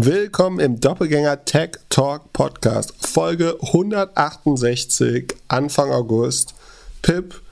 [0.00, 6.54] Willkommen im Doppelgänger Tech Talk Podcast, Folge 168, Anfang August.
[7.02, 7.42] Pip,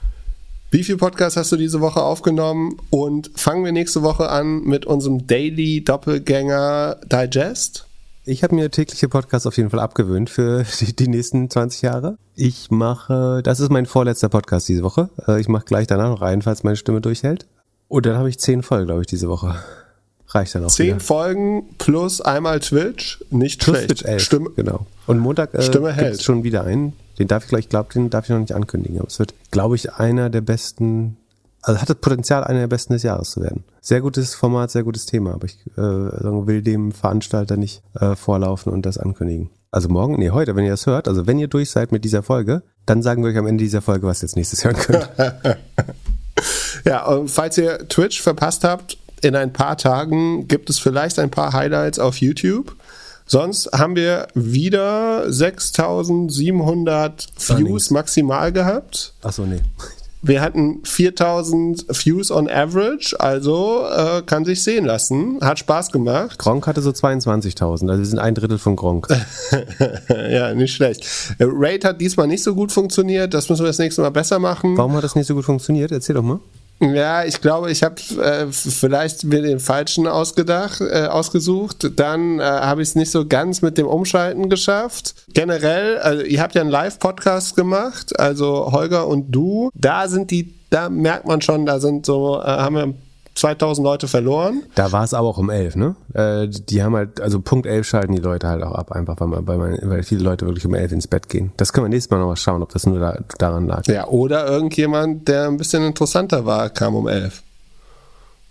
[0.71, 2.77] wie viel Podcast hast du diese Woche aufgenommen?
[2.89, 7.85] Und fangen wir nächste Woche an mit unserem Daily Doppelgänger Digest?
[8.23, 12.17] Ich habe mir tägliche Podcasts auf jeden Fall abgewöhnt für die, die, nächsten 20 Jahre.
[12.33, 15.09] Ich mache, das ist mein vorletzter Podcast diese Woche.
[15.27, 17.45] Äh, ich mache gleich danach noch einen, falls meine Stimme durchhält.
[17.89, 19.57] Und dann habe ich zehn Folgen, glaube ich, diese Woche.
[20.29, 20.69] Reicht dann auch.
[20.69, 20.99] Zehn wieder.
[20.99, 23.89] Folgen plus einmal Twitch, nicht plus schlecht.
[23.89, 24.49] Twitch 11, Stimme.
[24.55, 24.85] Genau.
[25.05, 26.21] Und Montag äh, Stimme hält.
[26.21, 26.93] schon wieder einen.
[27.17, 28.99] Den darf ich gleich, glaube den darf ich noch nicht ankündigen.
[28.99, 31.17] Aber es wird, glaube ich, einer der besten
[31.67, 33.63] also hat das Potenzial, einer der besten des Jahres zu werden.
[33.81, 38.71] Sehr gutes Format, sehr gutes Thema, aber ich äh, will dem Veranstalter nicht äh, vorlaufen
[38.71, 39.49] und das ankündigen.
[39.69, 42.23] Also morgen, nee, heute, wenn ihr das hört, also wenn ihr durch seid mit dieser
[42.23, 45.09] Folge, dann sagen wir euch am Ende dieser Folge, was ihr jetzt nächstes hören könnt.
[46.85, 51.31] ja, und falls ihr Twitch verpasst habt, in ein paar Tagen gibt es vielleicht ein
[51.31, 52.75] paar Highlights auf YouTube.
[53.25, 59.13] Sonst haben wir wieder 6700 Views maximal gehabt.
[59.21, 59.59] Achso, nee.
[60.23, 65.37] Wir hatten 4000 Views on average, also äh, kann sich sehen lassen.
[65.41, 66.39] Hat Spaß gemacht.
[66.39, 69.07] Gronk hatte so 22.000, also wir sind ein Drittel von Gronk.
[70.09, 71.05] ja, nicht schlecht.
[71.37, 74.39] Äh, Raid hat diesmal nicht so gut funktioniert, das müssen wir das nächste Mal besser
[74.39, 74.75] machen.
[74.75, 75.91] Warum hat das nicht so gut funktioniert?
[75.91, 76.39] Erzähl doch mal.
[76.79, 81.91] Ja, ich glaube, ich habe äh, vielleicht mir den falschen ausgedacht, äh, ausgesucht.
[81.95, 85.15] Dann äh, habe ich es nicht so ganz mit dem Umschalten geschafft.
[85.29, 89.71] Generell, also ihr habt ja einen Live-Podcast gemacht, also Holger und du.
[89.73, 92.93] Da sind die, da merkt man schon, da sind so, äh, haben wir
[93.37, 94.63] 2000 Leute verloren.
[94.75, 95.95] Da war es aber auch um 11, ne?
[96.13, 99.27] Äh, die haben halt, also Punkt 11 schalten die Leute halt auch ab, einfach weil,
[99.27, 101.51] man, weil, man, weil viele Leute wirklich um 11 ins Bett gehen.
[101.57, 103.85] Das können wir nächstes Mal noch mal schauen, ob das nur da, daran lag.
[103.87, 107.43] Ja, oder irgendjemand, der ein bisschen interessanter war, kam um 11.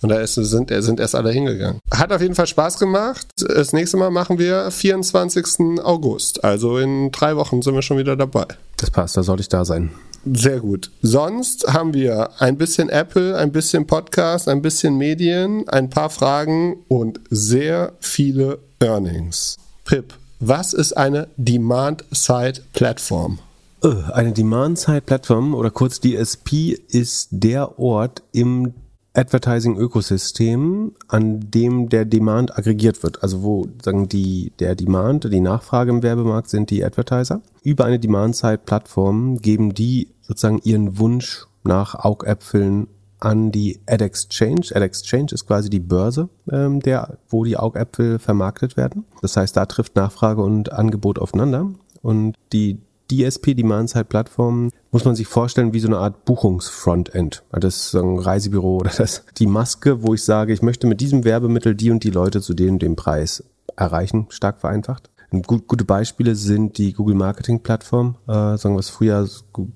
[0.03, 1.81] Und da ist, sind, sind erst alle hingegangen.
[1.91, 3.27] Hat auf jeden Fall Spaß gemacht.
[3.39, 5.81] Das nächste Mal machen wir 24.
[5.83, 6.45] August.
[6.45, 8.47] Also in drei Wochen sind wir schon wieder dabei.
[8.77, 9.91] Das passt, da sollte ich da sein.
[10.33, 10.91] Sehr gut.
[11.03, 16.79] Sonst haben wir ein bisschen Apple, ein bisschen Podcast, ein bisschen Medien, ein paar Fragen
[16.89, 19.57] und sehr viele Earnings.
[19.85, 23.39] Pip, was ist eine Demand-Side-Plattform?
[23.85, 28.75] Äh, eine Demand-Side-Plattform oder kurz DSP ist der Ort im
[29.15, 33.23] Advertising-Ökosystem, an dem der Demand aggregiert wird.
[33.23, 37.41] Also wo sagen die, der Demand, die Nachfrage im Werbemarkt sind die Advertiser.
[37.63, 42.89] Über eine Demand-Side-Plattform geben die sozusagen ihren Wunsch nach Augäpfeln
[43.19, 44.75] an die AdExchange.
[44.75, 49.05] AdExchange ist quasi die Börse, ähm, der, wo die Augäpfel vermarktet werden.
[49.23, 51.71] Das heißt, da trifft Nachfrage und Angebot aufeinander.
[52.03, 52.79] Und die
[53.11, 57.45] DSP, Demand-Side-Plattform, muss man sich vorstellen wie so eine Art Buchungsfrontend.
[57.53, 61.25] Das ist ein Reisebüro oder das, die Maske, wo ich sage, ich möchte mit diesem
[61.25, 63.45] Werbemittel die und die Leute zu dem dem Preis
[63.77, 65.11] erreichen, stark vereinfacht.
[65.43, 69.29] Gut, gute Beispiele sind die Google Marketing Plattform, äh, sagen wir es früher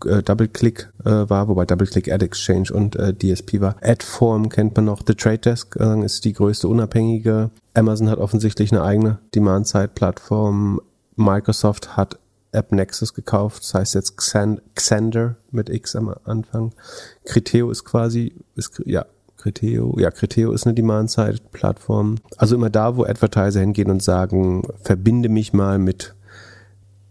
[0.06, 3.76] äh, DoubleClick äh, war, wobei DoubleClick Ad Exchange und äh, DSP war.
[3.82, 5.03] Adform kennt man noch.
[5.06, 7.50] The Trade Desk äh, ist die größte unabhängige.
[7.75, 10.81] Amazon hat offensichtlich eine eigene Demand-Side-Plattform.
[11.16, 12.19] Microsoft hat
[12.53, 16.72] AppNexus gekauft, das heißt jetzt Xander mit X am Anfang.
[17.25, 19.06] Criteo ist quasi, ist, ja,
[19.41, 22.17] Criteo, ja, Criteo ist eine Demand-Side-Plattform.
[22.37, 26.15] Also immer da, wo Advertiser hingehen und sagen, verbinde mich mal mit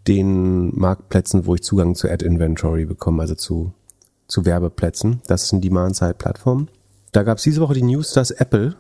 [0.08, 3.74] den Marktplätzen, wo ich Zugang zu Ad-Inventory bekomme, also zu,
[4.28, 5.22] zu Werbeplätzen.
[5.28, 6.68] Das ist eine Demand-Side-Plattform.
[7.12, 8.76] Da gab es diese Woche die News, dass Apple,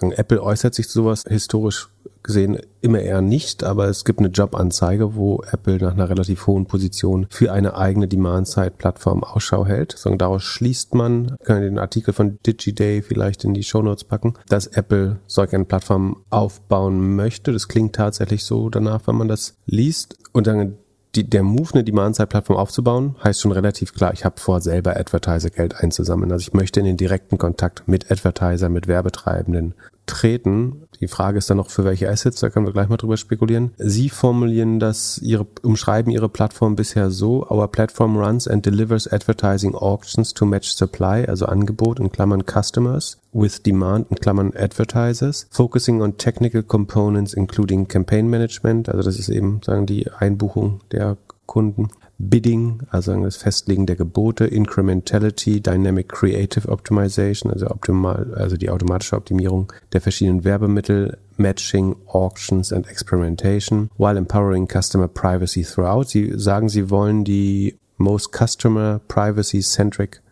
[0.00, 1.88] Apple äußert sich zu sowas historisch
[2.22, 6.66] gesehen immer eher nicht, aber es gibt eine Jobanzeige, wo Apple nach einer relativ hohen
[6.66, 9.92] Position für eine eigene Demand-Side-Plattform Ausschau hält.
[9.96, 14.66] So, daraus schließt man, können den Artikel von DigiDay vielleicht in die Shownotes packen, dass
[14.66, 17.52] Apple solch eine Plattform aufbauen möchte.
[17.52, 20.16] Das klingt tatsächlich so danach, wenn man das liest.
[20.32, 20.76] Und dann
[21.14, 25.76] die, der Move, eine Demand-Side-Plattform aufzubauen, heißt schon relativ klar, ich habe vor, selber Advertiser-Geld
[25.76, 26.32] einzusammeln.
[26.32, 29.74] Also ich möchte in den direkten Kontakt mit Advertiser, mit Werbetreibenden
[30.06, 30.88] treten.
[31.00, 33.72] Die Frage ist dann noch, für welche Assets, da können wir gleich mal drüber spekulieren.
[33.76, 39.74] Sie formulieren das, ihre, umschreiben ihre Plattform bisher so, our platform runs and delivers advertising
[39.74, 46.02] auctions to match supply, also Angebot in Klammern Customers, with demand in Klammern Advertisers, focusing
[46.02, 51.88] on technical components including campaign management, also das ist eben, sagen die Einbuchung der Kunden,
[52.18, 59.16] Bidding, also das Festlegen der Gebote, Incrementality, Dynamic Creative Optimization, also optimal, also die automatische
[59.16, 66.08] Optimierung der verschiedenen Werbemittel, Matching, Auctions and Experimentation, while empowering customer privacy throughout.
[66.08, 70.22] Sie sagen, sie wollen die most customer privacy centric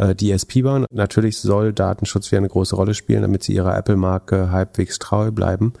[0.00, 0.86] äh, DSP bauen.
[0.90, 5.74] Natürlich soll Datenschutz wieder eine große Rolle spielen, damit sie ihrer Apple-Marke halbwegs treu bleiben.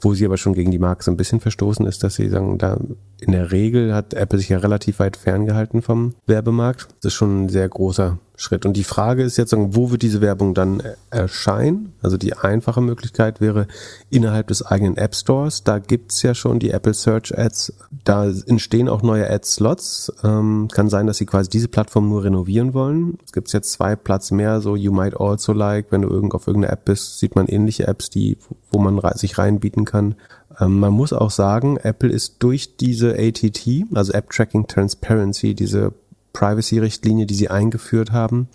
[0.00, 2.58] Wo sie aber schon gegen die Marke so ein bisschen verstoßen ist, dass sie sagen,
[2.58, 2.78] da
[3.20, 6.88] in der Regel hat Apple sich ja relativ weit ferngehalten vom Werbemarkt.
[7.00, 8.66] Das ist schon ein sehr großer Schritt.
[8.66, 11.92] Und die Frage ist jetzt, wo wird diese Werbung dann erscheinen?
[12.02, 13.68] Also die einfache Möglichkeit wäre
[14.10, 15.62] innerhalb des eigenen App Stores.
[15.62, 17.72] Da gibt's ja schon die Apple Search Ads.
[18.04, 20.12] Da entstehen auch neue Ad-Slots.
[20.24, 23.18] Ähm, kann sein, dass sie quasi diese Plattform nur renovieren wollen.
[23.24, 25.86] Es gibt jetzt zwei Platz mehr, so You Might Also Like.
[25.90, 28.36] Wenn du irgend auf irgendeiner App bist, sieht man ähnliche Apps, die,
[28.72, 30.16] wo man sich reinbieten kann.
[30.60, 35.92] Ähm, man muss auch sagen, Apple ist durch diese ATT, also App Tracking Transparency, diese
[36.34, 38.48] Privacy-Richtlinie, die sie eingeführt haben,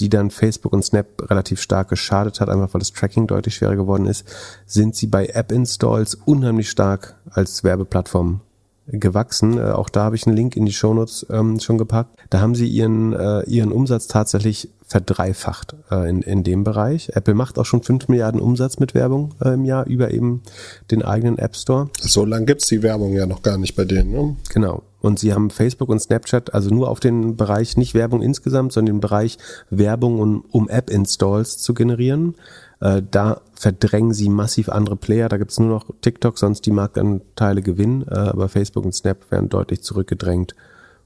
[0.00, 3.76] die dann Facebook und Snap relativ stark geschadet hat, einfach weil das Tracking deutlich schwerer
[3.76, 4.26] geworden ist,
[4.66, 8.40] sind sie bei App-Installs unheimlich stark als Werbeplattform
[8.86, 9.58] gewachsen.
[9.58, 12.18] Äh, auch da habe ich einen Link in die Shownotes ähm, schon gepackt.
[12.28, 17.10] Da haben sie ihren, äh, ihren Umsatz tatsächlich verdreifacht äh, in, in dem Bereich.
[17.14, 20.42] Apple macht auch schon 5 Milliarden Umsatz mit Werbung äh, im Jahr über eben
[20.90, 21.90] den eigenen App Store.
[22.00, 24.10] So lange gibt's die Werbung ja noch gar nicht bei denen.
[24.10, 24.36] Ne?
[24.52, 24.82] Genau.
[25.00, 28.96] Und sie haben Facebook und Snapchat, also nur auf den Bereich, nicht Werbung insgesamt, sondern
[28.96, 29.38] den Bereich
[29.70, 32.34] Werbung, um, um App-Installs zu generieren.
[32.80, 35.28] Äh, da verdrängen sie massiv andere Player.
[35.28, 38.04] Da gibt's nur noch TikTok, sonst die Marktanteile gewinnen.
[38.10, 40.56] Äh, aber Facebook und Snap werden deutlich zurückgedrängt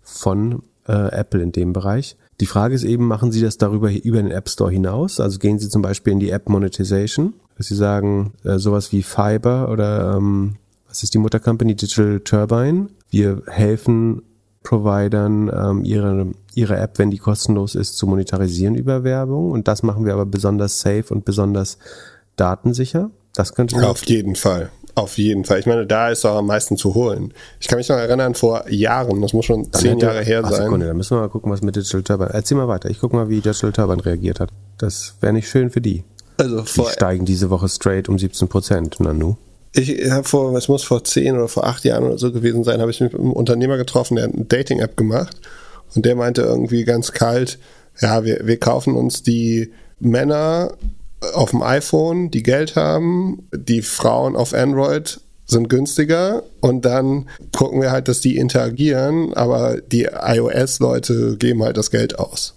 [0.03, 2.17] von äh, Apple in dem Bereich.
[2.41, 5.21] Die Frage ist eben, machen Sie das darüber über den App Store hinaus?
[5.21, 9.03] Also gehen Sie zum Beispiel in die App Monetization, dass Sie sagen, äh, sowas wie
[9.03, 10.57] Fiber oder ähm,
[10.89, 12.89] was ist die Muttercompany Digital Turbine?
[13.11, 14.23] Wir helfen
[14.65, 19.53] Providern ähm, ihre, ihre App, wenn die kostenlos ist, zu monetarisieren über Werbung.
[19.53, 21.79] Und das machen wir aber besonders safe und besonders
[22.37, 23.11] datensicher.
[23.35, 24.71] Das könnte ja, Auf jeden Fall.
[24.97, 25.59] Auf jeden Fall.
[25.59, 27.35] Ich meine, da ist auch am meisten zu holen.
[27.59, 30.51] Ich kann mich noch erinnern, vor Jahren, das muss schon dann zehn Jahre her ach,
[30.51, 30.65] sein.
[30.65, 32.31] Sekunde, da müssen wir mal gucken, was mit Digital Turbine.
[32.33, 32.91] Erzähl mal weiter.
[32.91, 34.51] Ich gucke mal, wie Digital Turbine reagiert hat.
[34.79, 36.05] Das wäre nicht schön für die.
[36.37, 39.37] Also vor, die steigen diese Woche straight um 17 Prozent, Nanu
[39.75, 42.81] ich habe vor, es muss vor zehn oder vor acht Jahren oder so gewesen sein,
[42.81, 45.41] habe ich mich mit einem Unternehmer getroffen, der eine Dating-App gemacht
[45.95, 47.59] und der meinte irgendwie ganz kalt,
[48.01, 50.75] ja, wir, wir kaufen uns die Männer
[51.33, 57.81] auf dem iPhone, die Geld haben, die Frauen auf Android sind günstiger und dann gucken
[57.81, 62.55] wir halt, dass die interagieren, aber die iOS-Leute geben halt das Geld aus.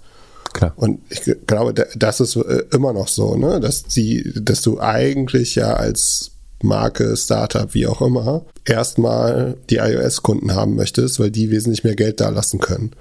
[0.54, 0.74] Klar.
[0.76, 3.60] Und ich glaube, das ist äh, immer noch so, ne?
[3.60, 6.32] dass die, dass du eigentlich ja als
[6.64, 12.20] Marke, Startup, wie auch immer, erstmal die iOS-Kunden haben möchtest, weil die wesentlich mehr Geld
[12.20, 12.92] da lassen können.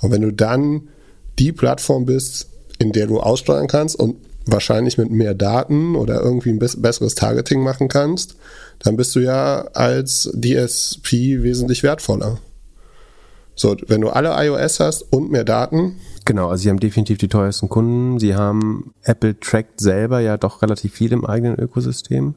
[0.00, 0.88] Und wenn du dann
[1.38, 2.48] die Plattform bist,
[2.78, 4.16] in der du aussteuern kannst und
[4.46, 8.36] wahrscheinlich mit mehr Daten oder irgendwie ein besseres Targeting machen kannst,
[8.78, 12.38] dann bist du ja als DSP wesentlich wertvoller.
[13.54, 15.96] So, wenn du alle iOS hast und mehr Daten.
[16.24, 18.18] Genau, also sie haben definitiv die teuersten Kunden.
[18.18, 22.34] Sie haben Apple trackt selber ja doch relativ viel im eigenen Ökosystem.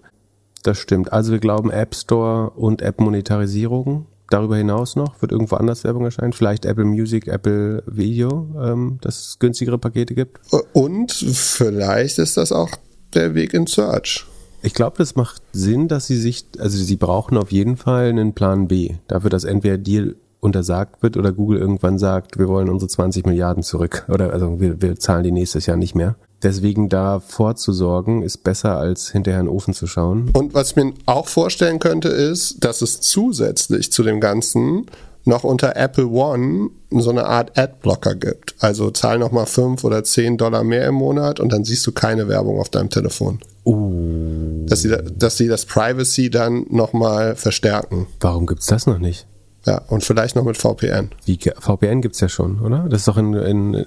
[0.64, 1.14] Das stimmt.
[1.14, 4.06] Also wir glauben App Store und App-Monetarisierung.
[4.30, 6.34] Darüber hinaus noch wird irgendwo anders Werbung erscheinen.
[6.34, 10.40] Vielleicht Apple Music, Apple Video, ähm, dass es günstigere Pakete gibt.
[10.74, 12.70] Und vielleicht ist das auch
[13.14, 14.26] der Weg in Search.
[14.62, 18.34] Ich glaube, das macht Sinn, dass sie sich, also sie brauchen auf jeden Fall einen
[18.34, 18.96] Plan B.
[19.08, 23.64] Dafür, dass entweder Deal untersagt wird oder Google irgendwann sagt, wir wollen unsere 20 Milliarden
[23.64, 26.16] zurück oder also wir, wir zahlen die nächstes Jahr nicht mehr.
[26.44, 30.30] Deswegen da vorzusorgen ist besser als hinterher in den Ofen zu schauen.
[30.34, 34.86] Und was ich mir auch vorstellen könnte ist, dass es zusätzlich zu dem Ganzen
[35.26, 38.56] noch unter Apple One so eine Art Adblocker gibt.
[38.60, 42.28] Also zahl nochmal 5 oder 10 Dollar mehr im Monat und dann siehst du keine
[42.28, 43.40] Werbung auf deinem Telefon.
[43.66, 44.66] Uh.
[44.68, 48.08] Dass sie, dass sie das Privacy dann nochmal verstärken.
[48.22, 49.28] Warum gibt's das noch nicht?
[49.66, 51.10] Ja, und vielleicht noch mit VPN.
[51.26, 52.86] Wie, VPN gibt's ja schon, oder?
[52.90, 53.86] Das ist doch in, in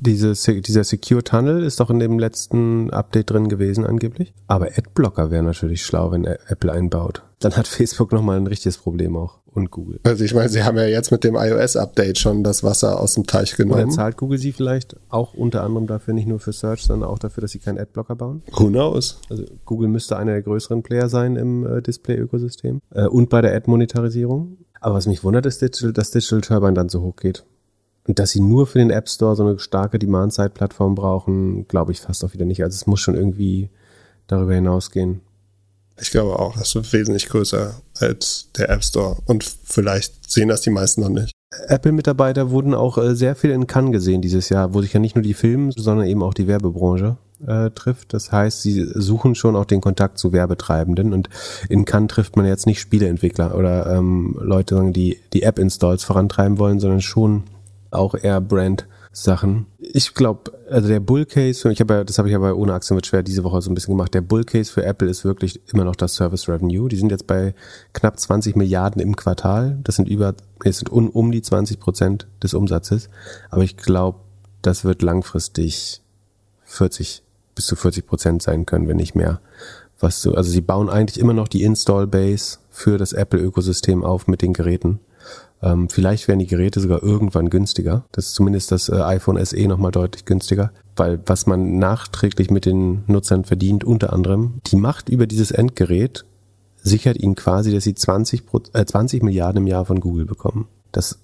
[0.00, 4.32] diese, dieser Secure Tunnel ist doch in dem letzten Update drin gewesen angeblich.
[4.46, 7.22] Aber Adblocker wäre natürlich schlau, wenn Apple einbaut.
[7.38, 9.40] Dann hat Facebook nochmal ein richtiges Problem auch.
[9.52, 9.98] Und Google.
[10.04, 13.26] Also ich meine, sie haben ja jetzt mit dem iOS-Update schon das Wasser aus dem
[13.26, 13.86] Teich genommen.
[13.86, 17.18] Oder zahlt Google sie vielleicht auch unter anderem dafür, nicht nur für Search, sondern auch
[17.18, 18.42] dafür, dass sie keinen Adblocker bauen?
[18.52, 19.20] Who knows?
[19.28, 22.80] Also Google müsste einer der größeren Player sein im äh, Display-Ökosystem.
[22.94, 24.58] Äh, und bei der Ad-Monetarisierung.
[24.80, 27.44] Aber was mich wundert, ist, dass Digital Turbine dann so hoch geht.
[28.06, 32.00] Und dass sie nur für den App Store so eine starke Demand-Side-Plattform brauchen, glaube ich
[32.00, 32.62] fast auch wieder nicht.
[32.62, 33.70] Also es muss schon irgendwie
[34.26, 35.20] darüber hinausgehen.
[36.00, 39.18] Ich glaube auch, das wird wesentlich größer als der App Store.
[39.26, 41.32] Und vielleicht sehen das die meisten noch nicht.
[41.66, 45.16] Apple-Mitarbeiter wurden auch äh, sehr viel in Cannes gesehen dieses Jahr, wo sich ja nicht
[45.16, 47.16] nur die Film, sondern eben auch die Werbebranche
[47.46, 48.14] äh, trifft.
[48.14, 51.28] Das heißt, sie suchen schon auch den Kontakt zu Werbetreibenden und
[51.68, 56.78] in Cannes trifft man jetzt nicht Spieleentwickler oder ähm, Leute, die die App-Installs vorantreiben wollen,
[56.78, 57.44] sondern schon
[57.90, 59.66] auch eher Brand Sachen.
[59.78, 62.72] Ich glaube, also der Bull Case, ich habe ja, das habe ich ja bei ohne
[62.72, 64.14] Aktien wird schwer diese Woche so ein bisschen gemacht.
[64.14, 66.88] Der Bull Case für Apple ist wirklich immer noch das Service Revenue.
[66.88, 67.54] Die sind jetzt bei
[67.92, 69.78] knapp 20 Milliarden im Quartal.
[69.82, 73.08] Das sind über, es sind um, um die 20 Prozent des Umsatzes.
[73.50, 74.20] Aber ich glaube,
[74.62, 76.02] das wird langfristig
[76.64, 77.24] 40
[77.56, 79.40] bis zu 40 Prozent sein können, wenn nicht mehr.
[79.98, 84.04] Was so, also sie bauen eigentlich immer noch die Install Base für das Apple Ökosystem
[84.04, 85.00] auf mit den Geräten.
[85.62, 88.04] Ähm, vielleicht werden die Geräte sogar irgendwann günstiger.
[88.12, 92.66] Das ist zumindest das äh, iPhone SE nochmal deutlich günstiger, weil was man nachträglich mit
[92.66, 96.24] den Nutzern verdient, unter anderem die Macht über dieses Endgerät
[96.82, 100.66] sichert ihnen quasi, dass sie 20, äh, 20 Milliarden im Jahr von Google bekommen.
[100.92, 101.18] Das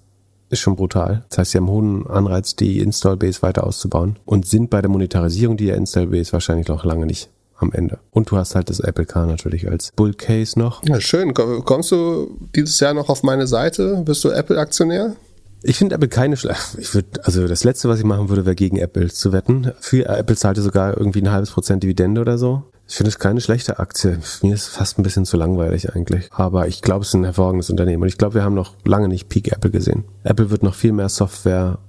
[0.49, 1.25] ist schon brutal.
[1.29, 5.57] Das heißt, sie haben hohen Anreiz, die Install-Base weiter auszubauen und sind bei der Monetarisierung
[5.57, 7.99] der Install-Base wahrscheinlich noch lange nicht am Ende.
[8.11, 10.83] Und du hast halt das Apple Car natürlich als Bull Case noch.
[10.85, 11.33] Ja, schön.
[11.33, 14.03] Kommst du dieses Jahr noch auf meine Seite?
[14.05, 15.15] Bist du Apple-Aktionär?
[15.63, 16.79] Ich finde Apple keine schlechte.
[16.79, 19.71] Ich würde, also das letzte, was ich machen würde, wäre gegen Apple zu wetten.
[19.79, 22.63] Für Apple zahlte sogar irgendwie ein halbes Prozent Dividende oder so.
[22.87, 24.19] Ich finde es keine schlechte Aktie.
[24.43, 26.29] Mir ist fast ein bisschen zu langweilig eigentlich.
[26.31, 28.03] Aber ich glaube, es ist ein hervorragendes Unternehmen.
[28.03, 30.05] Und ich glaube, wir haben noch lange nicht Peak Apple gesehen.
[30.23, 31.79] Apple wird noch viel mehr Software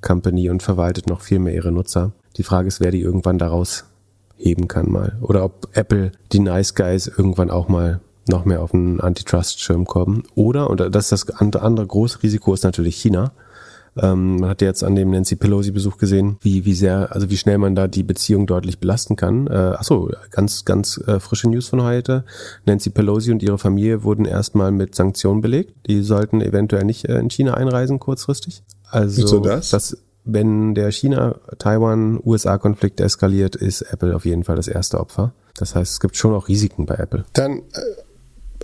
[0.00, 2.12] Company und verwaltet noch viel mehr ihre Nutzer.
[2.36, 3.84] Die Frage ist, wer die irgendwann daraus
[4.42, 5.16] heben kann mal.
[5.20, 10.24] Oder ob Apple, die Nice Guys, irgendwann auch mal noch mehr auf einen Antitrust-Schirm kommen.
[10.34, 13.32] Oder, und das ist das andere große Risiko, ist natürlich China.
[13.96, 17.36] Ähm, man hat ja jetzt an dem Nancy Pelosi-Besuch gesehen, wie, wie sehr, also wie
[17.36, 19.48] schnell man da die Beziehung deutlich belasten kann.
[19.48, 22.24] Äh, achso, ganz, ganz äh, frische News von heute.
[22.64, 25.74] Nancy Pelosi und ihre Familie wurden erstmal mit Sanktionen belegt.
[25.86, 28.62] Die sollten eventuell nicht äh, in China einreisen kurzfristig.
[28.88, 29.70] Also Wieso das?
[29.70, 35.32] das wenn der China-Taiwan-USA-Konflikt eskaliert, ist Apple auf jeden Fall das erste Opfer.
[35.56, 37.24] Das heißt, es gibt schon auch Risiken bei Apple.
[37.32, 37.62] Dann äh,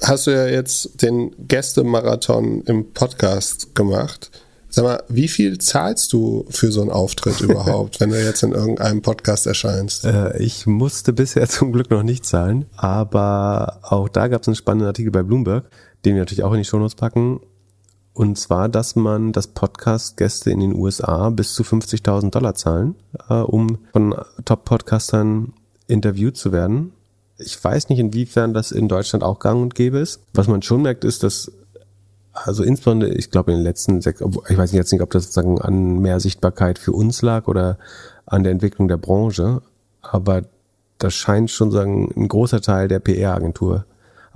[0.03, 4.31] hast du ja jetzt den Gästemarathon im Podcast gemacht.
[4.71, 8.53] Sag mal, wie viel zahlst du für so einen Auftritt überhaupt, wenn du jetzt in
[8.53, 10.05] irgendeinem Podcast erscheinst?
[10.05, 14.57] Äh, ich musste bisher zum Glück noch nicht zahlen, aber auch da gab es einen
[14.57, 15.65] spannenden Artikel bei Bloomberg,
[16.05, 17.41] den wir natürlich auch in die Shownotes packen.
[18.19, 22.97] Und zwar, dass man das Podcast-Gäste in den USA bis zu 50.000 Dollar zahlen,
[23.31, 24.13] äh, um von
[24.45, 25.53] Top-Podcastern
[25.87, 26.91] interviewt zu werden.
[27.37, 30.21] Ich weiß nicht, inwiefern das in Deutschland auch gang und gäbe ist.
[30.35, 31.53] Was man schon merkt, ist, dass
[32.33, 35.61] also insbesondere, ich glaube in den letzten sechs, ich weiß jetzt nicht, ob das sozusagen
[35.61, 37.79] an mehr Sichtbarkeit für uns lag oder
[38.27, 39.63] an der Entwicklung der Branche,
[40.03, 40.43] aber
[40.99, 43.85] das scheint schon sagen ein großer Teil der PR-Agentur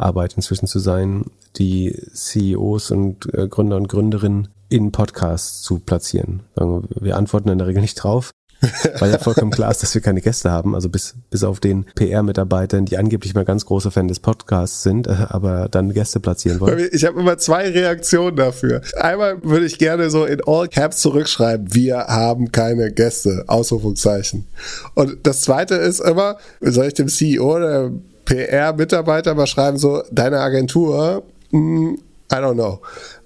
[0.03, 6.41] Arbeit inzwischen zu sein, die CEOs und äh, Gründer und Gründerinnen in Podcasts zu platzieren.
[6.55, 8.31] Wir antworten in der Regel nicht drauf,
[8.99, 11.85] weil ja vollkommen klar ist, dass wir keine Gäste haben, also bis, bis auf den
[11.95, 16.61] PR-Mitarbeitern, die angeblich mal ganz große Fan des Podcasts sind, äh, aber dann Gäste platzieren
[16.61, 16.89] wollen.
[16.93, 18.83] Ich habe immer zwei Reaktionen dafür.
[18.97, 24.47] Einmal würde ich gerne so in All Caps zurückschreiben, wir haben keine Gäste, Ausrufungszeichen.
[24.95, 27.91] Und das zweite ist immer, soll ich dem CEO oder
[28.25, 31.95] PR-Mitarbeiter mal schreiben, so, deine Agentur, mm,
[32.33, 32.81] I don't know.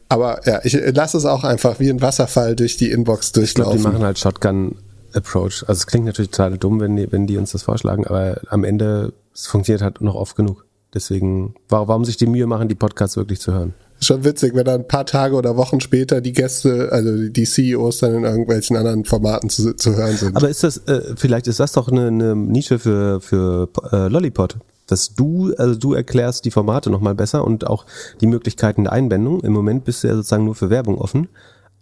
[0.09, 3.76] Aber ja, ich lasse es auch einfach wie ein Wasserfall durch die Inbox durchlaufen.
[3.76, 4.76] Ich glaube, die machen halt Shotgun
[5.15, 5.65] Approach.
[5.67, 8.65] Also es klingt natürlich total dumm, wenn die, wenn die uns das vorschlagen, aber am
[8.65, 10.65] Ende es funktioniert halt noch oft genug.
[10.95, 13.75] Deswegen, warum sich die Mühe machen, die Podcasts wirklich zu hören?
[14.00, 17.99] Schon witzig, wenn dann ein paar Tage oder Wochen später die Gäste, also die CEOs
[17.99, 20.37] dann in irgendwelchen anderen Formaten zu, zu hören sind.
[20.37, 24.57] Aber ist das, äh, vielleicht ist das doch eine, eine Nische für, für äh, Lollipod
[24.87, 27.87] dass du, also du erklärst die Formate nochmal besser und auch
[28.21, 29.40] die Möglichkeiten der Einbindung.
[29.40, 31.28] Im Moment bist du ja sozusagen nur für Werbung offen,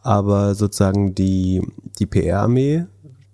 [0.03, 1.63] aber sozusagen die,
[1.99, 2.87] die PR-Armee,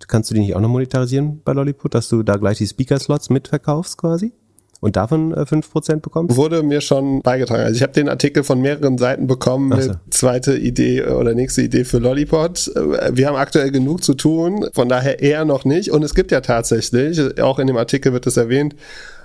[0.08, 3.30] kannst du die nicht auch noch monetarisieren bei Lolliput, dass du da gleich die Speaker-Slots
[3.30, 4.32] mitverkaufst quasi?
[4.80, 6.36] und davon äh, 5% bekommst?
[6.36, 7.62] Wurde mir schon beigetragen.
[7.62, 9.88] Also ich habe den Artikel von mehreren Seiten bekommen so.
[9.88, 12.56] mit zweite Idee oder nächste Idee für Lollipop.
[12.74, 15.90] Äh, wir haben aktuell genug zu tun, von daher eher noch nicht.
[15.90, 18.74] Und es gibt ja tatsächlich, auch in dem Artikel wird es erwähnt,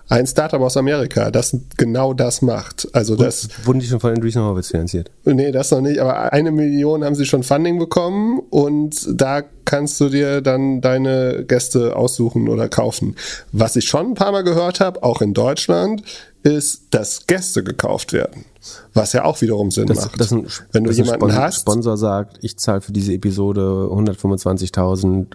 [0.07, 2.87] ein Startup aus Amerika, das genau das macht.
[2.93, 5.09] Also das wurden die schon von Andreessen Horowitz finanziert?
[5.23, 9.99] Nee, das noch nicht, aber eine Million haben sie schon Funding bekommen und da kannst
[9.99, 13.15] du dir dann deine Gäste aussuchen oder kaufen.
[13.51, 16.03] Was ich schon ein paar Mal gehört habe, auch in Deutschland,
[16.43, 18.45] ist, dass Gäste gekauft werden.
[18.93, 20.19] Was ja auch wiederum Sinn das, macht.
[20.19, 21.61] Das ein, Wenn du jemanden Spon hast.
[21.61, 25.25] Sponsor sagt, ich zahle für diese Episode 125.000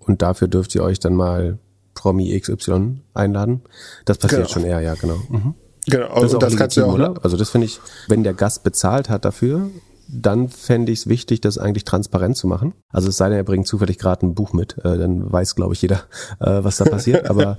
[0.00, 1.58] und dafür dürft ihr euch dann mal
[1.94, 3.62] Promi XY einladen.
[4.04, 4.52] Das passiert genau.
[4.52, 5.16] schon eher, ja, genau.
[5.28, 5.54] Mhm.
[5.86, 7.14] Genau, das, und das kannst du auch, oder?
[7.22, 9.70] Also das finde ich, wenn der Gast bezahlt hat dafür,
[10.08, 12.74] dann fände ich es wichtig, das eigentlich transparent zu machen.
[12.90, 15.74] Also es sei denn, er bringt zufällig gerade ein Buch mit, äh, dann weiß, glaube
[15.74, 16.02] ich, jeder,
[16.40, 17.30] äh, was da passiert.
[17.30, 17.56] Aber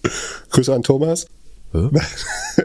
[0.50, 1.26] Grüße an Thomas.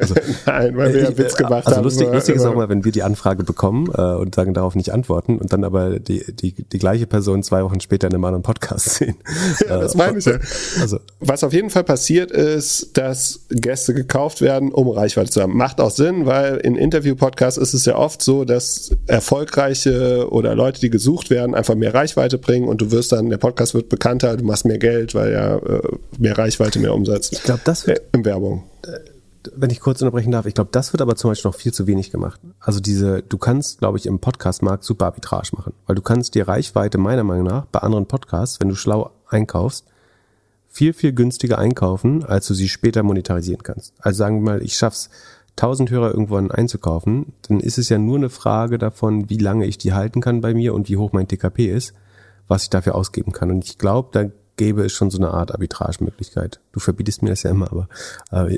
[0.01, 1.83] Also, Nein, weil wir ja Witz gemacht also haben.
[1.83, 4.91] Lustig, lustig ist auch mal, wenn wir die Anfrage bekommen äh, und sagen darauf nicht
[4.91, 8.43] antworten und dann aber die, die, die gleiche Person zwei Wochen später in einem anderen
[8.43, 9.15] Podcast sehen.
[9.69, 10.37] Ja, das meine ich ja.
[10.81, 10.99] Also.
[11.19, 15.55] Was auf jeden Fall passiert ist, dass Gäste gekauft werden, um Reichweite zu haben.
[15.55, 20.81] Macht auch Sinn, weil in Interview-Podcasts ist es ja oft so, dass erfolgreiche oder Leute,
[20.81, 24.35] die gesucht werden, einfach mehr Reichweite bringen und du wirst dann, der Podcast wird bekannter,
[24.35, 25.81] du machst mehr Geld, weil ja äh,
[26.17, 27.31] mehr Reichweite, mehr Umsatz.
[27.31, 28.63] Ich glaube, das wird, in Werbung
[29.55, 31.87] wenn ich kurz unterbrechen darf, ich glaube, das wird aber zum Beispiel noch viel zu
[31.87, 32.39] wenig gemacht.
[32.59, 36.47] Also diese, du kannst, glaube ich, im Podcast-Markt super Arbitrage machen, weil du kannst dir
[36.47, 39.85] Reichweite meiner Meinung nach bei anderen Podcasts, wenn du schlau einkaufst,
[40.67, 43.93] viel, viel günstiger einkaufen, als du sie später monetarisieren kannst.
[43.99, 45.09] Also sagen wir mal, ich schaff's,
[45.57, 49.77] 1000 Hörer irgendwann einzukaufen, dann ist es ja nur eine Frage davon, wie lange ich
[49.77, 51.93] die halten kann bei mir und wie hoch mein TKP ist,
[52.47, 53.51] was ich dafür ausgeben kann.
[53.51, 56.59] Und ich glaube, da gäbe es schon so eine Art Arbitragemöglichkeit.
[56.71, 57.87] Du verbietest mir das ja immer, aber
[58.31, 58.57] äh,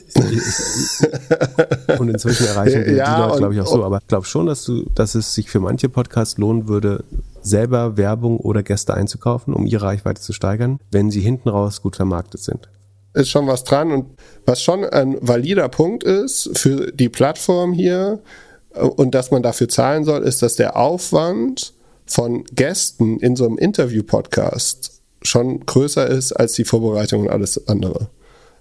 [1.98, 3.84] und inzwischen erreichen wir ja, die Leute, glaube ich, auch so.
[3.84, 7.04] Aber ich glaube schon, dass du, dass es sich für manche Podcasts lohnen würde,
[7.42, 11.96] selber Werbung oder Gäste einzukaufen, um ihre Reichweite zu steigern, wenn sie hinten raus gut
[11.96, 12.70] vermarktet sind.
[13.14, 14.06] Ist schon was dran und
[14.46, 18.20] was schon ein valider Punkt ist für die Plattform hier
[18.74, 21.74] äh, und dass man dafür zahlen soll, ist, dass der Aufwand
[22.06, 24.97] von Gästen in so einem Interview-Podcast
[25.28, 28.10] schon größer ist als die Vorbereitung und alles andere.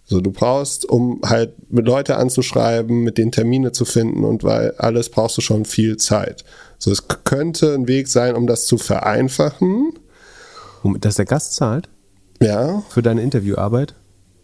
[0.05, 4.73] So, du brauchst, um halt mit Leute anzuschreiben, mit den Termine zu finden und weil
[4.79, 6.45] alles brauchst du schon viel Zeit.
[6.79, 9.95] So, es könnte ein Weg sein, um das zu vereinfachen.
[11.01, 11.89] Dass der Gast zahlt?
[12.41, 12.85] Ja.
[12.89, 13.95] Für deine Interviewarbeit?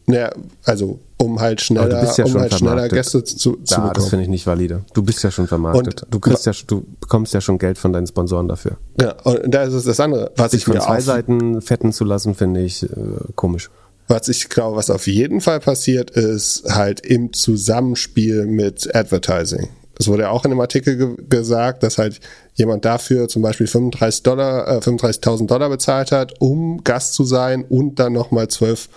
[0.08, 0.32] Ja,
[0.64, 3.92] also um halt schneller, ja um halt schneller Gäste zu, zu ja, bekommen.
[3.94, 4.84] Das finde ich nicht valide.
[4.92, 6.02] Du bist ja schon vermarktet.
[6.02, 8.76] Und, du kriegst ja, du bekommst ja schon Geld von deinen Sponsoren dafür.
[9.00, 10.32] Ja, und da ist es das andere.
[10.36, 12.88] Was Sich ich von zwei Seiten fetten zu lassen, finde ich äh,
[13.36, 13.70] komisch.
[14.08, 19.68] Was ich glaube, was auf jeden Fall passiert, ist halt im Zusammenspiel mit Advertising.
[19.98, 22.18] Es wurde ja auch in dem Artikel ge gesagt, dass halt
[22.54, 27.64] jemand dafür zum Beispiel 35 Dollar, äh, 35.000 Dollar bezahlt hat, um Gast zu sein
[27.68, 28.88] und dann nochmal 12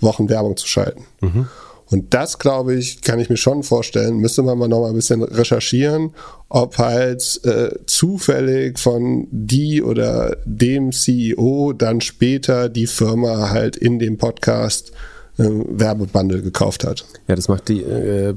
[0.00, 1.04] Wochen Werbung zu schalten.
[1.20, 1.48] Mhm.
[1.92, 4.94] Und das, glaube ich, kann ich mir schon vorstellen, müsste man mal noch mal ein
[4.94, 6.14] bisschen recherchieren,
[6.48, 13.98] ob halt äh, zufällig von die oder dem CEO dann später die Firma halt in
[13.98, 14.92] dem Podcast
[15.36, 17.04] äh, Werbebundle gekauft hat.
[17.28, 18.34] Ja, das macht die äh,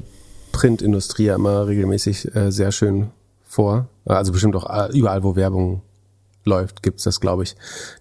[0.52, 3.08] Printindustrie ja immer regelmäßig äh, sehr schön
[3.48, 3.88] vor.
[4.04, 5.80] Also bestimmt auch äh, überall, wo Werbung
[6.46, 7.56] läuft, gibt's das, glaube ich,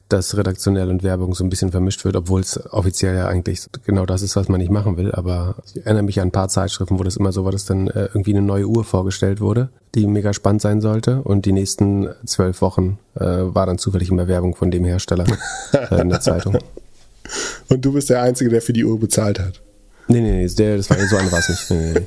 [0.09, 4.05] dass redaktionell und Werbung so ein bisschen vermischt wird, obwohl es offiziell ja eigentlich genau
[4.05, 5.11] das ist, was man nicht machen will.
[5.11, 7.87] Aber ich erinnere mich an ein paar Zeitschriften, wo das immer so war, dass dann
[7.87, 11.21] äh, irgendwie eine neue Uhr vorgestellt wurde, die mega spannend sein sollte.
[11.21, 15.25] Und die nächsten zwölf Wochen äh, war dann zufällig immer Werbung von dem Hersteller
[15.73, 16.57] äh, in der Zeitung.
[17.69, 19.61] Und du bist der Einzige, der für die Uhr bezahlt hat.
[20.07, 21.71] Nee, nee, nee, der, das war so an was nicht.
[21.71, 22.05] Nee, nee,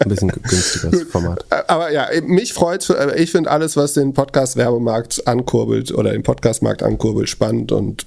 [0.00, 1.44] Ein bisschen günstigeres Format.
[1.68, 6.82] Aber ja, mich freut äh, ich finde alles, was den Podcast-Werbemarkt ankurbelt oder den Podcast-Markt
[6.82, 8.04] ankurbelt, spannend und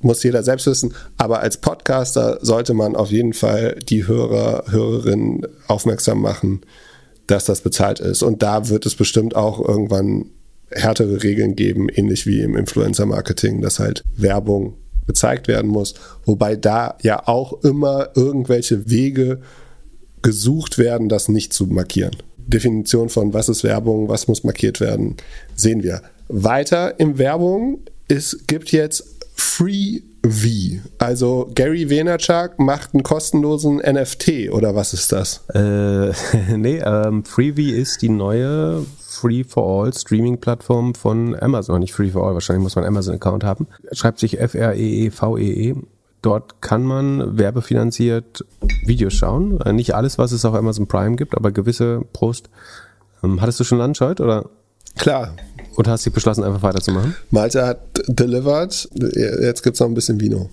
[0.00, 0.94] muss jeder selbst wissen.
[1.16, 6.62] Aber als Podcaster sollte man auf jeden Fall die Hörer, Hörerinnen aufmerksam machen,
[7.26, 8.22] dass das bezahlt ist.
[8.22, 10.26] Und da wird es bestimmt auch irgendwann
[10.70, 14.74] härtere Regeln geben, ähnlich wie im Influencer-Marketing, dass halt Werbung
[15.08, 15.94] gezeigt werden muss.
[16.24, 19.40] Wobei da ja auch immer irgendwelche Wege
[20.22, 22.16] gesucht werden, das nicht zu markieren.
[22.36, 25.16] Definition von was ist Werbung, was muss markiert werden,
[25.56, 26.02] sehen wir.
[26.28, 30.80] Weiter im Werbung, es gibt jetzt Free V.
[30.98, 35.44] Also Gary Vaynerchuk macht einen kostenlosen NFT oder was ist das?
[35.54, 36.12] Äh,
[36.56, 41.80] nee, ähm, Freevee ist die neue Free for All Streaming-Plattform von Amazon.
[41.80, 43.68] Nicht Free for All, wahrscheinlich muss man Amazon-Account haben.
[43.92, 45.72] Schreibt sich F-R-E-E-V-E-E.
[45.72, 45.82] -E -E.
[46.20, 48.44] Dort kann man werbefinanziert
[48.84, 49.60] Videos schauen.
[49.60, 52.50] Äh, nicht alles, was es auf Amazon Prime gibt, aber gewisse Prost.
[53.22, 54.46] Ähm, hattest du schon Lunch oder?
[54.96, 55.34] Klar.
[55.78, 57.14] Und hast dich beschlossen, einfach weiterzumachen?
[57.30, 58.88] Malte hat delivered.
[59.14, 60.50] Jetzt gibt es noch ein bisschen Vino.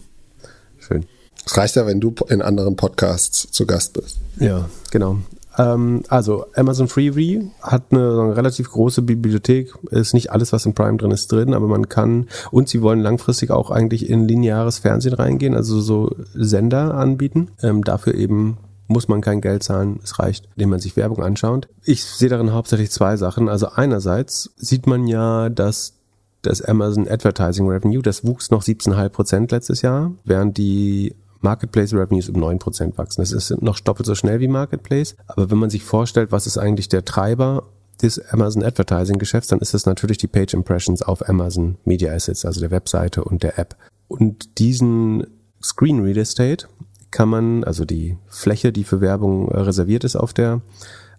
[0.78, 1.08] Schön.
[1.44, 4.20] Es reicht ja, wenn du in anderen Podcasts zu Gast bist.
[4.40, 5.18] Ja, genau.
[5.58, 10.76] Ähm, also Amazon Freebie hat eine, eine, relativ große Bibliothek, ist nicht alles, was in
[10.76, 14.78] Prime drin ist, drin, aber man kann, und sie wollen langfristig auch eigentlich in lineares
[14.78, 17.48] Fernsehen reingehen, also so Sender anbieten.
[17.64, 21.67] Ähm, dafür eben muss man kein Geld zahlen, es reicht, indem man sich Werbung anschaut.
[21.84, 23.50] Ich sehe darin hauptsächlich zwei Sachen.
[23.50, 25.93] Also einerseits sieht man ja, dass
[26.41, 32.30] das Amazon Advertising Revenue, das wuchs noch 17,5 Prozent letztes Jahr, während die Marketplace Revenues
[32.30, 33.21] um 9% wachsen.
[33.21, 35.15] Das ist noch doppelt so schnell wie Marketplace.
[35.28, 37.63] Aber wenn man sich vorstellt, was ist eigentlich der Treiber
[38.02, 42.45] des Amazon Advertising Geschäfts, dann ist es natürlich die Page Impressions auf Amazon Media Assets,
[42.45, 43.76] also der Webseite und der App.
[44.08, 45.28] Und diesen
[45.63, 46.67] Screen Real Estate
[47.15, 50.60] kann man, also die Fläche, die für Werbung äh, reserviert ist auf der,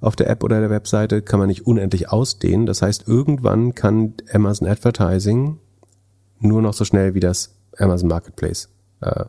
[0.02, 2.66] auf der App oder der Webseite, kann man nicht unendlich ausdehnen.
[2.66, 5.58] Das heißt, irgendwann kann Amazon Advertising
[6.38, 8.68] nur noch so schnell wie das Amazon Marketplace.
[9.00, 9.24] Äh,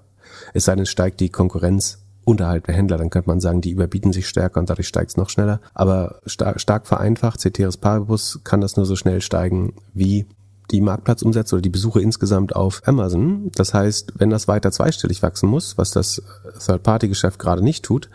[0.53, 3.71] es sei denn, es steigt die Konkurrenz unterhalb der Händler, dann könnte man sagen, die
[3.71, 5.61] überbieten sich stärker und dadurch steigt es noch schneller.
[5.73, 10.25] Aber star stark vereinfacht, Ceteris Paribus kann das nur so schnell steigen wie
[10.71, 13.51] die Marktplatzumsätze oder die Besuche insgesamt auf Amazon.
[13.55, 16.21] Das heißt, wenn das weiter zweistellig wachsen muss, was das
[16.65, 18.09] Third-Party-Geschäft gerade nicht tut,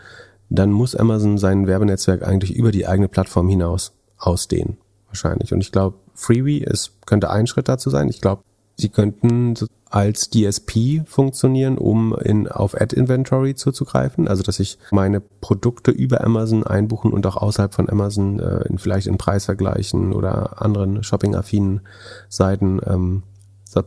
[0.49, 4.77] dann muss Amazon sein Werbenetzwerk eigentlich über die eigene Plattform hinaus ausdehnen.
[5.07, 5.53] Wahrscheinlich.
[5.53, 8.09] Und ich glaube, Freebie ist, könnte ein Schritt dazu sein.
[8.09, 8.43] Ich glaube,
[8.77, 9.55] sie könnten
[9.93, 14.27] als DSP funktionieren, um in, auf Ad-Inventory zuzugreifen.
[14.27, 18.79] Also, dass ich meine Produkte über Amazon einbuchen und auch außerhalb von Amazon äh, in,
[18.79, 21.81] vielleicht in Preisvergleichen oder anderen shopping-affinen
[22.27, 23.21] Seiten ähm,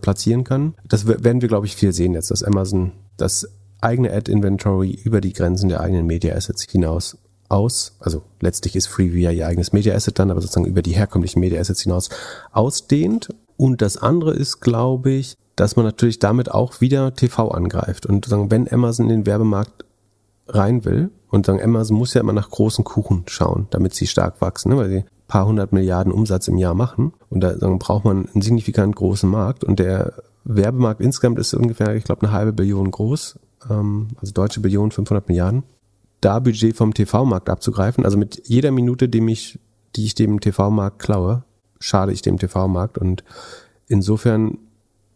[0.00, 0.74] platzieren kann.
[0.86, 3.48] Das werden wir, glaube ich, viel sehen jetzt, dass Amazon das
[3.80, 9.46] eigene Ad-Inventory über die Grenzen der eigenen Media-Assets hinaus aus, also letztlich ist Freeview ihr
[9.46, 12.10] eigenes Media Asset dann, aber sozusagen über die herkömmlichen Media Assets hinaus
[12.52, 13.28] ausdehnt.
[13.56, 18.06] Und das andere ist, glaube ich, dass man natürlich damit auch wieder TV angreift.
[18.06, 19.84] Und sagen, wenn Amazon in den Werbemarkt
[20.48, 24.40] rein will, und sagen, Amazon muss ja immer nach großen Kuchen schauen, damit sie stark
[24.40, 24.76] wachsen, ne?
[24.76, 27.12] weil sie paar hundert Milliarden Umsatz im Jahr machen.
[27.30, 29.64] Und da sagen, braucht man einen signifikant großen Markt.
[29.64, 33.38] Und der Werbemarkt insgesamt ist ungefähr, ich glaube, eine halbe Billion groß.
[33.68, 35.64] Ähm, also deutsche Billion, 500 Milliarden.
[36.20, 39.58] Da Budget vom TV-Markt abzugreifen, also mit jeder Minute, die ich,
[39.96, 41.42] die ich dem TV-Markt klaue,
[41.78, 42.96] schade ich dem TV-Markt.
[42.96, 43.24] Und
[43.88, 44.58] insofern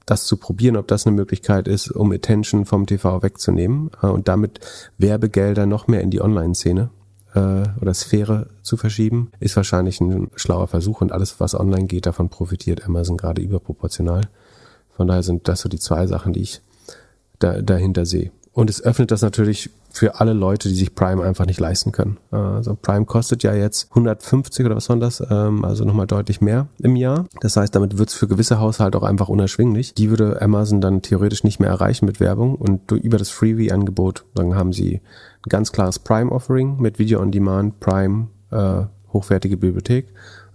[0.07, 4.29] das zu probieren, ob das eine Möglichkeit ist, um Attention vom TV wegzunehmen äh, und
[4.29, 4.61] damit
[4.99, 6.91] Werbegelder noch mehr in die Online-Szene
[7.35, 12.07] äh, oder Sphäre zu verschieben, ist wahrscheinlich ein schlauer Versuch und alles, was online geht,
[12.07, 14.23] davon profitiert Amazon gerade überproportional.
[14.97, 16.63] Von daher sind das so die zwei Sachen, die ich
[17.39, 18.33] da, dahinter sehe.
[18.53, 22.19] Und es öffnet das natürlich für alle Leute, die sich Prime einfach nicht leisten können.
[22.31, 26.67] Also Prime kostet ja jetzt 150 oder was war das, ähm, also nochmal deutlich mehr
[26.79, 27.27] im Jahr.
[27.41, 29.95] Das heißt, damit wird es für gewisse Haushalte auch einfach unerschwinglich.
[29.95, 34.55] Die würde Amazon dann theoretisch nicht mehr erreichen mit Werbung und über das Freebie-Angebot, dann
[34.55, 38.83] haben sie ein ganz klares Prime-Offering mit Video on Demand, Prime, äh,
[39.13, 40.07] hochwertige Bibliothek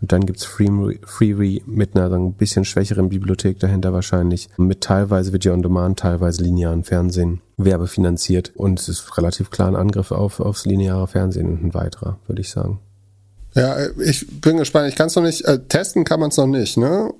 [0.06, 5.34] und dann gibt's Freebie Free mit einer ein bisschen schwächeren Bibliothek dahinter wahrscheinlich, mit teilweise
[5.34, 8.52] Video on Demand, teilweise linearen Fernsehen, werbefinanziert.
[8.56, 12.42] Und es ist relativ klar ein Angriff auf, aufs lineare Fernsehen und ein weiterer, würde
[12.42, 12.82] ich sagen.
[13.56, 14.90] Ja, ich bin gespannt.
[14.90, 17.12] Ich kann es noch nicht, äh, testen kann man es noch nicht, ne?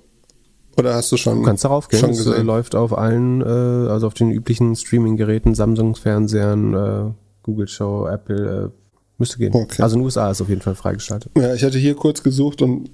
[0.76, 1.40] Oder hast du schon?
[1.40, 2.08] Du kannst darauf gehen.
[2.08, 8.06] Es äh, läuft auf allen, äh, also auf den üblichen Streaming-Geräten, Samsung-Fernsehern, äh, Google Show,
[8.06, 8.85] Apple, äh,
[9.18, 9.54] Müsste gehen.
[9.54, 9.82] Okay.
[9.82, 11.32] Also in den USA ist auf jeden Fall freigeschaltet.
[11.36, 12.90] Ja, ich hatte hier kurz gesucht und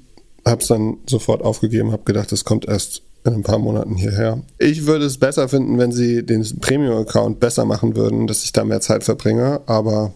[0.46, 4.42] habe es dann sofort aufgegeben, habe gedacht, das kommt erst in ein paar Monaten hierher.
[4.58, 8.64] Ich würde es besser finden, wenn sie den Premium-Account besser machen würden, dass ich da
[8.64, 10.12] mehr Zeit verbringe, aber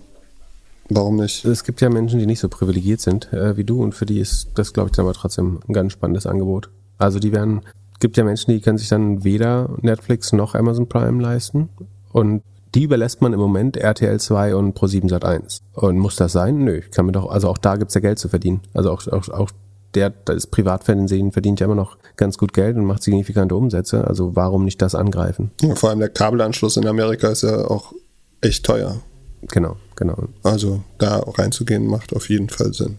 [0.89, 1.45] warum nicht?
[1.45, 4.21] Es gibt ja Menschen, die nicht so privilegiert sind äh, wie du und für die
[4.21, 6.71] ist das, glaube ich, dann aber trotzdem ein ganz spannendes Angebot.
[6.99, 7.63] Also die werden,
[8.01, 11.69] gibt ja Menschen, die können sich dann weder Netflix noch Amazon Prime leisten
[12.13, 12.43] und
[12.75, 15.61] die überlässt man im Moment RTL 2 und Pro7 Sat 1.
[15.75, 16.59] Und muss das sein?
[16.59, 18.61] Nö, ich kann mir doch, also auch da gibt's ja Geld zu verdienen.
[18.75, 19.51] Also auch, auch, auch
[19.95, 24.07] der, das Privatfernsehen verdient ja immer noch ganz gut Geld und macht signifikante Umsätze.
[24.07, 25.51] Also warum nicht das angreifen?
[25.63, 27.93] Ja, vor allem der Kabelanschluss in Amerika ist ja auch
[28.41, 29.01] echt teuer.
[29.49, 30.29] Genau, genau.
[30.43, 32.99] Also da reinzugehen macht auf jeden Fall Sinn.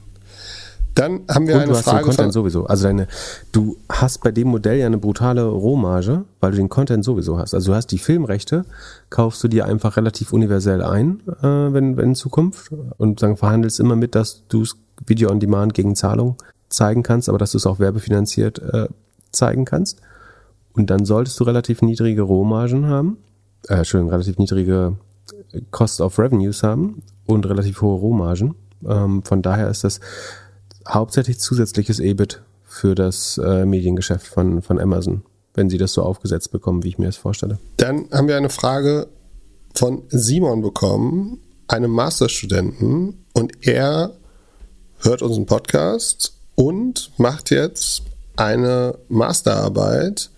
[0.97, 1.99] Dann haben wir und eine du hast Frage.
[1.99, 2.65] Den Content sowieso.
[2.65, 3.07] Also deine,
[3.51, 7.53] du hast bei dem Modell ja eine brutale Rohmarge, weil du den Content sowieso hast.
[7.53, 8.65] Also du hast die Filmrechte,
[9.09, 13.79] kaufst du dir einfach relativ universell ein, äh, wenn, wenn in Zukunft und sagen, verhandelst
[13.79, 14.65] immer mit, dass du
[15.05, 16.37] Video on Demand gegen Zahlung
[16.69, 18.87] zeigen kannst, aber dass du es auch werbefinanziert äh,
[19.31, 20.01] zeigen kannst.
[20.73, 23.17] Und dann solltest du relativ niedrige Rohmargen haben,
[23.67, 24.97] äh, Entschuldigung, relativ niedrige
[25.71, 28.55] Cost of Revenues haben und relativ hohe Rohmargen.
[28.87, 29.99] Ähm, von daher ist das
[30.87, 35.23] hauptsächlich zusätzliches EBIT für das äh, Mediengeschäft von, von Amazon,
[35.53, 37.59] wenn sie das so aufgesetzt bekommen, wie ich mir das vorstelle.
[37.77, 39.07] Dann haben wir eine Frage
[39.73, 44.13] von Simon bekommen, einem Masterstudenten, und er
[44.99, 48.03] hört unseren Podcast und macht jetzt
[48.35, 50.31] eine Masterarbeit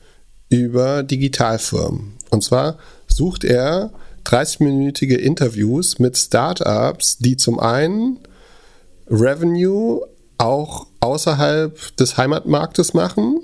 [0.50, 2.14] über Digitalfirmen.
[2.30, 3.92] Und zwar sucht er
[4.26, 8.20] 30-minütige Interviews mit Startups, die zum einen
[9.10, 10.02] Revenue
[10.40, 13.42] auch außerhalb des Heimatmarktes machen.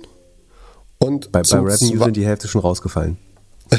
[0.97, 3.17] Und bei, bei Revenue sind die Hälfte schon rausgefallen.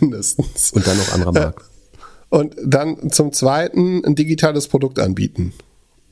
[0.00, 0.72] Mindestens.
[0.72, 1.64] Und dann noch anderer Markt.
[2.28, 5.52] Und dann zum Zweiten ein digitales Produkt anbieten.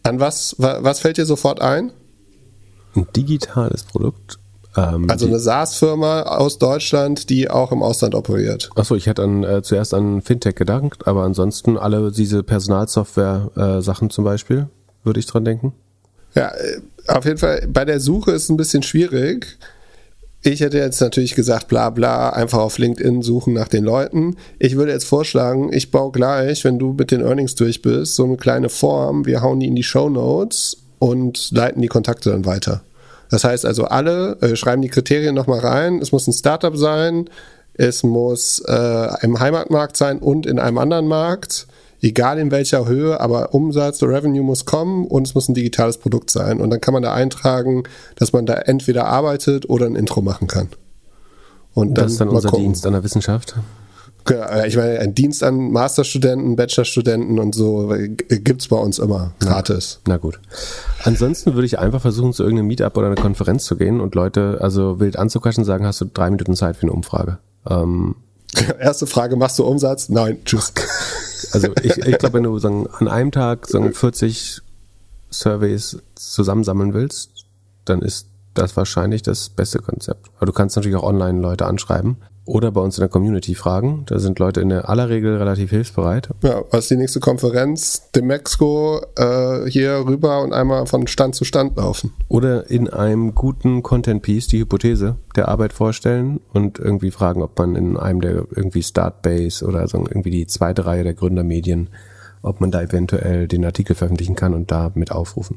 [0.04, 1.92] An was, was fällt dir sofort ein?
[2.94, 4.38] Ein digitales Produkt?
[4.76, 8.70] Ähm, Also eine SaaS-Firma aus Deutschland, die auch im Ausland operiert.
[8.76, 14.24] Achso, ich hätte an, äh, zuerst an Fintech gedacht, aber ansonsten alle diese Personalsoftware-Sachen zum
[14.24, 14.68] Beispiel,
[15.02, 15.72] würde ich dran denken.
[16.34, 19.58] Ja, äh, auf jeden Fall, bei der Suche ist es ein bisschen schwierig.
[20.42, 24.36] Ich hätte jetzt natürlich gesagt, bla bla, einfach auf LinkedIn suchen nach den Leuten.
[24.58, 28.24] Ich würde jetzt vorschlagen, ich baue gleich, wenn du mit den Earnings durch bist, so
[28.24, 32.44] eine kleine Form, wir hauen die in die Show Notes und leiten die Kontakte dann
[32.44, 32.82] weiter.
[33.30, 35.98] Das heißt also, alle äh, schreiben die Kriterien nochmal rein.
[36.00, 37.30] Es muss ein Startup sein,
[37.72, 41.66] es muss äh, im Heimatmarkt sein und in einem anderen Markt.
[42.04, 46.30] Egal in welcher Höhe, aber Umsatz, Revenue muss kommen und es muss ein digitales Produkt
[46.30, 46.60] sein.
[46.60, 47.84] Und dann kann man da eintragen,
[48.16, 50.68] dass man da entweder arbeitet oder ein Intro machen kann.
[51.72, 52.66] Und Das ist dann unser gucken.
[52.66, 53.54] Dienst an der Wissenschaft.
[54.28, 59.32] Ja, ich meine, ein Dienst an Masterstudenten, Bachelorstudenten und so äh, gibt's bei uns immer
[59.40, 60.00] gratis.
[60.06, 60.40] Na gut.
[61.04, 64.58] Ansonsten würde ich einfach versuchen, zu irgendeinem Meetup oder einer Konferenz zu gehen und Leute
[64.60, 67.38] also wild anzuquatschen und sagen, hast du drei Minuten Zeit für eine Umfrage?
[67.66, 68.16] Ähm,
[68.78, 70.10] Erste Frage, machst du Umsatz?
[70.10, 70.74] Nein, tschüss.
[71.54, 74.60] Also ich, ich glaube, wenn du sagen, an einem Tag sagen, 40
[75.30, 77.46] Surveys zusammensammeln willst,
[77.84, 80.30] dann ist das wahrscheinlich das beste Konzept.
[80.36, 84.02] Aber du kannst natürlich auch online Leute anschreiben oder bei uns in der Community fragen.
[84.06, 86.28] Da sind Leute in der aller Regel relativ hilfsbereit.
[86.42, 88.10] Ja, was ist die nächste Konferenz?
[88.14, 92.12] Dem Mexiko äh, hier rüber und einmal von Stand zu Stand laufen.
[92.28, 97.58] Oder in einem guten Content Piece die Hypothese der Arbeit vorstellen und irgendwie fragen, ob
[97.58, 101.88] man in einem der irgendwie Startbase oder so irgendwie die zweite Reihe der Gründermedien,
[102.42, 105.56] ob man da eventuell den Artikel veröffentlichen kann und da mit aufrufen.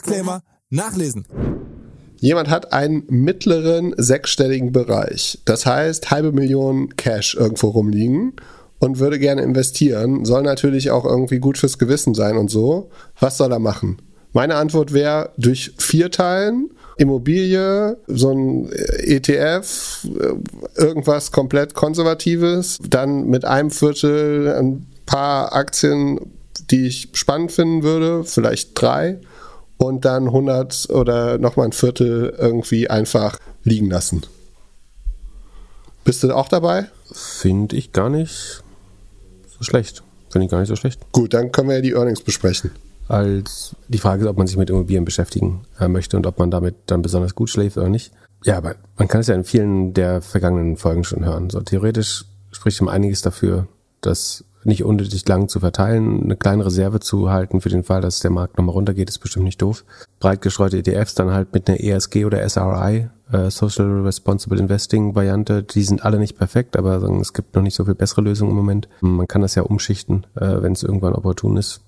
[0.00, 1.26] Disclaimer nachlesen.
[2.16, 5.40] Jemand hat einen mittleren sechsstelligen Bereich.
[5.44, 8.34] Das heißt, halbe Million Cash irgendwo rumliegen
[8.78, 10.24] und würde gerne investieren.
[10.24, 12.90] Soll natürlich auch irgendwie gut fürs Gewissen sein und so.
[13.18, 14.00] Was soll er machen?
[14.32, 16.70] Meine Antwort wäre durch vier Teilen.
[16.96, 26.20] Immobilie, so ein ETF, äh, irgendwas komplett Konservatives, dann mit einem Viertel ein paar Aktien,
[26.70, 29.18] die ich spannend finden würde, vielleicht drei,
[29.80, 34.22] und dann 100 oder nochmal ein Viertel irgendwie einfach liegen lassen.
[36.04, 36.86] Bist du auch dabei?
[37.10, 38.62] Finde ich gar nicht
[39.48, 40.02] so schlecht.
[40.28, 41.00] Finde ich gar nicht so schlecht.
[41.12, 42.72] Gut, dann können wir ja die Earnings besprechen.
[43.08, 46.50] Als die Frage ist, ob man sich mit Immobilien beschäftigen äh, möchte und ob man
[46.50, 48.12] damit dann besonders gut schläft oder nicht.
[48.44, 51.48] Ja, aber man kann es ja in vielen der vergangenen Folgen schon hören.
[51.48, 53.66] So theoretisch spricht um einiges dafür,
[54.02, 58.20] das nicht unnötig lang zu verteilen, eine kleine Reserve zu halten für den Fall, dass
[58.20, 59.84] der Markt nochmal runtergeht, ist bestimmt nicht doof.
[60.18, 65.62] Breit gestreute ETFs dann halt mit einer ESG oder SRI, äh, Social Responsible Investing Variante,
[65.62, 68.56] die sind alle nicht perfekt, aber es gibt noch nicht so viel bessere Lösungen im
[68.56, 68.88] Moment.
[69.00, 71.80] Man kann das ja umschichten, äh, wenn es irgendwann opportun ist.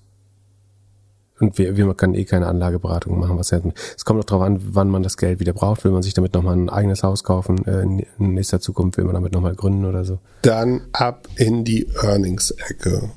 [1.39, 3.37] Und wir, wir können eh keine Anlageberatung machen.
[3.37, 3.59] Was ja,
[3.95, 5.83] es kommt auch darauf an, wann man das Geld wieder braucht.
[5.83, 7.65] Will man sich damit nochmal ein eigenes Haus kaufen?
[7.65, 10.19] Äh, in, in nächster Zukunft will man damit nochmal gründen oder so.
[10.43, 13.09] Dann ab in die Earnings-Ecke.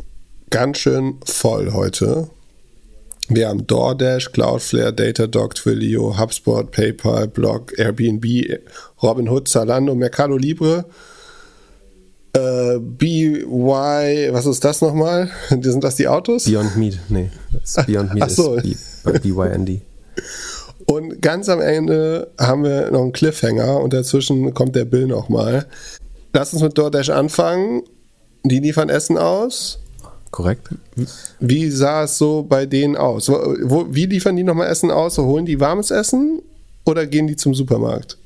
[0.50, 2.30] Ganz schön voll heute.
[3.28, 8.24] Wir haben DoorDash, Cloudflare, Datadog, Twilio, HubSpot, PayPal, Blog, Airbnb,
[9.02, 10.84] Robinhood, Zalando, Mercado Libre,
[12.36, 15.30] äh, BY, was ist das nochmal?
[15.48, 16.44] Sind das die Autos?
[16.44, 17.30] Beyond Meat, nee.
[17.86, 18.54] Beyond Meat Ach so.
[18.56, 19.80] ist BYND.
[20.86, 25.66] Und ganz am Ende haben wir noch einen Cliffhanger und dazwischen kommt der Bill nochmal.
[26.32, 27.82] Lass uns mit DoorDash anfangen.
[28.44, 29.80] Die liefern Essen aus.
[30.30, 30.68] Korrekt?
[31.40, 33.28] Wie sah es so bei denen aus?
[33.28, 35.18] Wo, wie liefern die nochmal Essen aus?
[35.18, 36.42] Holen die warmes Essen
[36.84, 38.18] oder gehen die zum Supermarkt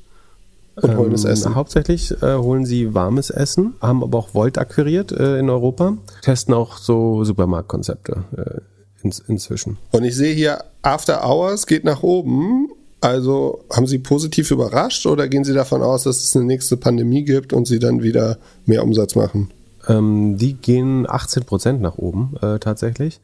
[0.81, 1.55] und holen das Ähm, Essen?
[1.55, 6.53] Hauptsächlich äh, holen sie warmes Essen, haben aber auch Volt akquiriert äh, in Europa, testen
[6.53, 9.77] auch so Supermarktkonzepte äh, ins, inzwischen.
[9.91, 12.69] Und ich sehe hier, After Hours geht nach oben.
[13.03, 17.23] Also haben Sie positiv überrascht oder gehen Sie davon aus, dass es eine nächste Pandemie
[17.23, 19.49] gibt und Sie dann wieder mehr Umsatz machen?
[19.87, 23.19] Ähm, die gehen 18 Prozent nach oben äh, tatsächlich,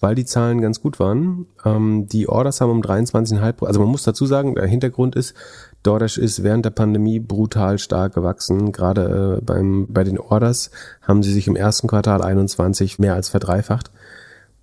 [0.00, 1.46] weil die Zahlen ganz gut waren.
[1.64, 5.34] Ähm, die Orders haben um 23,5 Also man muss dazu sagen, der Hintergrund ist,
[5.82, 8.72] DoorDash ist während der Pandemie brutal stark gewachsen.
[8.72, 10.70] Gerade äh, beim, bei den Orders
[11.02, 13.90] haben sie sich im ersten Quartal 21 mehr als verdreifacht.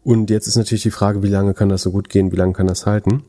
[0.04, 2.54] Und jetzt ist natürlich die Frage, wie lange kann das so gut gehen, wie lange
[2.54, 3.24] kann das halten?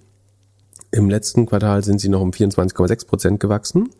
[0.92, 3.90] Im letzten Quartal sind sie noch um 24,6 Prozent gewachsen.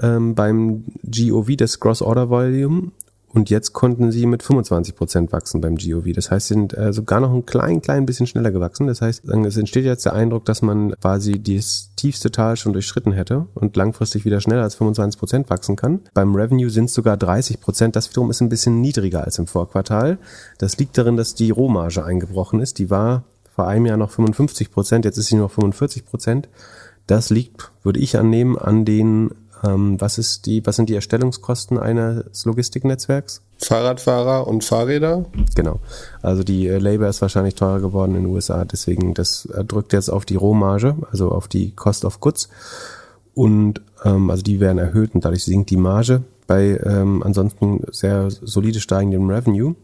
[0.00, 2.92] Ähm, beim GOV, das Gross Order Volume,
[3.34, 6.12] und jetzt konnten sie mit 25 Prozent wachsen beim GOV.
[6.14, 8.86] Das heißt, sie sind äh, sogar noch ein klein, klein bisschen schneller gewachsen.
[8.86, 13.12] Das heißt, es entsteht jetzt der Eindruck, dass man quasi das tiefste Tal schon durchschritten
[13.12, 16.00] hätte und langfristig wieder schneller als 25 Prozent wachsen kann.
[16.12, 17.96] Beim Revenue sind es sogar 30 Prozent.
[17.96, 20.18] Das wiederum ist ein bisschen niedriger als im Vorquartal.
[20.58, 22.78] Das liegt darin, dass die Rohmarge eingebrochen ist.
[22.78, 26.48] Die war vor einem Jahr noch 55 Prozent, jetzt ist sie nur noch 45 Prozent.
[27.06, 29.30] Das liegt, würde ich annehmen, an den
[29.62, 33.42] was ist die, was sind die Erstellungskosten eines Logistiknetzwerks?
[33.58, 35.24] Fahrradfahrer und Fahrräder?
[35.54, 35.78] Genau.
[36.20, 40.08] Also die äh, Labor ist wahrscheinlich teurer geworden in den USA, deswegen das drückt jetzt
[40.08, 42.48] auf die Rohmarge, also auf die Cost of Goods.
[43.34, 48.30] Und ähm, also die werden erhöht und dadurch sinkt die Marge bei ähm, ansonsten sehr
[48.30, 49.74] solide steigendem Revenue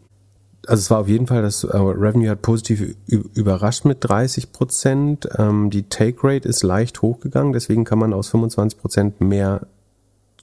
[0.67, 5.29] also es war auf jeden Fall, das äh, Revenue hat positiv überrascht mit 30 Prozent.
[5.37, 9.67] Ähm, die Take Rate ist leicht hochgegangen, deswegen kann man aus 25 Prozent mehr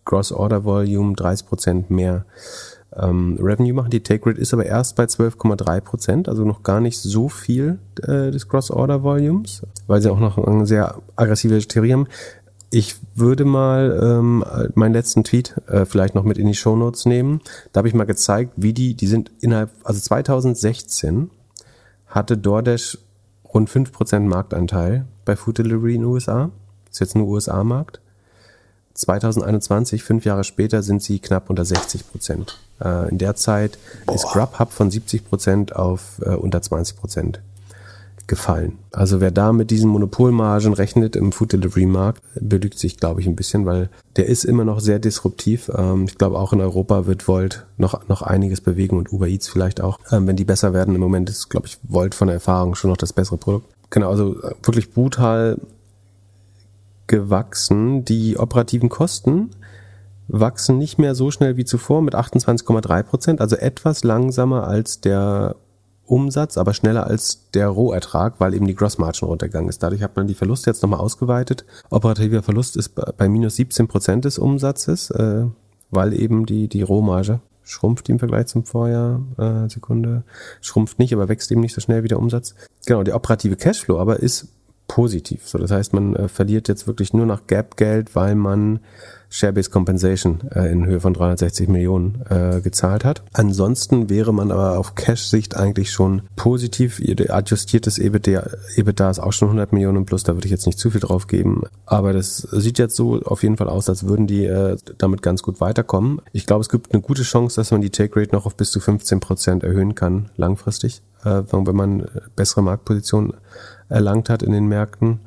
[0.05, 2.25] Gross Order Volume, 30 Prozent mehr
[2.95, 3.91] ähm, Revenue machen.
[3.91, 7.79] Die Take Rate ist aber erst bei 12,3 Prozent, also noch gar nicht so viel
[8.03, 12.07] äh, des Gross Order Volumes, weil sie auch noch eine sehr aggressive Theorie haben.
[12.77, 17.07] Ich würde mal ähm, meinen letzten Tweet äh, vielleicht noch mit in die Show Notes
[17.07, 17.41] nehmen.
[17.73, 21.31] Da habe ich mal gezeigt, wie die, die sind innerhalb, also 2016
[22.07, 22.99] hatte DoorDash
[23.55, 26.51] rund 5% Marktanteil bei Food Delivery in den USA.
[26.85, 28.03] Das ist jetzt nur USA-Markt.
[28.93, 32.59] 2021, fünf Jahre später, sind sie knapp unter 60 Prozent.
[32.85, 34.17] Äh, in der Zeit Boah.
[34.17, 37.41] ist Grubhub von 70 Prozent auf äh, unter 20 Prozent
[38.27, 38.79] gefallen.
[38.93, 43.27] Also wer da mit diesen Monopolmargen rechnet im Food Delivery Markt, belügt sich, glaube ich,
[43.27, 45.71] ein bisschen, weil der ist immer noch sehr disruptiv.
[45.77, 49.49] Ähm, ich glaube, auch in Europa wird Volt noch, noch einiges bewegen und Uber Eats
[49.49, 49.99] vielleicht auch.
[50.11, 52.91] Ähm, wenn die besser werden, im Moment ist, glaube ich, Volt von der Erfahrung schon
[52.91, 53.73] noch das bessere Produkt.
[53.91, 55.59] Genau, also äh, wirklich brutal
[57.07, 58.05] gewachsen.
[58.05, 59.51] Die operativen Kosten
[60.29, 65.55] wachsen nicht mehr so schnell wie zuvor mit 28,3 Prozent, also etwas langsamer als der
[66.07, 69.83] Umsatz, aber schneller als der Rohertrag, weil eben die Grossmargin runtergegangen ist.
[69.83, 71.65] Dadurch hat man die Verluste jetzt nochmal ausgeweitet.
[71.91, 75.45] Operativer Verlust ist bei minus 17 Prozent des Umsatzes, äh,
[75.91, 79.21] weil eben die, die Rohmarge schrumpft im Vergleich zum Vorjahr.
[79.39, 80.23] Äh, Sekunde.
[80.61, 82.55] Schrumpft nicht, aber wächst eben nicht so schnell wie der Umsatz.
[82.87, 84.49] Genau, der operative Cashflow aber ist
[84.89, 85.49] positiv.
[85.49, 88.81] So, das heißt, man äh, verliert jetzt wirklich nur noch Gap-Geld, weil man
[89.31, 93.23] Share-Based Compensation äh, in Höhe von 360 Millionen äh, gezahlt hat.
[93.33, 97.01] Ansonsten wäre man aber auf Cash-Sicht eigentlich schon positiv.
[97.01, 100.79] Ihr adjustiertes EBITDA, EBITDA ist auch schon 100 Millionen plus, da würde ich jetzt nicht
[100.79, 101.63] zu viel drauf geben.
[101.85, 105.43] Aber das sieht jetzt so auf jeden Fall aus, als würden die äh, damit ganz
[105.43, 106.21] gut weiterkommen.
[106.33, 108.71] Ich glaube, es gibt eine gute Chance, dass man die Take Rate noch auf bis
[108.71, 113.35] zu 15 Prozent erhöhen kann, langfristig, äh, wenn man bessere Marktpositionen
[113.89, 115.21] erlangt hat in den Märkten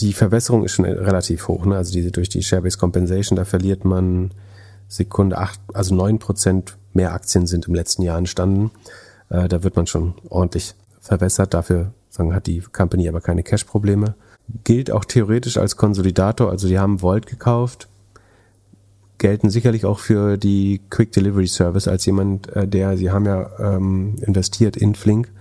[0.00, 1.64] die Verwässerung ist schon relativ hoch.
[1.64, 1.76] Ne?
[1.76, 4.30] Also diese durch die Share-Based Compensation, da verliert man
[4.88, 8.70] Sekunde acht, also neun Prozent mehr Aktien sind im letzten Jahr entstanden.
[9.30, 11.54] Äh, da wird man schon ordentlich verwässert.
[11.54, 14.14] Dafür sagen, hat die Company aber keine Cash-Probleme.
[14.64, 16.50] Gilt auch theoretisch als Konsolidator.
[16.50, 17.88] Also die haben Volt gekauft,
[19.18, 23.50] gelten sicherlich auch für die Quick Delivery Service als jemand, äh, der, sie haben ja
[23.58, 25.32] ähm, investiert in Flink,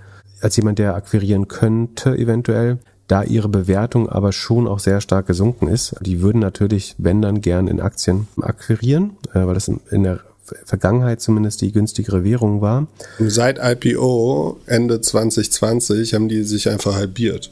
[0.42, 5.68] als jemand, der akquirieren könnte eventuell da ihre Bewertung aber schon auch sehr stark gesunken
[5.68, 5.96] ist.
[6.02, 10.22] Die würden natürlich, wenn dann, gern in Aktien akquirieren, äh, weil das in der
[10.66, 12.88] Vergangenheit zumindest die günstigere Währung war.
[13.20, 17.50] Seit IPO Ende 2020 haben die sich einfach halbiert.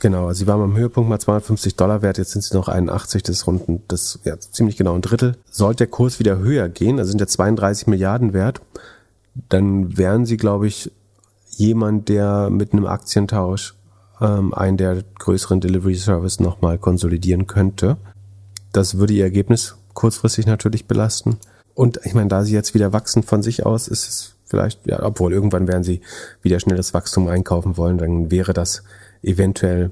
[0.00, 3.22] Genau, also sie waren am Höhepunkt mal 250 Dollar wert, jetzt sind sie noch 81,
[3.22, 5.36] das ist rund, das ja, ziemlich genau ein Drittel.
[5.50, 8.60] Sollte der Kurs wieder höher gehen, also sind ja 32 Milliarden wert,
[9.48, 10.90] dann wären sie, glaube ich,
[11.56, 13.75] jemand, der mit einem Aktientausch
[14.20, 17.96] ähm, einen der größeren Delivery Service nochmal konsolidieren könnte.
[18.72, 21.38] Das würde ihr Ergebnis kurzfristig natürlich belasten.
[21.74, 25.02] Und ich meine, da sie jetzt wieder wachsen von sich aus, ist es vielleicht, ja,
[25.02, 26.00] obwohl irgendwann werden sie
[26.42, 28.82] wieder schnelles Wachstum einkaufen wollen, dann wäre das
[29.22, 29.90] eventuell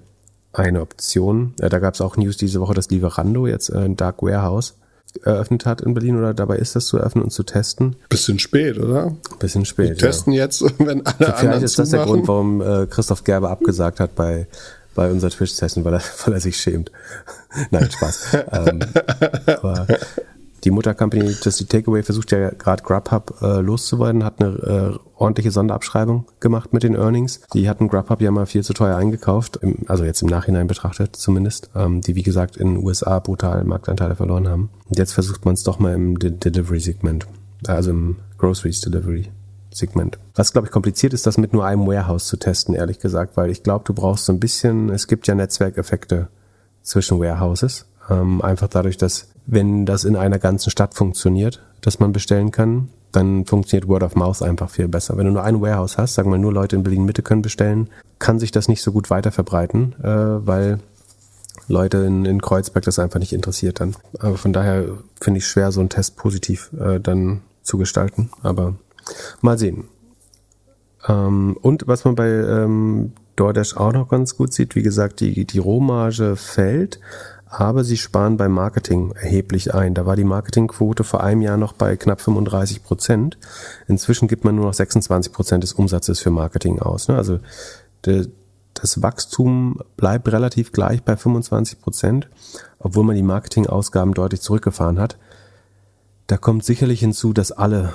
[0.52, 1.54] eine Option.
[1.60, 4.76] Ja, da gab es auch News diese Woche, dass Lieferando jetzt äh, ein Dark Warehouse
[5.22, 7.96] eröffnet hat in Berlin oder dabei ist, das zu eröffnen und zu testen.
[8.09, 9.14] Bisschen spät, oder?
[9.38, 9.90] Bisschen spät.
[9.90, 10.44] Wir testen ja.
[10.44, 14.14] jetzt, wenn alle Vielleicht anderen ist das der Grund, warum äh, Christoph Gerber abgesagt hat
[14.14, 14.46] bei
[14.94, 16.90] bei unser Twitch-Testen, weil er, weil er sich schämt.
[17.70, 18.29] Nein, Spaß.
[18.53, 18.81] ähm,
[19.46, 19.87] aber
[20.62, 25.50] die Muttercompany Just the Takeaway versucht ja gerade Grubhub äh, loszuwerden, hat eine äh, ordentliche
[25.50, 27.40] Sonderabschreibung gemacht mit den Earnings.
[27.54, 29.58] Die hatten Grubhub ja mal viel zu teuer eingekauft,
[29.88, 34.14] also jetzt im Nachhinein betrachtet zumindest, ähm, die wie gesagt in den USA brutal Marktanteile
[34.14, 34.70] verloren haben.
[34.88, 37.27] Und jetzt versucht man es doch mal im De Delivery-Segment,
[37.66, 39.31] also im Groceries Delivery.
[39.72, 40.20] Segment.
[40.37, 43.50] Was, glaube ich, kompliziert ist, das mit nur einem Warehouse zu testen, ehrlich gesagt, weil
[43.50, 46.29] ich glaube, du brauchst so ein bisschen, es gibt ja Netzwerkeffekte
[46.83, 47.87] zwischen Warehouses.
[48.08, 52.88] Ähm, einfach dadurch, dass wenn das in einer ganzen Stadt funktioniert, dass man bestellen kann,
[53.17, 55.17] dann funktioniert Word of Mouth einfach viel besser.
[55.17, 57.88] Wenn du nur ein Warehouse hast, sagen wir nur Leute in Berlin Mitte können bestellen,
[58.19, 60.79] kann sich das nicht so gut weiter verbreiten, äh, weil
[61.69, 63.96] Leute in, in Kreuzberg das einfach nicht interessiert dann.
[64.19, 64.87] Aber von daher
[65.21, 68.31] finde ich schwer, so einen Test positiv äh, dann zu gestalten.
[68.42, 68.75] Aber
[69.40, 69.85] mal sehen.
[71.08, 75.44] Ähm, und was man bei ähm, DoorDash auch noch ganz gut sieht, wie gesagt, die,
[75.44, 77.00] die Rohmarge fällt,
[77.59, 79.94] aber sie sparen beim Marketing erheblich ein.
[79.94, 83.38] Da war die Marketingquote vor einem Jahr noch bei knapp 35 Prozent.
[83.87, 87.09] Inzwischen gibt man nur noch 26 Prozent des Umsatzes für Marketing aus.
[87.09, 87.17] Ne?
[87.17, 87.38] Also
[88.02, 92.29] das Wachstum bleibt relativ gleich bei 25 Prozent,
[92.81, 95.17] obwohl man die Marketingausgaben deutlich zurückgefahren hat.
[96.27, 97.92] Da kommt sicherlich hinzu, dass alle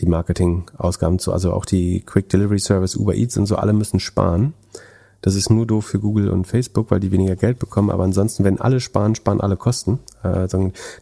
[0.00, 4.00] die Marketingausgaben zu, also auch die Quick Delivery Service, Uber Eats und so, alle müssen
[4.00, 4.54] sparen.
[5.22, 7.90] Das ist nur doof für Google und Facebook, weil die weniger Geld bekommen.
[7.90, 9.98] Aber ansonsten, wenn alle sparen, sparen alle Kosten.
[10.22, 10.48] Äh,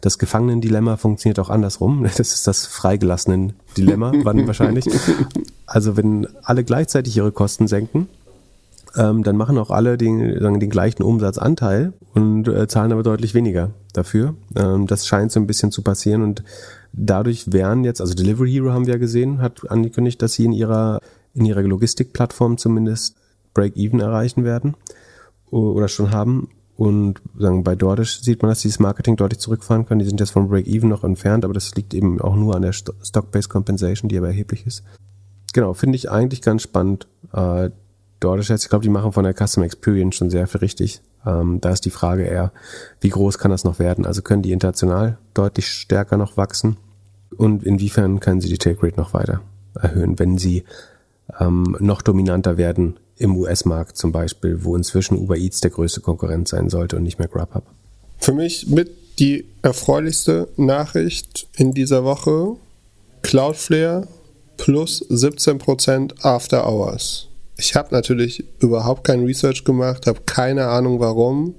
[0.00, 2.04] das Gefangenen-Dilemma funktioniert auch andersrum.
[2.18, 4.86] Das ist das freigelassenen Dilemma, wann wahrscheinlich.
[5.66, 8.08] Also wenn alle gleichzeitig ihre Kosten senken,
[8.96, 13.34] ähm, dann machen auch alle den, sagen, den gleichen Umsatzanteil und äh, zahlen aber deutlich
[13.34, 14.34] weniger dafür.
[14.56, 16.42] Ähm, das scheint so ein bisschen zu passieren und
[16.92, 20.52] dadurch wären jetzt, also Delivery Hero haben wir ja gesehen, hat angekündigt, dass sie in
[20.52, 21.00] ihrer
[21.34, 23.14] in ihrer Logistikplattform zumindest
[23.59, 24.76] Break-Even erreichen werden
[25.50, 26.48] oder schon haben.
[26.76, 29.98] Und sagen, bei DoorDash sieht man, dass dieses Marketing deutlich zurückfahren können.
[29.98, 32.72] Die sind jetzt vom Break-Even noch entfernt, aber das liegt eben auch nur an der
[32.72, 34.84] Stock-Based Compensation, die aber erheblich ist.
[35.52, 37.09] Genau, finde ich eigentlich ganz spannend.
[37.32, 37.70] Äh,
[38.20, 41.02] DoorDash jetzt, ich glaube, die machen von der Customer Experience schon sehr viel richtig.
[41.26, 42.52] Ähm, da ist die Frage eher,
[43.00, 44.06] wie groß kann das noch werden?
[44.06, 46.76] Also können die international deutlich stärker noch wachsen?
[47.36, 49.40] Und inwiefern können sie die Take Rate noch weiter
[49.74, 50.62] erhöhen, wenn sie
[51.40, 56.48] ähm, noch dominanter werden im US-Markt zum Beispiel, wo inzwischen Uber Eats der größte Konkurrent
[56.48, 57.64] sein sollte und nicht mehr Grubhub.
[58.18, 62.56] Für mich mit die erfreulichste Nachricht in dieser Woche
[63.22, 64.06] Cloudflare
[64.56, 67.28] plus 17% After Hours.
[67.56, 71.54] Ich habe natürlich überhaupt kein Research gemacht, habe keine Ahnung warum.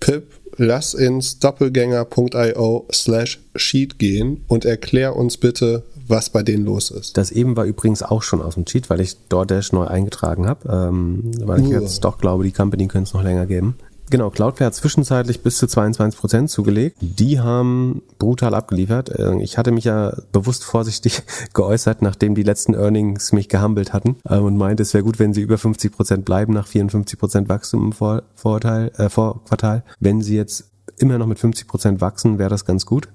[0.00, 6.90] Pip, lass ins doppelgänger.io slash sheet gehen und erklär uns bitte, was bei denen los
[6.90, 7.16] ist.
[7.16, 10.68] Das eben war übrigens auch schon aus dem Cheat, weil ich DoorDash neu eingetragen habe,
[10.68, 13.76] ähm, weil ich jetzt doch glaube, die Company könnte es noch länger geben.
[14.10, 16.96] Genau, Cloudflare hat zwischenzeitlich bis zu 22 Prozent zugelegt.
[17.00, 19.10] Die haben brutal abgeliefert.
[19.10, 24.16] Äh, ich hatte mich ja bewusst vorsichtig geäußert, nachdem die letzten Earnings mich gehandelt hatten
[24.24, 27.48] äh, und meinte, es wäre gut, wenn sie über 50 Prozent bleiben nach 54 Prozent
[27.48, 29.84] Wachstum im Vor Vorteil, äh, Vorquartal.
[30.00, 33.08] Wenn sie jetzt immer noch mit 50 Prozent wachsen, wäre das ganz gut.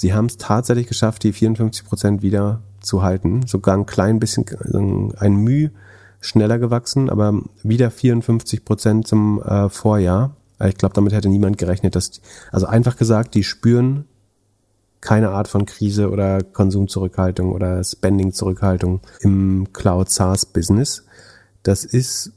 [0.00, 3.46] Sie haben es tatsächlich geschafft, die 54 Prozent wieder zu halten.
[3.46, 4.46] Sogar ein klein bisschen,
[5.18, 5.72] ein Mühe
[6.22, 10.34] schneller gewachsen, aber wieder 54 Prozent zum äh, Vorjahr.
[10.64, 14.06] Ich glaube, damit hätte niemand gerechnet, dass, also einfach gesagt, die spüren
[15.02, 21.04] keine Art von Krise oder Konsumzurückhaltung oder Spending-Zurückhaltung im Cloud SaaS Business.
[21.62, 22.32] Das ist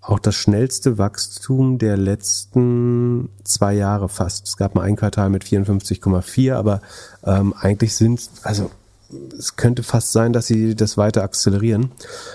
[0.00, 4.48] auch das schnellste Wachstum der letzten zwei Jahre fast.
[4.48, 6.80] Es gab mal ein Quartal mit 54,4, aber
[7.24, 8.70] ähm, eigentlich sind, also
[9.36, 11.90] es könnte fast sein, dass sie das weiter akzelerieren.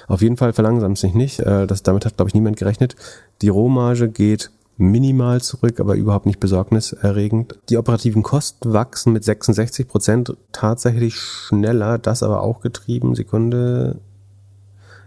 [0.08, 1.40] Auf jeden Fall verlangsamt sich nicht.
[1.40, 2.96] Äh, das, damit hat, glaube ich, niemand gerechnet.
[3.42, 7.58] Die Rohmarge geht minimal zurück, aber überhaupt nicht besorgniserregend.
[7.70, 14.00] Die operativen Kosten wachsen mit 66 Prozent tatsächlich schneller, das aber auch getrieben, Sekunde,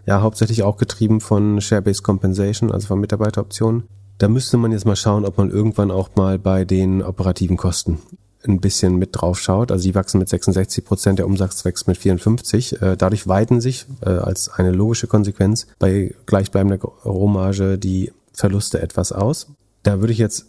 [0.09, 3.83] ja hauptsächlich auch getrieben von Share-Based Compensation, also von Mitarbeiteroptionen.
[4.17, 7.99] Da müsste man jetzt mal schauen, ob man irgendwann auch mal bei den operativen Kosten
[8.43, 9.71] ein bisschen mit drauf schaut.
[9.71, 12.81] Also die wachsen mit 66 Prozent, der Umsatz wächst mit 54.
[12.81, 19.11] Äh, dadurch weiten sich äh, als eine logische Konsequenz bei gleichbleibender Rohmarge die Verluste etwas
[19.11, 19.47] aus.
[19.83, 20.47] Da würde ich jetzt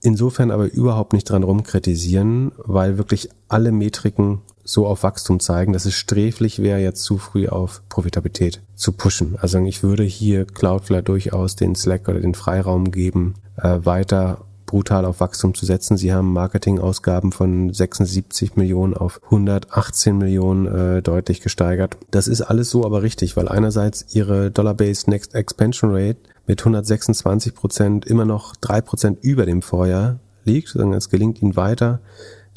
[0.00, 5.86] insofern aber überhaupt nicht dran rumkritisieren, weil wirklich alle Metriken so auf Wachstum zeigen, dass
[5.86, 9.36] es sträflich wäre, jetzt zu früh auf Profitabilität zu pushen.
[9.40, 15.04] Also ich würde hier Cloudflare durchaus den Slack oder den Freiraum geben, äh, weiter brutal
[15.04, 15.98] auf Wachstum zu setzen.
[15.98, 21.98] Sie haben Marketingausgaben von 76 Millionen auf 118 Millionen äh, deutlich gesteigert.
[22.10, 27.54] Das ist alles so aber richtig, weil einerseits ihre Dollar-Based Next Expansion Rate mit 126
[27.54, 30.74] Prozent immer noch drei Prozent über dem Vorjahr liegt.
[30.74, 32.00] Es gelingt ihnen weiter,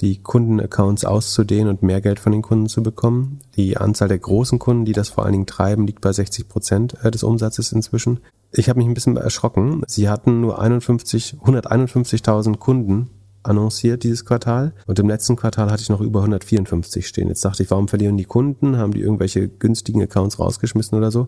[0.01, 3.39] die Kundenaccounts auszudehnen und mehr Geld von den Kunden zu bekommen.
[3.55, 6.97] Die Anzahl der großen Kunden, die das vor allen Dingen treiben, liegt bei 60 Prozent
[7.03, 8.19] äh, des Umsatzes inzwischen.
[8.51, 9.83] Ich habe mich ein bisschen erschrocken.
[9.87, 13.09] Sie hatten nur 51, 151.000 Kunden
[13.45, 14.73] annonciert dieses Quartal.
[14.85, 17.27] Und im letzten Quartal hatte ich noch über 154 stehen.
[17.27, 18.77] Jetzt dachte ich, warum verlieren die Kunden?
[18.77, 21.27] Haben die irgendwelche günstigen Accounts rausgeschmissen oder so?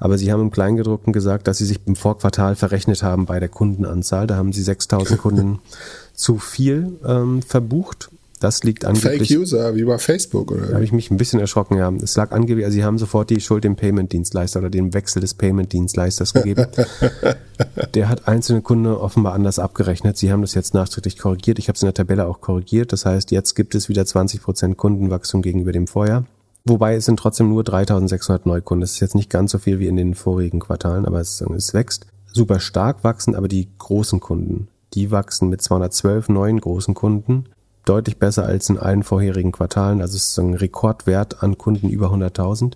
[0.00, 3.48] Aber sie haben im Kleingedruckten gesagt, dass sie sich im Vorquartal verrechnet haben bei der
[3.48, 4.26] Kundenanzahl.
[4.26, 5.58] Da haben sie 6000 Kunden
[6.14, 8.10] zu viel ähm, verbucht
[8.42, 9.28] das liegt angeblich.
[9.28, 10.66] Fake User, wie bei Facebook, oder?
[10.66, 11.92] Da habe ich mich ein bisschen erschrocken, ja.
[12.02, 15.34] Es lag angeblich, also sie haben sofort die Schuld dem Payment-Dienstleister oder dem Wechsel des
[15.34, 16.66] Payment-Dienstleisters gegeben.
[17.94, 20.16] der hat einzelne Kunden offenbar anders abgerechnet.
[20.16, 21.58] Sie haben das jetzt nachträglich korrigiert.
[21.58, 22.92] Ich habe es in der Tabelle auch korrigiert.
[22.92, 26.24] Das heißt, jetzt gibt es wieder 20% Kundenwachstum gegenüber dem Vorjahr.
[26.64, 28.80] Wobei es sind trotzdem nur 3600 Neukunden.
[28.80, 31.74] Das ist jetzt nicht ganz so viel wie in den vorigen Quartalen, aber es, es
[31.74, 32.06] wächst.
[32.32, 34.68] Super stark wachsen aber die großen Kunden.
[34.94, 37.46] Die wachsen mit 212 neuen großen Kunden
[37.84, 40.00] deutlich besser als in allen vorherigen Quartalen.
[40.00, 42.74] Also es ist ein Rekordwert an Kunden über 100.000.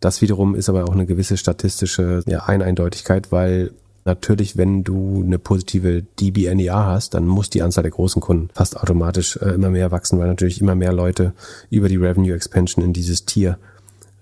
[0.00, 3.70] Das wiederum ist aber auch eine gewisse statistische ja, Eineindeutigkeit, weil
[4.04, 8.76] natürlich, wenn du eine positive DBNEA hast, dann muss die Anzahl der großen Kunden fast
[8.76, 11.34] automatisch äh, immer mehr wachsen, weil natürlich immer mehr Leute
[11.70, 13.58] über die Revenue Expansion in dieses Tier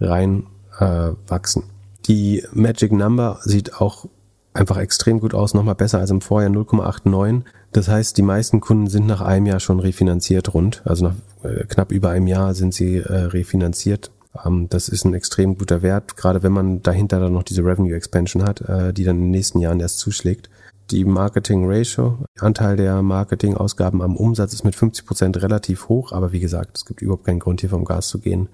[0.01, 0.47] rein
[0.79, 1.65] äh, wachsen.
[2.07, 4.07] Die Magic Number sieht auch
[4.53, 7.43] einfach extrem gut aus, nochmal besser als im Vorjahr 0,89.
[7.73, 10.83] Das heißt, die meisten Kunden sind nach einem Jahr schon refinanziert rund.
[10.85, 11.15] Also nach
[11.45, 14.11] äh, knapp über einem Jahr sind sie äh, refinanziert.
[14.45, 17.95] Ähm, das ist ein extrem guter Wert, gerade wenn man dahinter dann noch diese Revenue
[17.95, 20.51] Expansion hat, äh, die dann in den nächsten Jahren erst zuschlägt.
[20.91, 26.33] Die Marketing Ratio, Anteil der Marketingausgaben am Umsatz ist mit 50 Prozent relativ hoch, aber
[26.33, 28.49] wie gesagt, es gibt überhaupt keinen Grund hier vom Gas zu gehen,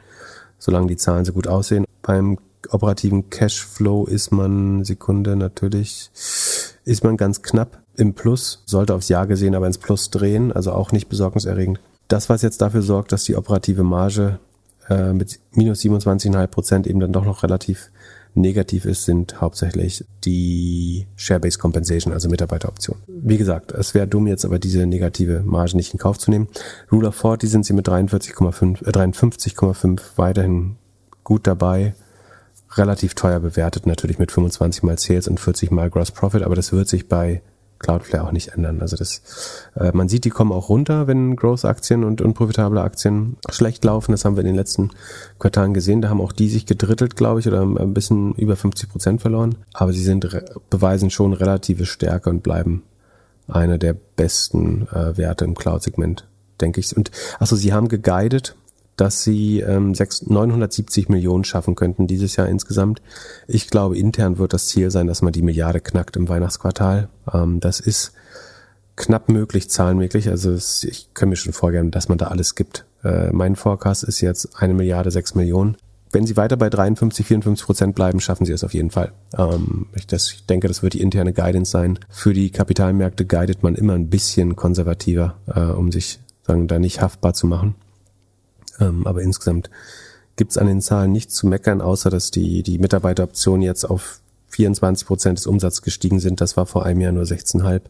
[0.59, 1.87] solange die Zahlen so gut aussehen.
[2.03, 2.37] Beim
[2.71, 6.11] operativen Cashflow ist man Sekunde natürlich,
[6.85, 10.73] ist man ganz knapp im Plus, sollte aufs Jahr gesehen aber ins Plus drehen, also
[10.73, 11.81] auch nicht besorgniserregend.
[12.09, 14.39] Das, was jetzt dafür sorgt, dass die operative Marge
[14.89, 17.91] äh, mit minus 27,5 Prozent eben dann doch noch relativ
[18.35, 23.03] negativ ist, sind hauptsächlich die Share-Based Compensation, also Mitarbeiteroptionen.
[23.07, 26.49] Wie gesagt, es wäre dumm jetzt aber diese negative Marge nicht in Kauf zu nehmen.
[26.93, 30.77] Rule of 40 sind sie mit 43,5, äh, 53,5 weiterhin
[31.25, 31.95] gut dabei
[32.75, 36.73] relativ teuer bewertet, natürlich mit 25 mal Sales und 40 mal Gross Profit, aber das
[36.73, 37.43] wird sich bei
[37.79, 38.81] Cloudflare auch nicht ändern.
[38.81, 39.23] Also das,
[39.75, 44.13] äh, man sieht, die kommen auch runter, wenn Growth-Aktien und unprofitable Aktien schlecht laufen.
[44.13, 44.91] Das haben wir in den letzten
[45.39, 46.01] Quartalen gesehen.
[46.01, 49.57] Da haben auch die sich gedrittelt, glaube ich, oder ein bisschen über 50 Prozent verloren.
[49.73, 50.29] Aber sie sind
[50.71, 52.83] beweisen schon relative Stärke und bleiben
[53.49, 56.27] einer der besten äh, Werte im Cloud-Segment,
[56.61, 56.97] denke ich.
[56.97, 58.57] Und also sie haben geguidet
[58.97, 63.03] dass sie ähm, 6, 970 Millionen schaffen könnten dieses Jahr insgesamt.
[63.47, 67.09] Ich glaube, intern wird das Ziel sein, dass man die Milliarde knackt im Weihnachtsquartal.
[67.33, 68.13] Ähm, das ist
[68.97, 70.29] knapp möglich, zahlenmöglich.
[70.31, 72.87] Also es, ich kann mir schon vorstellen, dass man da alles gibt.
[73.05, 75.77] Äh, mein Forecast ist jetzt eine Milliarde sechs Millionen.
[76.13, 79.13] Wenn sie weiter bei 53, 54 Prozent bleiben, schaffen sie es auf jeden Fall.
[79.37, 81.99] Ähm, ich, das, ich denke, das wird die interne Guidance sein.
[82.09, 87.03] Für die Kapitalmärkte guidet man immer ein bisschen konservativer, äh, um sich sagen, da nicht
[87.03, 87.75] haftbar zu machen.
[88.81, 89.71] Ähm, aber insgesamt
[90.37, 94.21] gibt es an den Zahlen nichts zu meckern, außer dass die, die Mitarbeiteroptionen jetzt auf
[94.51, 96.41] 24 Prozent des Umsatzes gestiegen sind.
[96.41, 97.83] Das war vor einem Jahr nur 16,5.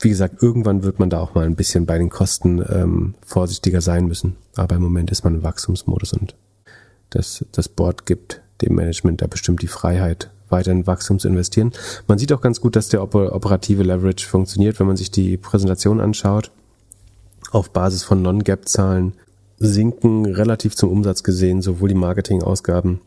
[0.00, 3.80] Wie gesagt, irgendwann wird man da auch mal ein bisschen bei den Kosten ähm, vorsichtiger
[3.80, 4.36] sein müssen.
[4.56, 6.34] Aber im Moment ist man im Wachstumsmodus und
[7.10, 11.72] das, das Board gibt dem Management da bestimmt die Freiheit, weiter in Wachstum zu investieren.
[12.06, 16.00] Man sieht auch ganz gut, dass der operative Leverage funktioniert, wenn man sich die Präsentation
[16.00, 16.50] anschaut.
[17.50, 19.14] Auf Basis von Non-Gap-Zahlen
[19.60, 23.00] sinken relativ zum Umsatz gesehen, sowohl die Marketingausgaben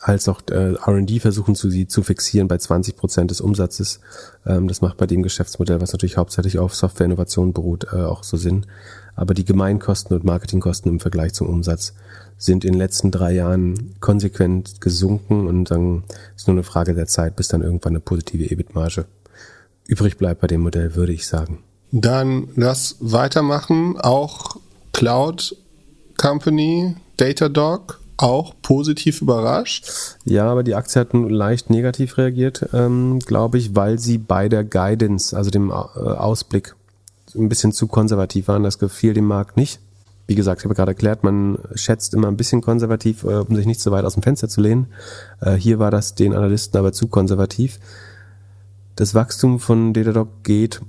[0.00, 4.00] als auch äh, R&D versuchen zu sie zu fixieren bei 20 Prozent des Umsatzes.
[4.46, 8.36] Ähm, das macht bei dem Geschäftsmodell, was natürlich hauptsächlich auf Softwareinnovation beruht, äh, auch so
[8.36, 8.66] Sinn.
[9.16, 11.94] Aber die Gemeinkosten und Marketingkosten im Vergleich zum Umsatz
[12.38, 16.04] sind in den letzten drei Jahren konsequent gesunken und dann
[16.36, 19.06] ist nur eine Frage der Zeit, bis dann irgendwann eine positive EBIT-Marge
[19.86, 21.62] übrig bleibt bei dem Modell, würde ich sagen.
[21.92, 23.96] Dann lass weitermachen.
[23.98, 24.56] Auch
[24.96, 25.54] Cloud
[26.16, 29.86] Company, Datadog, auch positiv überrascht.
[30.24, 34.64] Ja, aber die Aktie hat leicht negativ reagiert, ähm, glaube ich, weil sie bei der
[34.64, 36.76] Guidance, also dem äh, Ausblick,
[37.34, 38.62] ein bisschen zu konservativ waren.
[38.62, 39.80] Das gefiel dem Markt nicht.
[40.28, 43.66] Wie gesagt, ich habe gerade erklärt, man schätzt immer ein bisschen konservativ, äh, um sich
[43.66, 44.86] nicht so weit aus dem Fenster zu lehnen.
[45.42, 47.80] Äh, hier war das den Analysten aber zu konservativ.
[48.94, 50.80] Das Wachstum von Datadog geht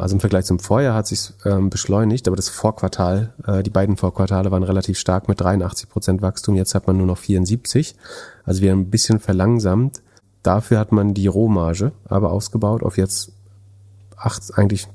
[0.00, 3.96] also im Vergleich zum Vorjahr hat sich ähm, beschleunigt, aber das Vorquartal, äh, die beiden
[3.96, 6.56] Vorquartale waren relativ stark mit 83 Prozent Wachstum.
[6.56, 7.94] Jetzt hat man nur noch 74.
[8.44, 10.02] Also wir haben ein bisschen verlangsamt.
[10.42, 13.32] Dafür hat man die Rohmarge aber ausgebaut auf jetzt
[14.16, 14.88] acht, eigentlich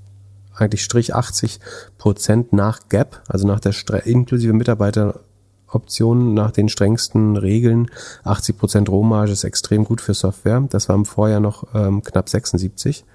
[0.59, 1.59] eigentlich Strich 80
[1.97, 3.73] Prozent nach Gap, also nach der
[4.05, 7.91] inklusive Mitarbeiteroptionen, nach den strengsten Regeln.
[8.23, 10.63] 80 Prozent Rohmarge ist extrem gut für Software.
[10.69, 13.05] Das war im Vorjahr noch ähm, knapp 76,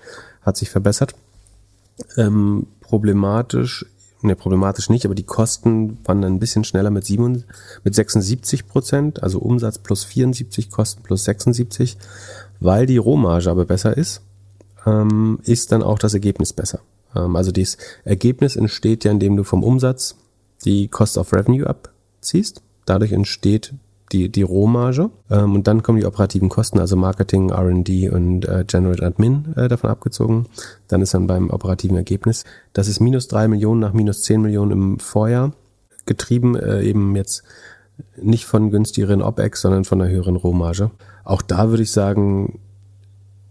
[0.42, 1.14] hat sich verbessert.
[2.16, 3.86] Ähm, problematisch,
[4.22, 7.45] ne, problematisch nicht, aber die Kosten waren dann ein bisschen schneller mit, 7,
[7.84, 11.97] mit 76 Prozent, also Umsatz plus 74, Kosten plus 76,
[12.61, 14.22] weil die Rohmarge aber besser ist,
[14.86, 16.80] ähm, ist dann auch das Ergebnis besser.
[17.14, 20.16] Ähm, also das Ergebnis entsteht ja, indem du vom Umsatz
[20.64, 22.62] die Cost of Revenue abziehst.
[22.84, 23.74] Dadurch entsteht
[24.13, 25.11] die, die Rohmarge.
[25.31, 29.69] Ähm, und dann kommen die operativen Kosten, also Marketing, RD und äh, General Admin äh,
[29.69, 30.47] davon abgezogen.
[30.89, 32.45] Dann ist dann beim operativen Ergebnis.
[32.73, 35.53] Das ist minus drei Millionen nach minus zehn Millionen im Vorjahr
[36.07, 37.43] getrieben, äh, eben jetzt
[38.17, 40.91] nicht von günstigeren OPEX, sondern von einer höheren Rohmarge.
[41.25, 42.59] Auch da würde ich sagen,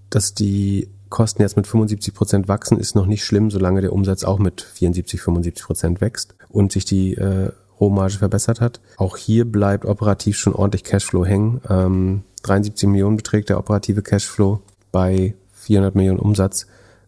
[0.09, 4.23] dass die Kosten jetzt mit 75 Prozent wachsen, ist noch nicht schlimm, solange der Umsatz
[4.23, 7.51] auch mit 74, 75 Prozent wächst und sich die äh,
[7.81, 8.79] Rohmarge verbessert hat.
[8.97, 11.61] Auch hier bleibt operativ schon ordentlich Cashflow hängen.
[11.69, 14.61] Ähm, 73 Millionen beträgt der operative Cashflow
[14.91, 16.67] bei 400 Millionen Umsatz.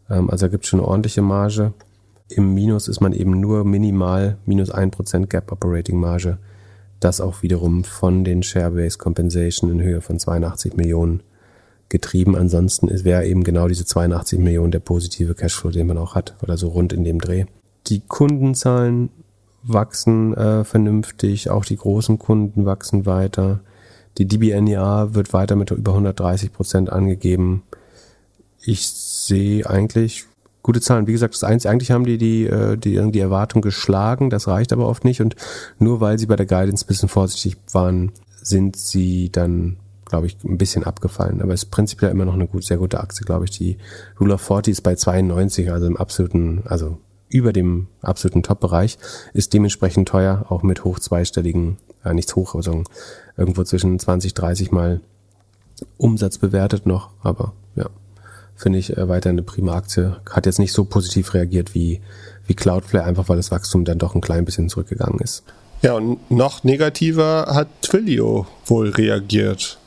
[0.10, 1.74] Ähm, also es schon eine ordentliche Marge.
[2.30, 6.40] Im Minus ist man eben nur minimal minus 1% Gap Operating Marge.
[7.00, 11.22] Das auch wiederum von den Share-Based Compensation in Höhe von 82 Millionen
[11.90, 12.36] getrieben.
[12.36, 16.58] Ansonsten wäre eben genau diese 82 Millionen der positive Cashflow, den man auch hat, oder
[16.58, 17.46] so rund in dem Dreh.
[17.88, 19.10] Die Kundenzahlen
[19.64, 23.62] wachsen äh, vernünftig, auch die großen Kunden wachsen weiter.
[24.18, 27.64] Die DBNER wird weiter mit über 130 Prozent angegeben.
[28.62, 30.26] Ich sehe eigentlich
[30.62, 31.08] gute Zahlen.
[31.08, 34.74] Wie gesagt, das Einzige, eigentlich haben die die, äh, die die Erwartung geschlagen, das reicht
[34.74, 35.22] aber oft nicht.
[35.22, 35.36] Und
[35.80, 38.12] nur weil sie bei der Guidance ein bisschen vorsichtig waren,
[38.42, 41.42] sind sie dann, glaube ich, ein bisschen abgefallen.
[41.42, 43.52] Aber es ist prinzipiell immer noch eine gut, sehr gute Aktie, glaube ich.
[43.52, 43.78] Die
[44.20, 46.98] Rule of 40 ist bei 92, also im absoluten, also
[47.34, 48.98] über dem absoluten Top-Bereich,
[49.34, 52.84] ist dementsprechend teuer, auch mit hoch zweistelligen, äh, nichts hoch, also
[53.38, 55.02] irgendwo zwischen 20, 30 mal
[55.98, 57.88] Umsatz bewertet noch, aber ja,
[58.56, 60.16] finde ich äh, weiter eine prima Aktie.
[60.30, 62.02] Hat jetzt nicht so positiv reagiert wie,
[62.46, 65.44] wie Cloudflare, einfach weil das Wachstum dann doch ein klein bisschen zurückgegangen ist.
[65.82, 69.80] Ja, und noch negativer hat Twilio wohl reagiert.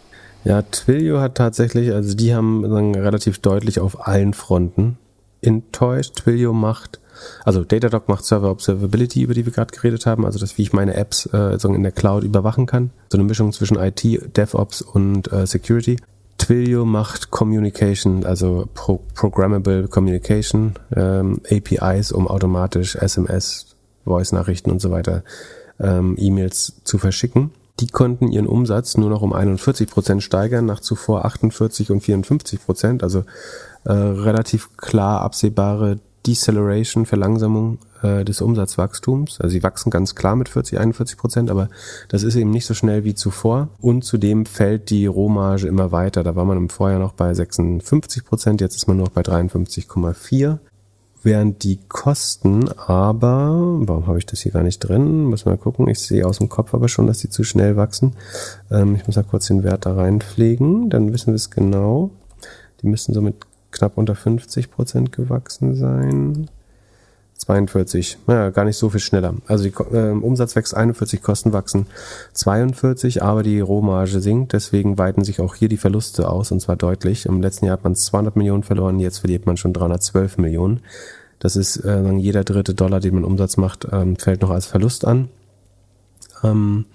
[0.44, 4.98] Ja, Twilio hat tatsächlich, also die haben sagen, relativ deutlich auf allen Fronten
[5.40, 6.16] enttäuscht.
[6.16, 7.00] Twilio macht
[7.44, 10.72] also Datadog macht Server Observability, über die wir gerade geredet haben, also das, wie ich
[10.72, 12.90] meine Apps äh, in der Cloud überwachen kann.
[13.10, 15.96] So eine Mischung zwischen IT, DevOps und äh, Security.
[16.38, 24.90] Twilio macht Communication, also Pro Programmable Communication, ähm, APIs, um automatisch SMS, Voice-Nachrichten und so
[24.90, 25.24] weiter,
[25.80, 27.52] ähm, E-Mails zu verschicken.
[27.80, 32.64] Die konnten ihren Umsatz nur noch um 41 Prozent steigern, nach zuvor 48 und 54
[32.64, 33.24] Prozent, also
[33.84, 39.40] äh, relativ klar absehbare Deceleration, Verlangsamung äh, des Umsatzwachstums.
[39.40, 41.68] Also sie wachsen ganz klar mit 40, 41 Prozent, aber
[42.08, 43.68] das ist eben nicht so schnell wie zuvor.
[43.80, 46.22] Und zudem fällt die Rohmarge immer weiter.
[46.22, 49.22] Da war man im Vorjahr noch bei 56 Prozent, jetzt ist man nur noch bei
[49.22, 50.58] 53,4.
[51.22, 53.50] Während die Kosten aber,
[53.80, 55.24] warum habe ich das hier gar nicht drin?
[55.24, 55.88] Muss mal gucken.
[55.88, 58.12] Ich sehe aus dem Kopf aber schon, dass die zu schnell wachsen.
[58.70, 62.10] Ähm, ich muss mal kurz den Wert da reinpflegen, dann wissen wir es genau.
[62.80, 63.34] Die müssen so mit
[63.76, 66.48] knapp unter 50 Prozent gewachsen sein.
[67.38, 69.34] 42, naja, gar nicht so viel schneller.
[69.46, 71.86] Also die, äh, Umsatz wächst 41, Kosten wachsen
[72.32, 76.76] 42, aber die Rohmarge sinkt, deswegen weiten sich auch hier die Verluste aus und zwar
[76.76, 77.26] deutlich.
[77.26, 80.80] Im letzten Jahr hat man 200 Millionen verloren, jetzt verliert man schon 312 Millionen.
[81.38, 85.04] Das ist äh, jeder dritte Dollar, den man Umsatz macht, ähm, fällt noch als Verlust
[85.04, 85.28] an.
[86.42, 86.86] Ähm,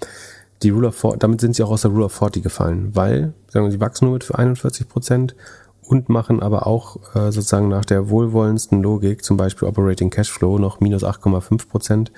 [0.63, 3.33] die Rule of 40, damit sind sie auch aus der Rule of 40 gefallen, weil
[3.47, 5.35] sagen wir, sie wachsen nur mit 41 Prozent
[5.91, 10.79] und machen aber auch äh, sozusagen nach der wohlwollendsten Logik, zum Beispiel Operating Cashflow, noch
[10.79, 12.13] minus 8,5 Prozent.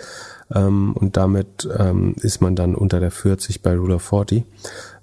[0.54, 4.46] Ähm, und damit ähm, ist man dann unter der 40 bei Rule of 40.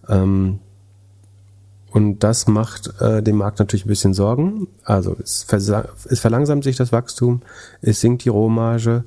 [0.09, 0.61] Ähm,
[1.91, 4.69] und das macht äh, dem Markt natürlich ein bisschen Sorgen.
[4.85, 5.49] Also es,
[6.09, 7.43] es verlangsamt sich das Wachstum,
[7.83, 9.03] es sinkt die Rohmarge,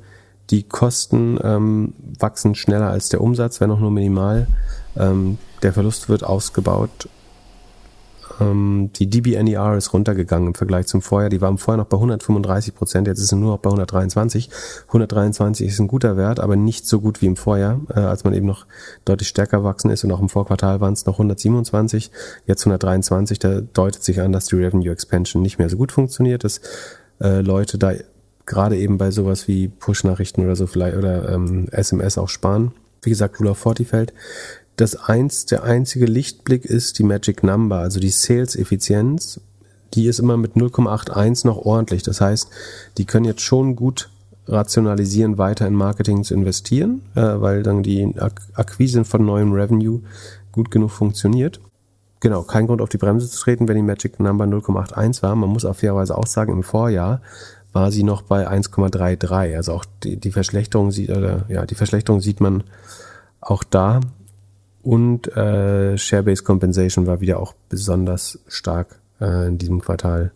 [0.49, 4.45] die Kosten ähm, wachsen schneller als der Umsatz, wenn auch nur minimal.
[4.97, 7.07] Ähm, der Verlust wird ausgebaut
[8.39, 11.29] ähm, die DBNER ist runtergegangen im Vergleich zum Vorjahr.
[11.29, 14.49] Die waren vorher noch bei 135 Prozent, jetzt ist sie nur noch bei 123.
[14.87, 18.33] 123 ist ein guter Wert, aber nicht so gut wie im Vorjahr, äh, als man
[18.33, 18.65] eben noch
[19.05, 22.11] deutlich stärker wachsen ist und auch im Vorquartal waren es noch 127,
[22.45, 23.39] jetzt 123.
[23.39, 26.61] Da deutet sich an, dass die Revenue Expansion nicht mehr so gut funktioniert, dass
[27.21, 27.93] äh, Leute da
[28.45, 32.73] gerade eben bei sowas wie Push-Nachrichten oder so vielleicht oder ähm, SMS auch sparen.
[33.01, 34.13] Wie gesagt, Rule of 40 fällt
[34.75, 39.39] das eins, der einzige Lichtblick ist die Magic Number, also die Sales-Effizienz.
[39.93, 42.01] Die ist immer mit 0,81 noch ordentlich.
[42.01, 42.49] Das heißt,
[42.97, 44.09] die können jetzt schon gut
[44.47, 48.13] rationalisieren, weiter in Marketing zu investieren, äh, weil dann die
[48.55, 50.01] Akquise von neuem Revenue
[50.51, 51.59] gut genug funktioniert.
[52.19, 55.35] Genau, kein Grund auf die Bremse zu treten, wenn die Magic Number 0,81 war.
[55.35, 57.21] Man muss auf fairerweise auch sagen, im Vorjahr
[57.73, 59.55] war sie noch bei 1,33.
[59.55, 62.63] Also auch die, die Verschlechterung sieht, oder, ja, die Verschlechterung sieht man
[63.41, 63.99] auch da.
[64.83, 70.31] Und äh, Share-Based Compensation war wieder auch besonders stark äh, in diesem Quartal.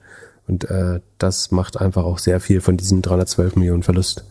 [0.47, 4.25] Und äh, das macht einfach auch sehr viel von diesem 312 Millionen Verlust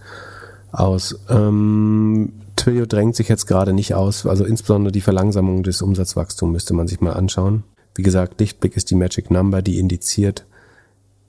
[0.73, 1.19] aus.
[1.29, 6.75] Ähm, Twilio drängt sich jetzt gerade nicht aus, also insbesondere die Verlangsamung des Umsatzwachstums müsste
[6.75, 7.65] man sich mal anschauen.
[7.95, 10.47] Wie gesagt, Lichtblick ist die Magic Number, die indiziert,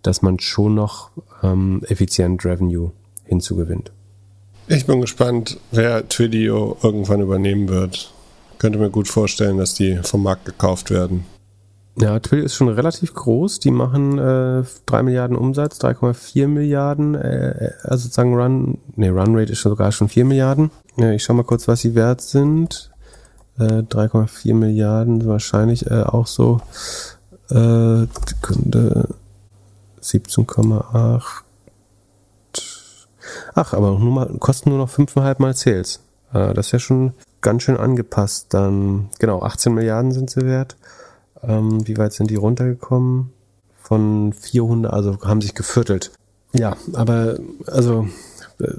[0.02, 1.12] dass man schon noch
[1.44, 2.92] ähm, effizient Revenue
[3.26, 3.92] hinzugewinnt.
[4.70, 8.14] Ich bin gespannt, wer Twilio irgendwann übernehmen wird.
[8.60, 11.26] Könnte mir gut vorstellen, dass die vom Markt gekauft werden.
[12.00, 13.60] Ja, Twilio ist schon relativ groß.
[13.60, 19.52] Die machen äh, 3 Milliarden Umsatz, 3,4 Milliarden, äh, äh, also sozusagen Run, nee, Runrate
[19.52, 20.70] ist sogar schon 4 Milliarden.
[20.96, 22.92] Ja, ich schau mal kurz, was sie wert sind.
[23.58, 26.62] Äh, 3,4 Milliarden wahrscheinlich äh, auch so
[27.50, 29.10] äh, Sekunde
[30.02, 31.22] 17,8.
[33.56, 36.00] Ach, aber nur mal, kosten nur noch 5,5 mal Sales.
[36.32, 37.14] Äh, das ist ja schon
[37.48, 38.48] ganz schön angepasst.
[38.54, 40.76] Dann, genau, 18 Milliarden sind sie wert.
[41.42, 43.32] Ähm, wie weit sind die runtergekommen?
[43.82, 46.12] Von 400, also haben sich geviertelt.
[46.52, 47.38] Ja, aber
[47.68, 48.06] also
[48.60, 48.74] äh,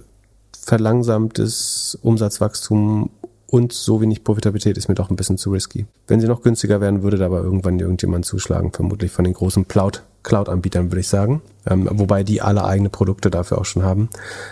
[0.52, 3.08] verlangsamtes Umsatzwachstum
[3.46, 5.86] und so wenig Profitabilität ist mir doch ein bisschen zu risky.
[6.06, 9.66] Wenn sie noch günstiger werden, würde da aber irgendwann irgendjemand zuschlagen, vermutlich von den großen
[9.66, 11.40] Cloud, Cloud-Anbietern, würde ich sagen.
[11.66, 14.10] Ähm, wobei die alle eigene Produkte dafür auch schon haben.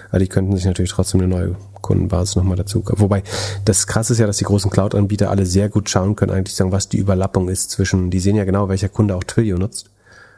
[0.09, 1.57] Aber die könnten sich natürlich trotzdem eine neue
[1.87, 2.85] Kundenbasis nochmal dazu.
[2.87, 3.23] Wobei
[3.65, 6.73] das krasse ist ja, dass die großen Cloud-Anbieter alle sehr gut schauen können, eigentlich sagen,
[6.73, 9.91] was die Überlappung ist zwischen, die sehen ja genau, welcher Kunde auch Twilio nutzt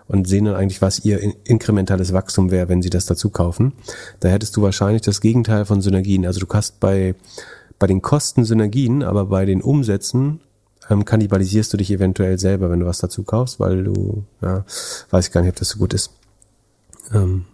[0.07, 3.73] und sehen dann eigentlich, was ihr inkrementales Wachstum wäre, wenn sie das dazu kaufen.
[4.21, 6.27] Da hättest du wahrscheinlich das Gegenteil von Synergien.
[6.27, 7.15] Also du hast bei
[7.79, 10.41] bei den Kosten Synergien, aber bei den Umsätzen
[10.91, 14.65] ähm, kannibalisierst du dich eventuell selber, wenn du was dazu kaufst, weil du, ja,
[15.11, 16.11] weiß ich gar nicht, ob das so gut ist.
[17.13, 17.45] Ähm,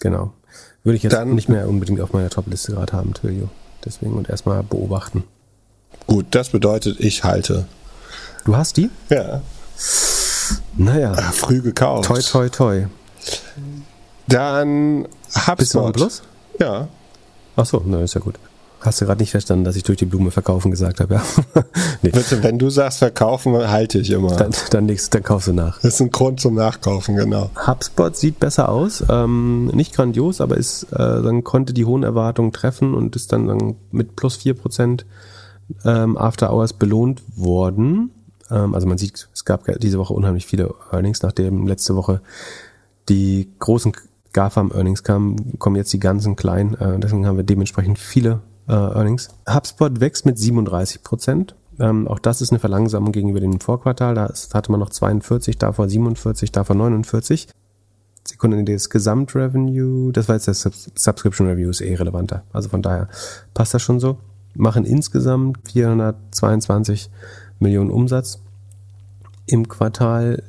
[0.00, 0.32] genau.
[0.84, 3.48] Würde ich jetzt Dann, nicht mehr unbedingt auf meiner Top-Liste gerade haben, Twilio.
[3.84, 5.24] Deswegen und erstmal beobachten.
[6.06, 7.66] Gut, das bedeutet, ich halte.
[8.44, 8.90] Du hast die?
[9.08, 9.42] Ja.
[10.76, 11.14] Naja.
[11.16, 12.04] Ach, früh gekauft.
[12.04, 12.86] Toi, toi, toi.
[14.26, 15.56] Dann HubSpot.
[15.56, 16.22] Bist du Plus?
[16.60, 16.88] Ja.
[17.56, 18.34] Ach so, na, ist ja gut.
[18.84, 21.22] Hast du gerade nicht verstanden, dass ich durch die Blume verkaufen gesagt habe, ja?
[22.02, 22.10] nee.
[22.10, 24.36] Bitte, wenn du sagst verkaufen, halte ich immer.
[24.36, 25.80] Dann, dann, nächst, dann kaufst du nach.
[25.80, 27.50] Das ist ein Grund zum Nachkaufen, genau.
[27.66, 29.02] HubSpot sieht besser aus.
[29.08, 33.46] Ähm, nicht grandios, aber ist, äh, dann konnte die hohen Erwartungen treffen und ist dann,
[33.46, 35.04] dann mit plus 4%
[35.86, 38.10] ähm, After Hours belohnt worden.
[38.50, 42.20] Ähm, also man sieht, es gab diese Woche unheimlich viele Earnings, nachdem letzte Woche
[43.08, 43.92] die großen
[44.34, 46.74] GAFAM-Earnings kamen, kommen jetzt die ganzen kleinen.
[46.74, 49.28] Äh, deswegen haben wir dementsprechend viele äh, Earnings.
[49.48, 51.54] HubSpot wächst mit 37 Prozent.
[51.78, 54.14] Ähm, auch das ist eine Verlangsamung gegenüber dem Vorquartal.
[54.14, 57.48] Da hatte man noch 42, davor 47, davor 49.
[58.26, 60.62] Sekunde, das Gesamtrevenue, das war jetzt das
[60.94, 62.44] Subscription Review, ist eh relevanter.
[62.52, 63.08] Also von daher
[63.52, 64.18] passt das schon so.
[64.54, 67.10] Machen insgesamt 422
[67.58, 68.40] Millionen Umsatz
[69.46, 70.42] im Quartal.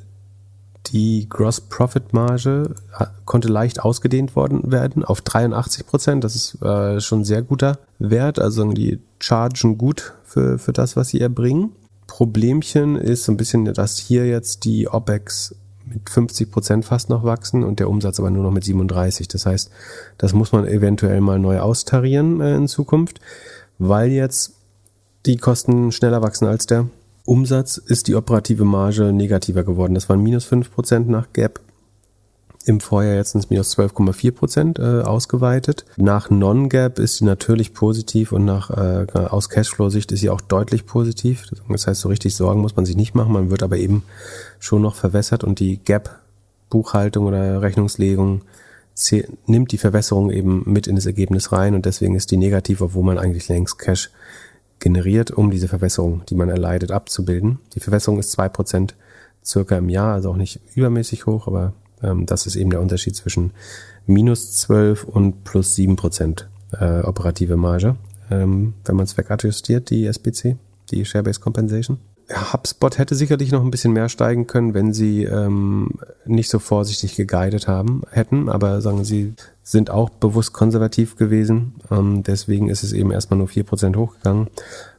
[0.87, 2.75] Die Gross Profit Marge
[3.25, 6.23] konnte leicht ausgedehnt worden werden auf 83 Prozent.
[6.23, 8.39] Das ist äh, schon sehr guter Wert.
[8.39, 11.71] Also die chargen gut für, für das, was sie erbringen.
[12.07, 15.55] Problemchen ist so ein bisschen, dass hier jetzt die OPEX
[15.85, 19.27] mit 50 Prozent fast noch wachsen und der Umsatz aber nur noch mit 37.
[19.27, 19.71] Das heißt,
[20.17, 23.19] das muss man eventuell mal neu austarieren äh, in Zukunft,
[23.77, 24.53] weil jetzt
[25.25, 26.87] die Kosten schneller wachsen als der
[27.25, 29.95] Umsatz ist die operative Marge negativer geworden.
[29.95, 31.59] Das waren minus 5% nach Gap.
[32.67, 35.85] Im Vorjahr jetzt sind es minus 12,4% äh, ausgeweitet.
[35.97, 40.87] Nach Non-Gap ist sie natürlich positiv und nach äh, aus Cashflow-Sicht ist sie auch deutlich
[40.87, 41.45] positiv.
[41.69, 43.33] Das heißt, so richtig Sorgen muss man sich nicht machen.
[43.33, 44.03] Man wird aber eben
[44.59, 48.41] schon noch verwässert und die Gap-Buchhaltung oder Rechnungslegung
[49.45, 53.03] nimmt die Verwässerung eben mit in das Ergebnis rein und deswegen ist die negativ, obwohl
[53.03, 54.09] man eigentlich längst Cash
[54.79, 57.59] generiert, um diese Verwässerung, die man erleidet, abzubilden.
[57.73, 58.95] Die Verwässerung ist zwei Prozent
[59.43, 63.15] circa im Jahr, also auch nicht übermäßig hoch, aber ähm, das ist eben der Unterschied
[63.15, 63.51] zwischen
[64.05, 66.45] minus 12 und plus 7%
[66.79, 67.95] äh, operative Marge,
[68.29, 70.57] ähm, wenn man es wegadjustiert, die SBC,
[70.91, 71.97] die Share-Based Compensation.
[72.29, 75.91] HubSpot hätte sicherlich noch ein bisschen mehr steigen können, wenn sie ähm,
[76.25, 81.75] nicht so vorsichtig geguidet haben hätten, aber sagen sie sind auch bewusst konservativ gewesen.
[81.91, 84.47] Ähm, deswegen ist es eben erstmal nur 4% hochgegangen.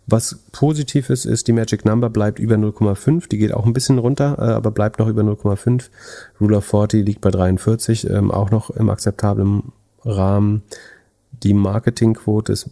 [0.07, 3.29] Was positiv ist, ist, die Magic Number bleibt über 0,5.
[3.29, 5.89] Die geht auch ein bisschen runter, äh, aber bleibt noch über 0,5.
[6.41, 9.73] Ruler 40 liegt bei 43, ähm, auch noch im akzeptablen
[10.05, 10.63] Rahmen.
[11.43, 12.71] Die Marketingquote ist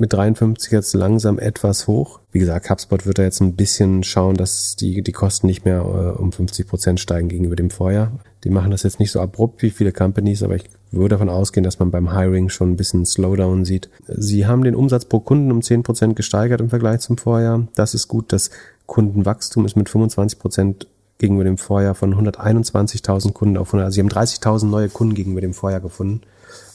[0.00, 2.20] mit 53 jetzt langsam etwas hoch.
[2.32, 5.80] Wie gesagt, HubSpot wird da jetzt ein bisschen schauen, dass die, die Kosten nicht mehr
[5.80, 8.12] äh, um 50 Prozent steigen gegenüber dem Vorjahr.
[8.44, 11.64] Die machen das jetzt nicht so abrupt wie viele Companies, aber ich würde davon ausgehen,
[11.64, 13.90] dass man beim Hiring schon ein bisschen Slowdown sieht.
[14.08, 17.68] Sie haben den Umsatz pro Kunden um 10 Prozent gesteigert im Vergleich zum Vorjahr.
[17.74, 18.32] Das ist gut.
[18.32, 18.50] Das
[18.86, 20.86] Kundenwachstum ist mit 25 Prozent
[21.18, 23.84] gegenüber dem Vorjahr von 121.000 Kunden auf 100.
[23.84, 26.22] Also sie haben 30.000 neue Kunden gegenüber dem Vorjahr gefunden.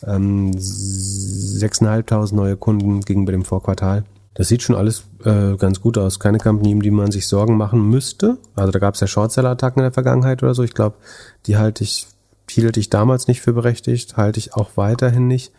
[0.06, 4.04] Ähm, 6.500 neue Kunden gegenüber dem Vorquartal.
[4.36, 6.20] Das sieht schon alles äh, ganz gut aus.
[6.20, 8.38] Keine Company, um die man sich Sorgen machen müsste.
[8.54, 10.62] Also da gab es ja Shortseller-Attacken in der Vergangenheit oder so.
[10.62, 10.98] Ich glaube,
[11.46, 12.08] die halte ich,
[12.50, 15.54] hielt ich damals nicht für berechtigt, halte ich auch weiterhin nicht.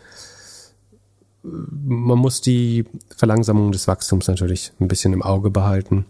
[1.41, 6.05] Man muss die Verlangsamung des Wachstums natürlich ein bisschen im Auge behalten.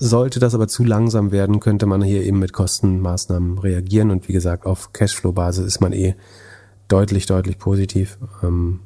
[0.00, 4.10] Sollte das aber zu langsam werden, könnte man hier eben mit Kostenmaßnahmen reagieren.
[4.10, 6.16] Und wie gesagt, auf Cashflow-Basis ist man eh
[6.88, 8.18] deutlich, deutlich positiv.
[8.42, 8.80] Ähm,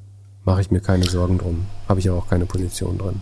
[0.45, 1.67] Mache ich mir keine Sorgen drum.
[1.89, 3.21] Habe ich aber auch keine Position drin.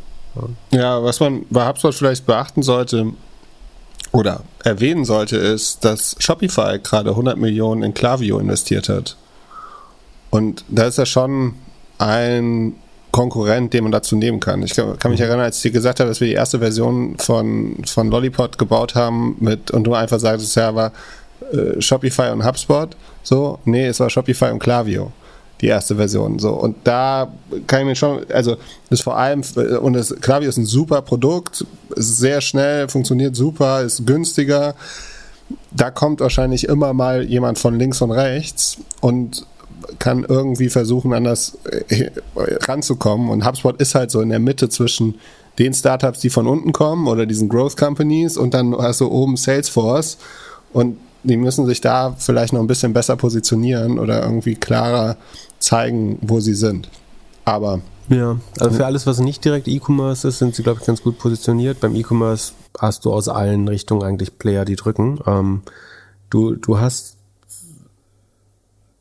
[0.71, 0.79] Ja.
[0.79, 3.13] ja, was man bei HubSpot vielleicht beachten sollte
[4.13, 9.17] oder erwähnen sollte, ist, dass Shopify gerade 100 Millionen in Klaviyo investiert hat.
[10.31, 11.55] Und da ist ja schon
[11.99, 12.75] ein
[13.11, 14.63] Konkurrent, den man dazu nehmen kann.
[14.63, 17.83] Ich kann, mich erinnern, als ich dir gesagt habe, dass wir die erste Version von,
[17.85, 20.93] von Lollipop gebaut haben mit und du einfach sagst, ja, war
[21.53, 22.97] äh, Shopify und HubSpot.
[23.23, 25.13] So, nee, es war Shopify und Klaviyo.
[25.61, 26.39] Die erste Version.
[26.39, 27.31] So, und da
[27.67, 28.57] kann ich mir schon, also,
[28.89, 29.43] das vor allem,
[29.83, 34.75] und das Klaviyo ist ein super Produkt, ist sehr schnell, funktioniert super, ist günstiger.
[35.71, 39.45] Da kommt wahrscheinlich immer mal jemand von links und rechts und
[39.99, 41.59] kann irgendwie versuchen, an das
[41.89, 42.11] äh,
[42.67, 43.29] ranzukommen.
[43.29, 45.17] Und HubSpot ist halt so in der Mitte zwischen
[45.59, 49.37] den Startups, die von unten kommen oder diesen Growth Companies und dann hast du oben
[49.37, 50.17] Salesforce
[50.73, 55.17] und die müssen sich da vielleicht noch ein bisschen besser positionieren oder irgendwie klarer
[55.59, 56.89] zeigen, wo sie sind.
[57.45, 57.81] Aber.
[58.09, 61.19] Ja, also für alles, was nicht direkt E-Commerce ist, sind sie, glaube ich, ganz gut
[61.19, 61.79] positioniert.
[61.81, 65.21] Beim E-Commerce hast du aus allen Richtungen eigentlich Player, die drücken.
[65.27, 65.63] Ähm,
[66.29, 67.17] du, du hast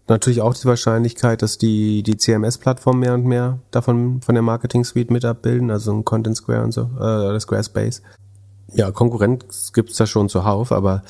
[0.07, 4.84] natürlich auch die Wahrscheinlichkeit, dass die, die CMS-Plattformen mehr und mehr davon von der Marketing
[4.84, 8.01] Suite mit abbilden, also ein Content Square und so, äh, oder Squarespace.
[8.74, 11.03] Ja, Konkurrenz gibt's da schon zuhauf, aber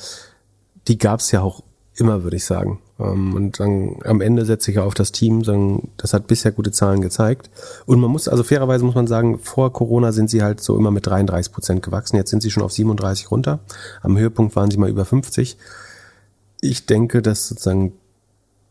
[0.88, 1.62] die gab's ja auch
[1.96, 2.80] immer, würde ich sagen.
[2.98, 6.72] Ähm, und dann am Ende setze ich auf das Team, sagen, das hat bisher gute
[6.72, 7.50] Zahlen gezeigt.
[7.86, 10.90] Und man muss, also fairerweise muss man sagen, vor Corona sind sie halt so immer
[10.90, 12.16] mit 33 Prozent gewachsen.
[12.16, 13.60] Jetzt sind sie schon auf 37 runter.
[14.02, 15.56] Am Höhepunkt waren sie mal über 50.
[16.60, 17.92] Ich denke, dass sozusagen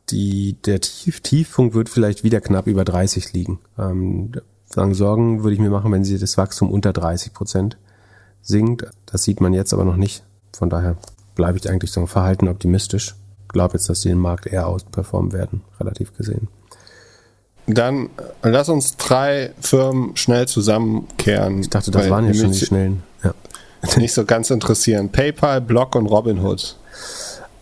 [0.09, 3.59] die, der Tief, Tiefpunkt wird vielleicht wieder knapp über 30 liegen.
[3.77, 4.31] Ähm,
[4.65, 7.77] sagen, Sorgen würde ich mir machen, wenn sie das Wachstum unter 30 Prozent
[8.41, 8.85] sinkt.
[9.05, 10.23] Das sieht man jetzt aber noch nicht.
[10.53, 10.97] Von daher
[11.39, 13.15] bleibe ich eigentlich so verhalten optimistisch.
[13.47, 16.49] Glaube jetzt, dass sie den Markt eher ausperformen werden, relativ gesehen.
[17.65, 18.09] Dann
[18.43, 21.61] äh, lass uns drei Firmen schnell zusammenkehren.
[21.61, 23.03] Ich dachte, das waren ja schon die schnellen.
[23.23, 23.33] Ja.
[23.97, 25.09] Nicht so ganz interessieren.
[25.13, 26.75] PayPal, Block und Robinhood.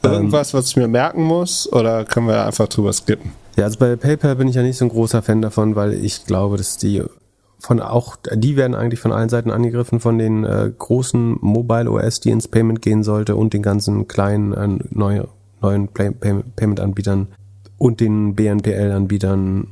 [0.02, 3.34] Irgendwas, was ich mir merken muss, oder können wir einfach drüber skippen?
[3.58, 6.26] Ja, also bei PayPal bin ich ja nicht so ein großer Fan davon, weil ich
[6.26, 7.04] glaube, dass die
[7.60, 12.20] von auch, die werden eigentlich von allen Seiten angegriffen, von den äh, großen Mobile OS,
[12.20, 15.28] die ins Payment gehen sollte und den ganzen kleinen äh, neue,
[15.62, 17.28] neuen Play Payment-Anbietern
[17.78, 19.68] und den BNPL-Anbietern.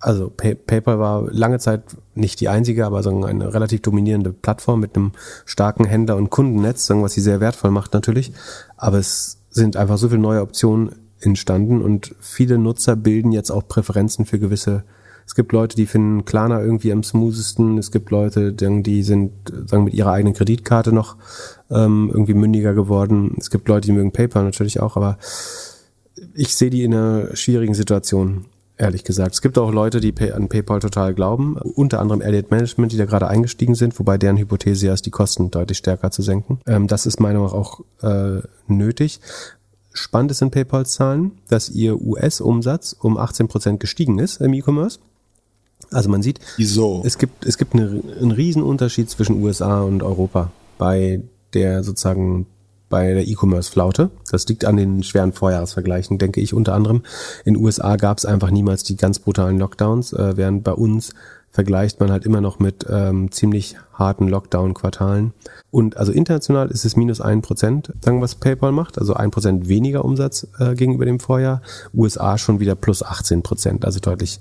[0.00, 1.82] Also Pay PayPal war lange Zeit
[2.14, 5.12] nicht die einzige, aber sagen eine relativ dominierende Plattform mit einem
[5.44, 8.32] starken Händler- und Kundennetz, sagen, was sie sehr wertvoll macht natürlich.
[8.76, 13.66] Aber es sind einfach so viele neue Optionen entstanden und viele Nutzer bilden jetzt auch
[13.66, 14.84] Präferenzen für gewisse
[15.28, 17.76] es gibt Leute, die finden Klarna irgendwie am smoothesten.
[17.76, 19.30] Es gibt Leute, die sind
[19.66, 21.16] sagen mit ihrer eigenen Kreditkarte noch
[21.70, 23.36] ähm, irgendwie mündiger geworden.
[23.38, 25.18] Es gibt Leute, die mögen PayPal natürlich auch, aber
[26.34, 28.46] ich sehe die in einer schwierigen Situation
[28.78, 29.34] ehrlich gesagt.
[29.34, 33.04] Es gibt auch Leute, die an PayPal total glauben, unter anderem Elliott Management, die da
[33.04, 36.60] gerade eingestiegen sind, wobei deren Hypothese ist, die Kosten deutlich stärker zu senken.
[36.66, 39.20] Ähm, das ist meiner Meinung nach auch äh, nötig.
[39.92, 45.00] Spannend ist in PayPals Zahlen, dass ihr US-Umsatz um 18% gestiegen ist im E-Commerce.
[45.90, 47.02] Also man sieht, Wieso?
[47.04, 51.22] es gibt, es gibt eine, einen riesen Unterschied zwischen USA und Europa bei
[51.54, 52.46] der sozusagen
[52.88, 54.10] bei der E-Commerce-Flaute.
[54.30, 57.02] Das liegt an den schweren Vorjahresvergleichen, denke ich unter anderem.
[57.44, 61.12] In USA gab es einfach niemals die ganz brutalen Lockdowns, äh, während bei uns
[61.50, 65.32] vergleicht man halt immer noch mit ähm, ziemlich harten Lockdown-Quartalen.
[65.70, 69.68] Und also international ist es minus ein Prozent, sagen was PayPal macht, also ein Prozent
[69.68, 71.62] weniger Umsatz äh, gegenüber dem Vorjahr.
[71.94, 74.40] USA schon wieder plus 18 Prozent, also deutlich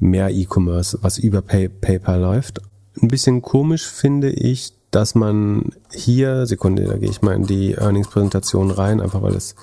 [0.00, 2.60] mehr E-Commerce, was über Pay PayPal läuft.
[3.00, 7.74] Ein bisschen komisch finde ich, dass man hier, Sekunde, da gehe ich mal in die
[7.74, 9.54] Earnings-Präsentation rein, einfach weil es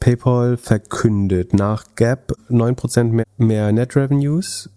[0.00, 4.68] PayPal verkündet nach Gap 9% mehr, mehr Net Revenues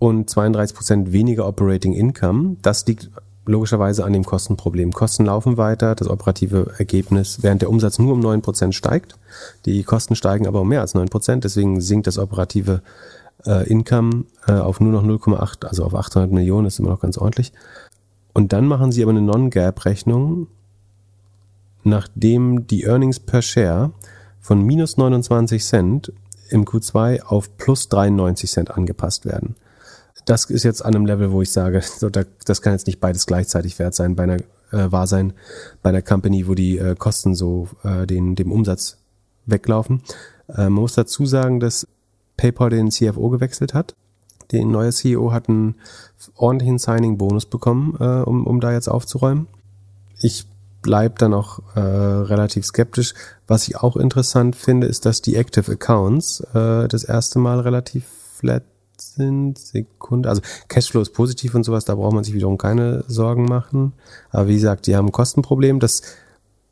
[0.00, 2.56] und 32 Prozent weniger Operating Income.
[2.62, 3.10] Das liegt
[3.46, 4.92] logischerweise an dem Kostenproblem.
[4.92, 9.16] Kosten laufen weiter, das operative Ergebnis, während der Umsatz nur um 9 Prozent steigt.
[9.66, 12.82] Die Kosten steigen aber um mehr als 9 Prozent, deswegen sinkt das operative
[13.46, 17.18] äh, Income äh, auf nur noch 0,8, also auf 800 Millionen, ist immer noch ganz
[17.18, 17.52] ordentlich.
[18.32, 20.48] Und dann machen sie aber eine Non-Gap-Rechnung,
[21.84, 23.92] nachdem die Earnings per Share
[24.40, 26.12] von minus 29 Cent
[26.48, 29.56] im Q2 auf plus 93 Cent angepasst werden.
[30.24, 31.82] Das ist jetzt an einem Level, wo ich sage,
[32.44, 34.36] das kann jetzt nicht beides gleichzeitig wert sein, bei einer,
[34.70, 35.32] äh, wahr sein,
[35.82, 38.98] bei einer Company, wo die äh, Kosten so äh, den, dem Umsatz
[39.46, 40.02] weglaufen.
[40.48, 41.88] Äh, man muss dazu sagen, dass
[42.42, 43.94] PayPal den CFO gewechselt hat.
[44.50, 45.76] Der neue CEO hat einen
[46.34, 49.46] ordentlichen Signing-Bonus bekommen, äh, um, um da jetzt aufzuräumen.
[50.20, 50.46] Ich
[50.82, 53.14] bleib dann auch äh, relativ skeptisch.
[53.46, 58.04] Was ich auch interessant finde, ist, dass die Active Accounts äh, das erste Mal relativ
[58.34, 58.64] flat
[58.96, 59.58] sind.
[59.58, 60.28] Sekunde.
[60.28, 63.92] Also Cashflow ist positiv und sowas, da braucht man sich wiederum keine Sorgen machen.
[64.30, 65.78] Aber wie gesagt, die haben ein Kostenproblem.
[65.78, 66.02] Das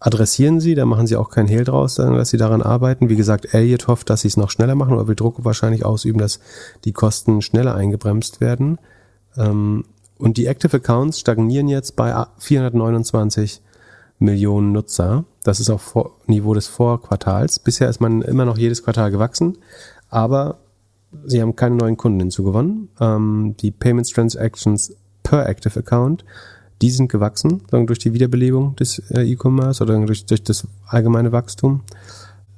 [0.01, 3.11] adressieren sie, da machen sie auch kein Hehl draus, dass sie daran arbeiten.
[3.11, 6.19] Wie gesagt, Elliot hofft, dass sie es noch schneller machen oder will Druck wahrscheinlich ausüben,
[6.19, 6.41] dass
[6.85, 8.79] die Kosten schneller eingebremst werden.
[9.37, 9.85] Ähm,
[10.19, 13.63] und die Active Accounts stagnieren jetzt bei 429
[14.19, 15.25] Millionen Nutzer.
[15.45, 15.95] Das ist auf
[16.27, 17.59] Niveau des Vorquartals.
[17.59, 19.59] Bisher ist man immer noch jedes Quartal gewachsen,
[20.09, 20.59] aber
[21.25, 22.89] sie haben keine neuen Kunden hinzugewonnen.
[23.01, 26.25] Ähm, die Payments Transactions per Active Account
[26.83, 31.33] die sind gewachsen, sagen, durch die Wiederbelebung des äh, E-Commerce oder durch, durch das allgemeine
[31.33, 31.83] Wachstum.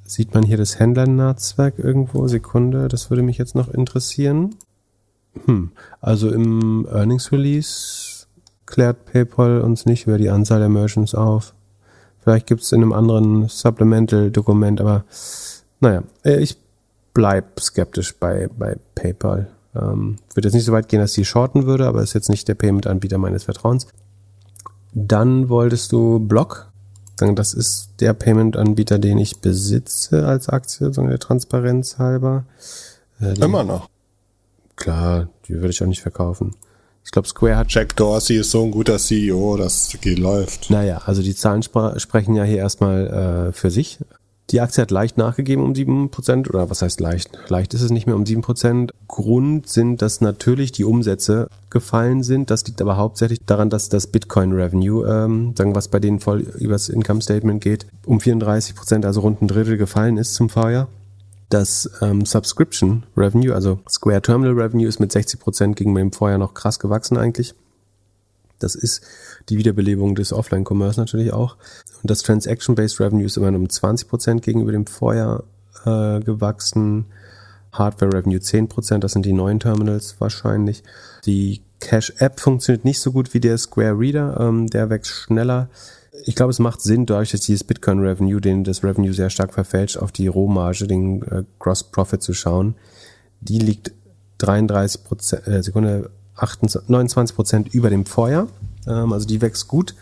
[0.04, 2.28] Sieht man hier das Händlernetzwerk irgendwo?
[2.28, 4.56] Sekunde, das würde mich jetzt noch interessieren.
[5.46, 5.70] Hm,
[6.00, 8.26] also im Earnings Release
[8.66, 11.54] klärt PayPal uns nicht über die Anzahl der Merchants auf.
[12.20, 15.04] Vielleicht gibt es in einem anderen Supplemental-Dokument, aber
[15.80, 16.56] naja, äh, ich
[17.14, 19.50] bleib skeptisch bei, bei PayPal.
[19.74, 22.46] Ähm, würde jetzt nicht so weit gehen, dass die shorten würde, aber ist jetzt nicht
[22.46, 23.88] der Payment-Anbieter meines Vertrauens.
[24.94, 26.70] Dann wolltest du Block.
[27.16, 32.44] Das ist der Payment-Anbieter, den ich besitze als Aktie, so der Transparenz halber.
[33.20, 33.88] Äh, Immer noch.
[34.76, 36.56] Klar, die würde ich auch nicht verkaufen.
[37.04, 37.72] Ich glaube, Square hat.
[37.72, 40.70] Jack Dorsey ist so ein guter CEO, dass es läuft.
[40.70, 43.98] Naja, also die Zahlen sprechen ja hier erstmal äh, für sich.
[44.50, 47.30] Die Aktie hat leicht nachgegeben um sieben Prozent oder was heißt leicht?
[47.48, 48.92] Leicht ist es nicht mehr um sieben Prozent.
[49.08, 52.50] Grund sind, dass natürlich die Umsätze gefallen sind.
[52.50, 56.90] Das liegt aber hauptsächlich daran, dass das Bitcoin-Revenue, ähm, sagen was bei denen voll übers
[56.90, 60.88] Income Statement geht, um 34 Prozent, also rund ein Drittel gefallen ist zum Vorjahr.
[61.48, 66.38] Das ähm, Subscription Revenue, also Square Terminal Revenue, ist mit 60 Prozent gegenüber dem Vorjahr
[66.38, 67.54] noch krass gewachsen eigentlich.
[68.58, 69.02] Das ist
[69.48, 71.56] die Wiederbelebung des Offline-Commerce natürlich auch.
[72.02, 75.44] Und das Transaction-Based Revenue ist immerhin um 20 Prozent gegenüber dem Vorjahr
[75.84, 77.06] äh, gewachsen.
[77.72, 80.82] Hardware-Revenue 10%, Prozent, das sind die neuen Terminals wahrscheinlich.
[81.24, 85.68] Die Cash-App funktioniert nicht so gut wie der Square Reader, ähm, der wächst schneller.
[86.24, 89.96] Ich glaube, es macht Sinn, dadurch, dass dieses Bitcoin-Revenue, den das Revenue sehr stark verfälscht,
[89.96, 92.74] auf die Rohmarge, den äh, Gross Profit zu schauen.
[93.40, 93.92] Die liegt
[94.38, 98.48] 33 Prozent, äh, Sekunde, 28, 29 Prozent über dem Vorjahr.
[98.86, 99.94] Ähm, also die wächst gut.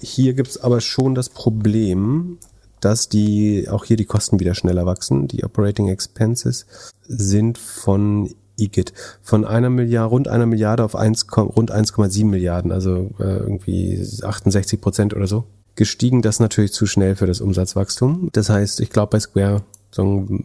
[0.00, 2.38] Hier gibt's aber schon das Problem,
[2.80, 5.28] dass die auch hier die Kosten wieder schneller wachsen.
[5.28, 6.66] Die Operating Expenses
[7.06, 8.92] sind von IGIT
[9.22, 14.80] von einer Milliarde, rund einer Milliarde auf 1, rund 1,7 Milliarden, also äh, irgendwie 68
[14.80, 15.44] Prozent oder so
[15.74, 16.22] gestiegen.
[16.22, 18.28] Das natürlich zu schnell für das Umsatzwachstum.
[18.32, 19.62] Das heißt, ich glaube, bei Square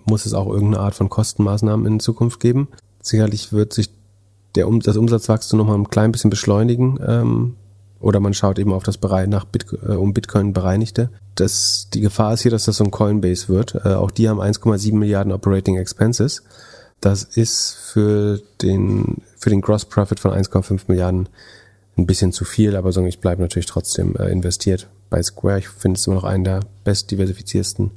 [0.05, 2.68] muss es auch irgendeine Art von Kostenmaßnahmen in Zukunft geben.
[3.01, 3.89] Sicherlich wird sich
[4.57, 6.99] der, um, das Umsatzwachstum nochmal ein klein bisschen beschleunigen.
[7.05, 7.55] Ähm,
[7.99, 11.09] oder man schaut eben auf das Bereich nach Bit, äh, um Bitcoin bereinigte.
[11.35, 13.75] Das, die Gefahr ist hier, dass das so ein Coinbase wird.
[13.75, 16.43] Äh, auch die haben 1,7 Milliarden Operating Expenses.
[16.99, 21.29] Das ist für den, für den Gross Profit von 1,5 Milliarden
[21.97, 25.59] ein bisschen zu viel, aber so, ich bleibe natürlich trotzdem äh, investiert bei Square.
[25.59, 27.91] Ich finde es immer noch einen der best diversifiziertesten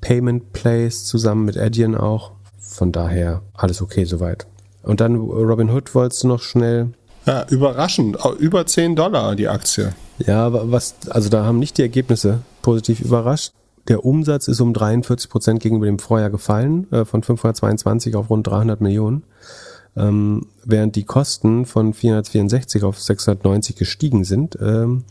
[0.00, 2.32] Payment Plays zusammen mit Adyen auch.
[2.58, 4.46] Von daher alles okay soweit.
[4.86, 6.90] Und dann Robin Hood wolltest du noch schnell.
[7.26, 8.16] Ja, überraschend.
[8.38, 9.92] Über 10 Dollar die Aktie.
[10.18, 13.52] Ja, was, also da haben nicht die Ergebnisse positiv überrascht.
[13.88, 18.46] Der Umsatz ist um 43 Prozent gegenüber dem Vorjahr gefallen, äh, von 522 auf rund
[18.46, 19.24] 300 Millionen.
[19.96, 24.56] Ähm, während die Kosten von 464 auf 690 gestiegen sind.
[24.60, 25.04] Ähm,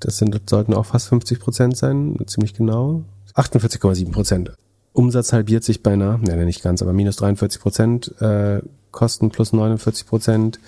[0.00, 3.02] das sind, sollten auch fast 50 Prozent sein, ziemlich genau.
[3.34, 4.52] 48,7 Prozent.
[4.92, 8.60] Umsatz halbiert sich beinahe, ja nicht ganz, aber minus 43 Prozent, äh,
[8.96, 10.58] Kosten plus 49 Prozent,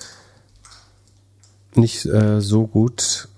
[1.75, 3.29] nicht äh, so gut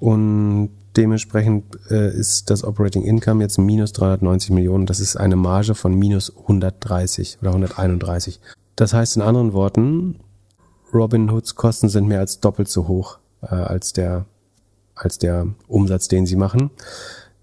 [0.00, 5.76] und dementsprechend äh, ist das Operating Income jetzt minus 390 Millionen, das ist eine Marge
[5.76, 8.40] von minus 130 oder 131.
[8.74, 10.18] Das heißt in anderen Worten,
[10.92, 14.26] Robinhoods Kosten sind mehr als doppelt so hoch äh, als der
[14.94, 16.70] als der Umsatz, den sie machen.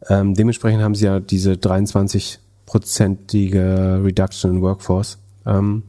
[0.08, 5.84] Ähm, dementsprechend haben sie ja diese 23-prozentige Reduction in Workforce ähm,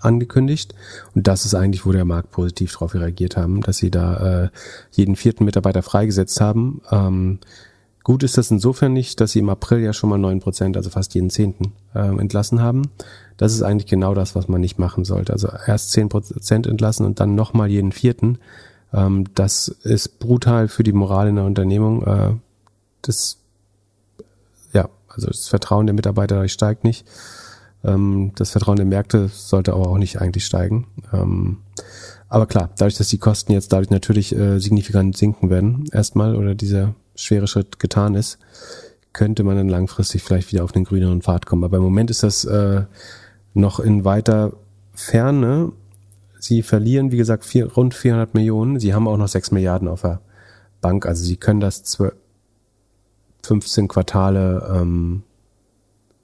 [0.00, 0.74] angekündigt.
[1.14, 4.48] Und das ist eigentlich, wo der Markt positiv darauf reagiert haben, dass sie da äh,
[4.92, 6.82] jeden vierten Mitarbeiter freigesetzt haben.
[6.90, 7.38] Ähm,
[8.04, 10.90] gut ist das insofern nicht, dass sie im April ja schon mal neun Prozent, also
[10.90, 12.82] fast jeden zehnten, äh, entlassen haben.
[13.36, 15.32] Das ist eigentlich genau das, was man nicht machen sollte.
[15.32, 18.38] Also erst zehn Prozent entlassen und dann nochmal jeden vierten.
[18.92, 22.04] Ähm, das ist brutal für die Moral in der Unternehmung.
[22.04, 22.34] Äh,
[23.02, 23.38] das,
[24.72, 27.06] ja, also das Vertrauen der Mitarbeiter steigt nicht.
[27.84, 30.86] Ähm, das Vertrauen der Märkte sollte aber auch nicht eigentlich steigen.
[31.12, 31.58] Ähm,
[32.28, 36.54] aber klar, dadurch, dass die Kosten jetzt dadurch natürlich äh, signifikant sinken werden, erstmal, oder
[36.54, 38.38] dieser schwere Schritt getan ist,
[39.12, 41.64] könnte man dann langfristig vielleicht wieder auf den grüneren Pfad kommen.
[41.64, 42.82] Aber im Moment ist das äh,
[43.54, 44.52] noch in weiter
[44.92, 45.72] Ferne.
[46.38, 48.78] Sie verlieren, wie gesagt, vier, rund 400 Millionen.
[48.78, 50.20] Sie haben auch noch 6 Milliarden auf der
[50.80, 51.06] Bank.
[51.06, 52.12] Also sie können das 12,
[53.42, 55.22] 15 Quartale ähm,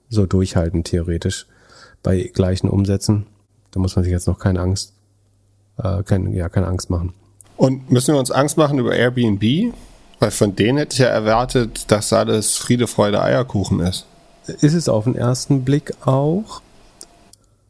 [0.09, 1.47] so durchhalten, theoretisch,
[2.03, 3.25] bei gleichen Umsätzen.
[3.71, 4.93] Da muss man sich jetzt noch keine Angst,
[5.77, 7.13] äh, keine, ja, keine Angst machen.
[7.57, 9.73] Und müssen wir uns Angst machen über Airbnb?
[10.19, 14.05] Weil von denen hätte ich ja erwartet, dass alles Friede, Freude, Eierkuchen ist.
[14.47, 16.61] Ist es auf den ersten Blick auch.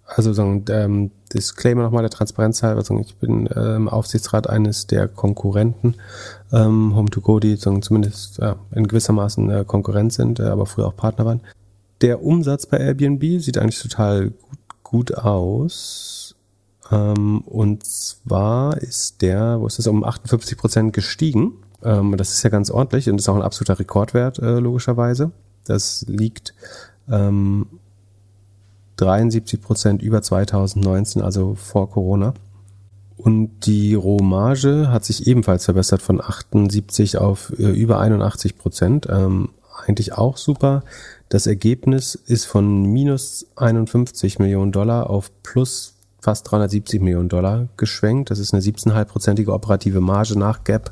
[0.05, 4.85] Also sagen, ähm, Disclaimer nochmal der Transparenz halber, sagen, ich bin äh, im Aufsichtsrat eines
[4.85, 5.95] der Konkurrenten
[6.53, 10.95] ähm, Home2Go, die sagen, zumindest äh, in gewissermaßen äh, Konkurrent sind, äh, aber früher auch
[10.95, 11.41] Partner waren
[12.01, 16.35] der Umsatz bei Airbnb sieht eigentlich total gut, gut aus.
[16.91, 21.53] Ähm, und zwar ist der, wo ist das, um 58 Prozent gestiegen.
[21.83, 25.31] Ähm, das ist ja ganz ordentlich und ist auch ein absoluter Rekordwert, äh, logischerweise.
[25.65, 26.53] Das liegt
[27.09, 27.67] ähm,
[28.97, 32.33] 73 Prozent über 2019, also vor Corona.
[33.17, 39.07] Und die Rohmarge hat sich ebenfalls verbessert von 78 auf äh, über 81 Prozent.
[39.09, 39.49] Ähm,
[39.85, 40.83] eigentlich auch super.
[41.29, 48.31] Das Ergebnis ist von minus 51 Millionen Dollar auf plus fast 370 Millionen Dollar geschwenkt.
[48.31, 50.91] Das ist eine 17,5-prozentige operative Marge nach Gap,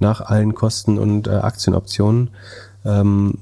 [0.00, 2.30] nach allen Kosten und äh, Aktienoptionen.
[2.84, 3.38] Ähm,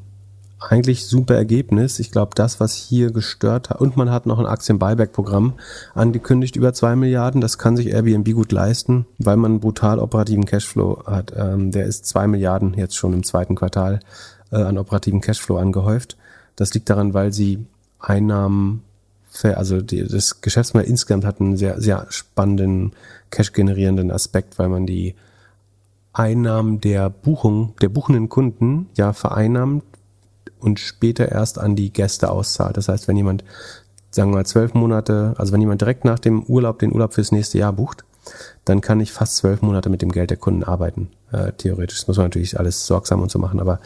[0.61, 1.99] eigentlich super Ergebnis.
[1.99, 5.55] Ich glaube, das, was hier gestört hat, und man hat noch ein Aktien-Buyback-Programm
[5.95, 7.41] angekündigt über zwei Milliarden.
[7.41, 11.33] Das kann sich Airbnb gut leisten, weil man einen brutal operativen Cashflow hat.
[11.35, 14.01] Ähm, der ist zwei Milliarden jetzt schon im zweiten Quartal
[14.51, 16.17] äh, an operativen Cashflow angehäuft.
[16.57, 17.67] Das liegt daran, weil sie
[17.99, 18.83] Einnahmen,
[19.43, 22.93] also die, das Geschäftsmodell insgesamt hat einen sehr, sehr spannenden
[23.31, 25.15] Cash-generierenden Aspekt, weil man die
[26.13, 29.85] Einnahmen der Buchung, der buchenden Kunden ja vereinnahmt
[30.59, 32.77] und später erst an die Gäste auszahlt.
[32.77, 33.45] Das heißt, wenn jemand,
[34.11, 37.33] sagen wir mal, zwölf Monate, also wenn jemand direkt nach dem Urlaub den Urlaub fürs
[37.33, 38.05] nächste Jahr bucht,
[38.65, 41.99] dann kann ich fast zwölf Monate mit dem Geld der Kunden arbeiten, äh, theoretisch.
[41.99, 43.81] Das muss man natürlich alles sorgsam und so machen, aber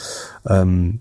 [0.47, 1.01] ähm,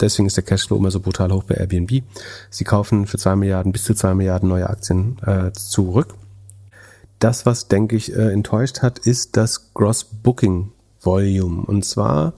[0.00, 2.02] deswegen ist der Cashflow immer so brutal hoch bei Airbnb.
[2.50, 6.14] Sie kaufen für zwei Milliarden bis zu zwei Milliarden neue Aktien äh, zurück.
[7.18, 11.62] Das, was, denke ich, äh, enttäuscht hat, ist das Gross Booking Volume.
[11.62, 12.34] Und zwar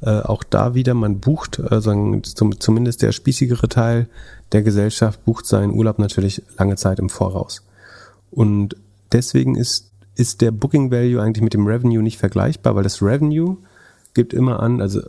[0.00, 4.08] äh, auch da wieder, man bucht, äh, zum, zumindest der spießigere Teil
[4.52, 7.66] der Gesellschaft bucht seinen Urlaub natürlich lange Zeit im Voraus.
[8.30, 8.76] Und
[9.12, 13.56] deswegen ist, ist der Booking Value eigentlich mit dem Revenue nicht vergleichbar, weil das Revenue
[14.14, 15.00] gibt immer an, also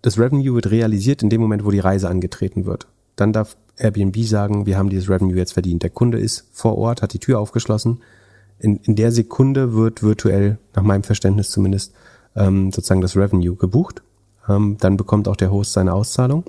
[0.00, 2.86] das Revenue wird realisiert in dem Moment, wo die Reise angetreten wird.
[3.16, 5.82] Dann darf Airbnb sagen, wir haben dieses Revenue jetzt verdient.
[5.82, 7.98] Der Kunde ist vor Ort, hat die Tür aufgeschlossen.
[8.60, 11.92] In, in der Sekunde wird virtuell, nach meinem Verständnis zumindest,
[12.36, 14.02] ähm, sozusagen das Revenue gebucht.
[14.48, 16.44] Ähm, dann bekommt auch der Host seine Auszahlung,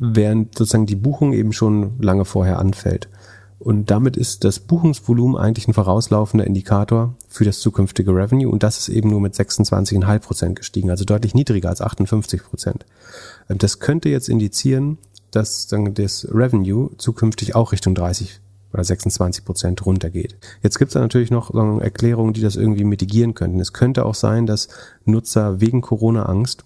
[0.00, 3.08] während sozusagen die Buchung eben schon lange vorher anfällt.
[3.58, 8.50] Und damit ist das Buchungsvolumen eigentlich ein vorauslaufender Indikator für das zukünftige Revenue.
[8.50, 12.84] Und das ist eben nur mit 26,5 Prozent gestiegen, also deutlich niedriger als 58 Prozent.
[13.48, 14.98] Ähm, das könnte jetzt indizieren,
[15.30, 18.40] dass das Revenue zukünftig auch Richtung 30
[18.72, 20.36] oder 26 Prozent runtergeht.
[20.62, 23.60] Jetzt gibt es natürlich noch Erklärungen, die das irgendwie mitigieren könnten.
[23.60, 24.68] Es könnte auch sein, dass
[25.04, 26.64] Nutzer wegen Corona-Angst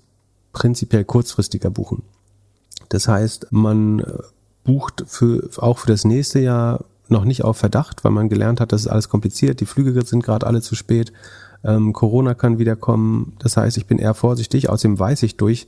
[0.53, 2.03] prinzipiell kurzfristiger buchen.
[2.89, 4.19] Das heißt, man äh,
[4.65, 8.73] bucht für, auch für das nächste Jahr noch nicht auf Verdacht, weil man gelernt hat,
[8.73, 11.13] das ist alles kompliziert, die Flüge sind gerade alle zu spät,
[11.65, 13.35] ähm, Corona kann wieder kommen.
[13.39, 14.69] Das heißt, ich bin eher vorsichtig.
[14.69, 15.67] Außerdem weiß ich durch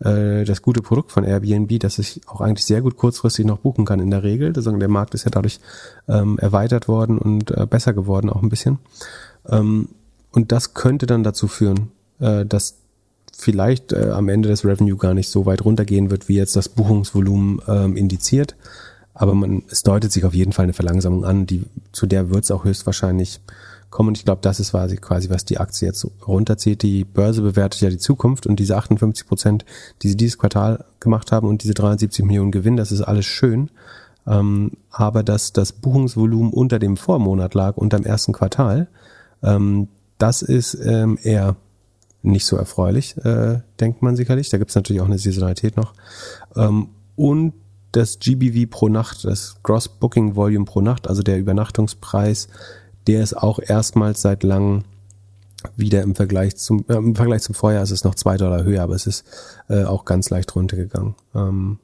[0.00, 3.84] äh, das gute Produkt von Airbnb, dass ich auch eigentlich sehr gut kurzfristig noch buchen
[3.84, 4.52] kann in der Regel.
[4.52, 5.60] Das, der Markt ist ja dadurch
[6.08, 8.78] ähm, erweitert worden und äh, besser geworden auch ein bisschen.
[9.48, 9.88] Ähm,
[10.32, 11.90] und das könnte dann dazu führen,
[12.20, 12.76] äh, dass
[13.40, 16.68] vielleicht äh, am Ende das Revenue gar nicht so weit runtergehen wird, wie jetzt das
[16.68, 18.56] Buchungsvolumen ähm, indiziert.
[19.14, 22.44] Aber man, es deutet sich auf jeden Fall eine Verlangsamung an, die, zu der wird
[22.44, 23.40] es auch höchstwahrscheinlich
[23.90, 24.08] kommen.
[24.08, 26.82] Und ich glaube, das ist quasi, quasi, was die Aktie jetzt runterzieht.
[26.82, 29.64] Die Börse bewertet ja die Zukunft und diese 58 Prozent,
[30.02, 33.70] die sie dieses Quartal gemacht haben und diese 73 Millionen Gewinn, das ist alles schön.
[34.26, 38.88] Ähm, aber dass das Buchungsvolumen unter dem Vormonat lag, unter dem ersten Quartal,
[39.42, 39.88] ähm,
[40.18, 41.56] das ist ähm, eher
[42.22, 44.48] nicht so erfreulich, äh, denkt man sicherlich.
[44.50, 45.94] Da gibt es natürlich auch eine Saisonalität noch.
[46.56, 47.54] Ähm, und
[47.92, 52.48] das GBV pro Nacht, das Gross Booking Volume pro Nacht, also der Übernachtungspreis,
[53.06, 54.84] der ist auch erstmals seit langem
[55.76, 58.82] wieder im Vergleich zum äh, im Vergleich zum Vorjahr ist es noch zwei Dollar höher,
[58.82, 59.24] aber es ist
[59.68, 61.14] äh, auch ganz leicht runtergegangen.
[61.34, 61.78] Ähm,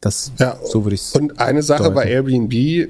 [0.00, 1.94] das ja, so würde ich Und eine Sache deuten.
[1.94, 2.88] bei Airbnb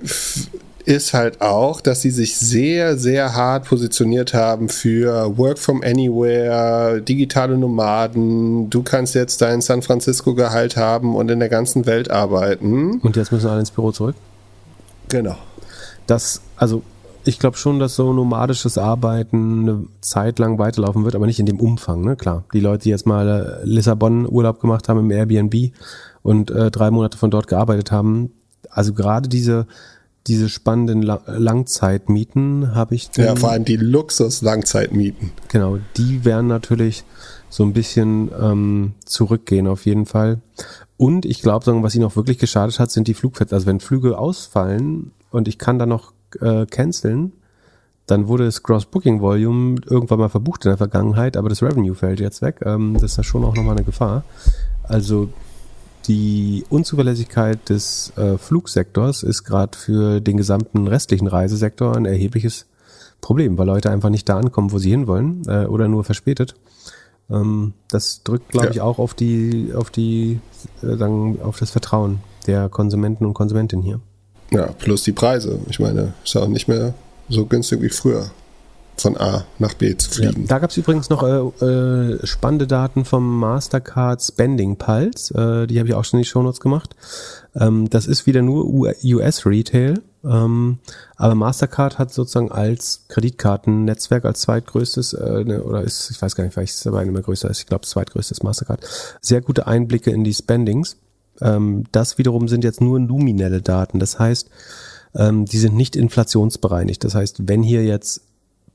[0.82, 7.00] ist halt auch, dass sie sich sehr, sehr hart positioniert haben für Work from Anywhere,
[7.00, 8.70] digitale Nomaden.
[8.70, 13.00] Du kannst jetzt dein San Francisco Gehalt haben und in der ganzen Welt arbeiten.
[13.00, 14.16] Und jetzt müssen alle ins Büro zurück?
[15.08, 15.36] Genau.
[16.06, 16.82] Das, also
[17.24, 21.46] ich glaube schon, dass so nomadisches Arbeiten eine Zeit lang weiterlaufen wird, aber nicht in
[21.46, 22.16] dem Umfang, ne?
[22.16, 22.44] Klar.
[22.54, 25.72] Die Leute, die jetzt mal äh, Lissabon Urlaub gemacht haben im Airbnb
[26.22, 28.32] und äh, drei Monate von dort gearbeitet haben,
[28.70, 29.66] also gerade diese
[30.26, 33.10] diese spannenden La Langzeitmieten habe ich.
[33.16, 35.32] Ja, vor allem die Luxus-Langzeitmieten.
[35.48, 37.04] Genau, die werden natürlich
[37.48, 40.40] so ein bisschen ähm, zurückgehen auf jeden Fall.
[40.96, 43.54] Und ich glaube, was ihnen auch wirklich geschadet hat, sind die Flugfette.
[43.54, 47.32] Also wenn Flüge ausfallen und ich kann dann noch äh, canceln,
[48.06, 51.94] dann wurde das Gross Booking Volume irgendwann mal verbucht in der Vergangenheit, aber das Revenue
[51.94, 52.60] fällt jetzt weg.
[52.64, 54.24] Ähm, das ist ja schon auch nochmal eine Gefahr.
[54.82, 55.30] Also
[56.06, 62.66] die Unzuverlässigkeit des äh, Flugsektors ist gerade für den gesamten restlichen Reisesektor ein erhebliches
[63.20, 66.54] Problem, weil Leute einfach nicht da ankommen, wo sie hinwollen äh, oder nur verspätet.
[67.30, 68.72] Ähm, das drückt, glaube ja.
[68.72, 70.40] ich, auch auf die, auf die,
[70.82, 74.00] äh, sagen, auf das Vertrauen der Konsumenten und Konsumentinnen hier.
[74.50, 75.60] Ja, plus die Preise.
[75.68, 76.94] Ich meine, ist ja auch nicht mehr
[77.28, 78.30] so günstig wie früher
[78.96, 80.42] von A nach B zu fliegen.
[80.42, 85.34] Ja, da gab es übrigens noch äh, äh, spannende Daten vom Mastercard Spending Pulse.
[85.34, 86.94] Äh, die habe ich auch schon in die Shownotes gemacht.
[87.54, 90.02] Ähm, das ist wieder nur US Retail.
[90.22, 90.78] Ähm,
[91.16, 96.44] aber Mastercard hat sozusagen als Kreditkartennetzwerk als zweitgrößtes äh, ne, oder ist, ich weiß gar
[96.44, 98.86] nicht, vielleicht ist es dabei nicht mehr größer ist, ich glaube zweitgrößtes Mastercard,
[99.22, 100.98] sehr gute Einblicke in die Spendings.
[101.40, 103.98] Ähm, das wiederum sind jetzt nur nominelle Daten.
[103.98, 104.50] Das heißt,
[105.14, 107.02] ähm, die sind nicht inflationsbereinigt.
[107.02, 108.22] Das heißt, wenn hier jetzt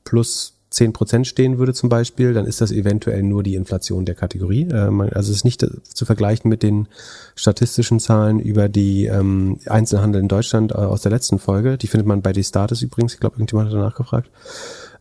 [0.06, 4.14] plus 10 Prozent stehen würde zum Beispiel, dann ist das eventuell nur die Inflation der
[4.14, 4.68] Kategorie.
[4.70, 6.88] Äh, also es ist nicht zu vergleichen mit den
[7.34, 11.78] statistischen Zahlen über die ähm, Einzelhandel in Deutschland äh, aus der letzten Folge.
[11.78, 13.14] Die findet man bei D-Status übrigens.
[13.14, 14.30] Ich glaube, irgendjemand hat danach gefragt.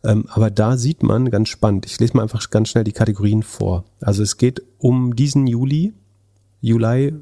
[0.04, 1.86] Ähm, aber da sieht man ganz spannend.
[1.86, 3.86] Ich lese mal einfach ganz schnell die Kategorien vor.
[4.02, 5.94] Also es geht um diesen Juli,
[6.62, 7.14] Juli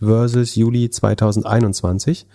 [0.00, 2.26] versus Juli 2021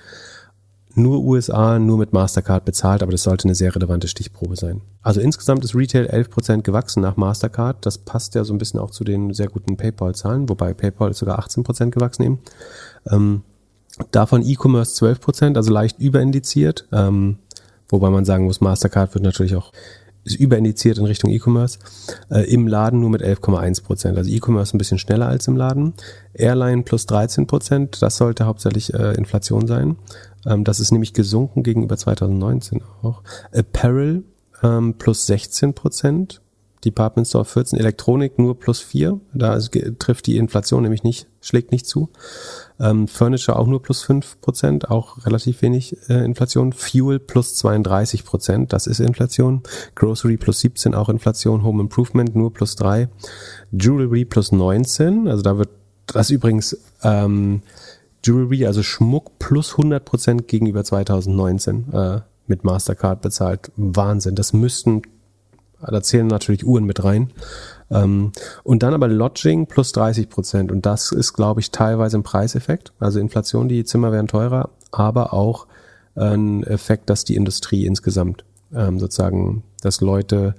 [0.95, 4.81] nur USA, nur mit Mastercard bezahlt, aber das sollte eine sehr relevante Stichprobe sein.
[5.01, 7.85] Also insgesamt ist Retail 11% gewachsen nach Mastercard.
[7.85, 11.19] Das passt ja so ein bisschen auch zu den sehr guten PayPal-Zahlen, wobei PayPal ist
[11.19, 12.39] sogar 18% gewachsen eben.
[13.09, 13.43] Ähm,
[14.11, 16.88] davon E-Commerce 12%, also leicht überindiziert.
[16.91, 17.38] Ähm,
[17.89, 19.72] wobei man sagen muss, Mastercard wird natürlich auch
[20.23, 21.80] ist überindiziert in Richtung E-Commerce.
[22.30, 24.18] Äh, Im Laden nur mit 11,1 Prozent.
[24.18, 25.93] Also E-Commerce ein bisschen schneller als im Laden.
[26.34, 28.01] Airline plus 13 Prozent.
[28.01, 29.95] Das sollte hauptsächlich äh, Inflation sein.
[30.45, 33.23] Ähm, das ist nämlich gesunken gegenüber 2019 auch.
[33.51, 34.23] Apparel
[34.63, 36.41] ähm, plus 16 Prozent.
[36.84, 39.19] Department Store 14, Elektronik nur plus 4.
[39.34, 39.59] Da
[39.99, 42.09] trifft die Inflation nämlich nicht, schlägt nicht zu.
[42.80, 46.73] Ähm, Furniture auch nur plus 5 Prozent, auch relativ wenig äh, Inflation.
[46.73, 49.61] Fuel plus 32 Prozent, das ist Inflation.
[49.95, 51.63] Grocery plus 17, auch Inflation.
[51.63, 53.09] Home Improvement nur plus 3.
[53.72, 55.69] Jewelry plus 19, also da wird
[56.07, 57.61] das übrigens ähm,
[58.23, 63.72] Jewelry, also Schmuck plus 100 Prozent gegenüber 2019 äh, mit Mastercard bezahlt.
[63.76, 65.02] Wahnsinn, das müssten
[65.89, 67.31] da zählen natürlich Uhren mit rein.
[67.89, 68.31] Ähm,
[68.64, 70.72] und dann aber Lodging plus 30 Prozent.
[70.72, 72.93] Und das ist, glaube ich, teilweise ein Preiseffekt.
[72.99, 75.68] Also Inflation, die Zimmer werden teurer, aber auch
[76.15, 78.43] ein Effekt, dass die Industrie insgesamt
[78.73, 80.56] ähm, sozusagen, dass Leute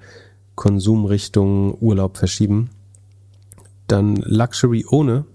[0.55, 2.69] Konsumrichtung Urlaub verschieben.
[3.87, 5.25] Dann Luxury ohne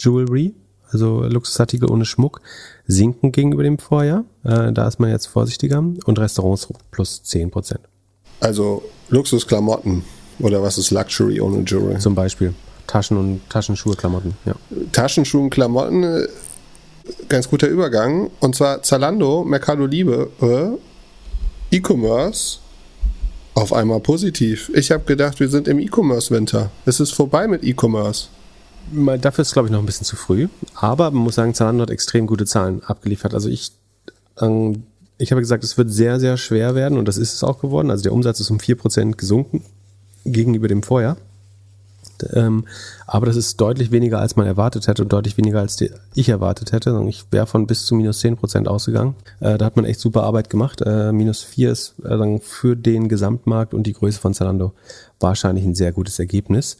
[0.00, 0.54] Jewelry,
[0.94, 2.40] also Luxusartikel ohne Schmuck,
[2.86, 4.24] sinken gegenüber dem Vorjahr.
[4.44, 5.78] Äh, da ist man jetzt vorsichtiger.
[5.78, 7.80] Und Restaurants plus 10 Prozent.
[8.40, 10.04] Also Luxusklamotten
[10.38, 11.98] oder was ist Luxury ohne Jewelry?
[11.98, 12.54] Zum Beispiel
[12.86, 14.34] Taschen und Taschenschuhe, Klamotten.
[14.44, 14.54] Ja.
[14.92, 16.26] Taschenschuhe und Klamotten, äh,
[17.28, 18.30] ganz guter Übergang.
[18.40, 22.58] Und zwar Zalando, Mercado Liebe, äh, E-Commerce
[23.54, 24.70] auf einmal positiv.
[24.74, 26.70] Ich habe gedacht, wir sind im E-Commerce-Winter.
[26.86, 28.28] Es ist vorbei mit E-Commerce.
[28.92, 30.48] Dafür ist glaube ich noch ein bisschen zu früh.
[30.74, 33.34] Aber man muss sagen, Zalando hat extrem gute Zahlen abgeliefert.
[33.34, 33.72] Also ich,
[34.40, 34.84] ähm,
[35.18, 37.90] ich habe gesagt, es wird sehr, sehr schwer werden und das ist es auch geworden.
[37.90, 39.62] Also der Umsatz ist um vier Prozent gesunken
[40.24, 41.16] gegenüber dem Vorjahr.
[42.32, 42.64] Ähm,
[43.06, 45.82] aber das ist deutlich weniger, als man erwartet hätte und deutlich weniger, als
[46.14, 47.04] ich erwartet hätte.
[47.08, 49.14] Ich wäre von bis zu minus zehn Prozent ausgegangen.
[49.40, 50.80] Äh, da hat man echt super Arbeit gemacht.
[50.84, 54.72] Äh, minus vier ist äh, für den Gesamtmarkt und die Größe von Zalando
[55.20, 56.78] wahrscheinlich ein sehr gutes Ergebnis.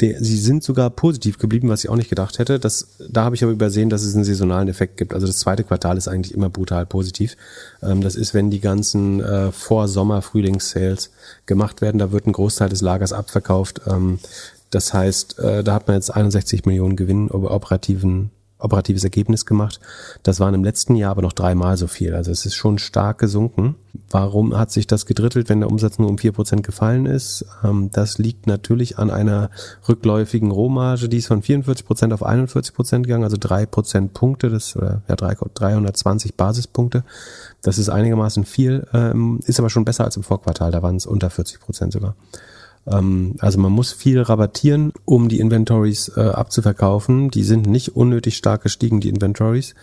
[0.00, 2.60] Der, sie sind sogar positiv geblieben, was ich auch nicht gedacht hätte.
[2.60, 5.12] Das, da habe ich aber übersehen, dass es einen saisonalen Effekt gibt.
[5.12, 7.36] Also das zweite Quartal ist eigentlich immer brutal positiv.
[7.82, 11.10] Ähm, das ist, wenn die ganzen äh, Vor-Sommer-Frühlings-Sales
[11.46, 11.98] gemacht werden.
[11.98, 13.80] Da wird ein Großteil des Lagers abverkauft.
[13.88, 14.20] Ähm,
[14.70, 19.80] das heißt, äh, da hat man jetzt 61 Millionen Gewinn operativen operatives Ergebnis gemacht.
[20.22, 22.14] Das waren im letzten Jahr aber noch dreimal so viel.
[22.14, 23.76] Also es ist schon stark gesunken.
[24.10, 27.44] Warum hat sich das gedrittelt, wenn der Umsatz nur um vier Prozent gefallen ist?
[27.62, 29.50] Ähm, das liegt natürlich an einer
[29.88, 34.48] rückläufigen Rohmarge, die ist von 44 Prozent auf 41 Prozent gegangen, also drei Prozent Punkte,
[34.50, 37.04] das, oder ja, 320 Basispunkte.
[37.62, 41.06] Das ist einigermaßen viel, ähm, ist aber schon besser als im Vorquartal, da waren es
[41.06, 42.14] unter 40 Prozent sogar.
[42.90, 47.30] Ähm, also man muss viel rabattieren, um die Inventories äh, abzuverkaufen.
[47.30, 49.74] Die sind nicht unnötig stark gestiegen, die Inventories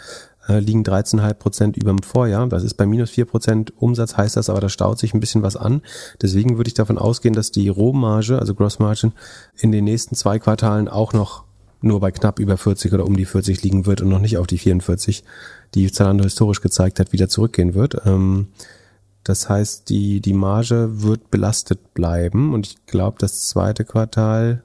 [0.47, 2.47] äh, liegen 13,5 Prozent über dem Vorjahr.
[2.47, 5.43] Das ist bei minus 4 Prozent Umsatz, heißt das aber, da staut sich ein bisschen
[5.43, 5.81] was an.
[6.21, 9.13] Deswegen würde ich davon ausgehen, dass die Rohmarge, also Gross Margin,
[9.57, 11.43] in den nächsten zwei Quartalen auch noch
[11.81, 14.47] nur bei knapp über 40 oder um die 40 liegen wird und noch nicht auf
[14.47, 15.23] die 44,
[15.75, 18.01] die Zalando historisch gezeigt hat, wieder zurückgehen wird.
[18.05, 18.47] Ähm,
[19.25, 24.63] das heißt, die, die Marge wird belastet bleiben und ich glaube, das zweite Quartal,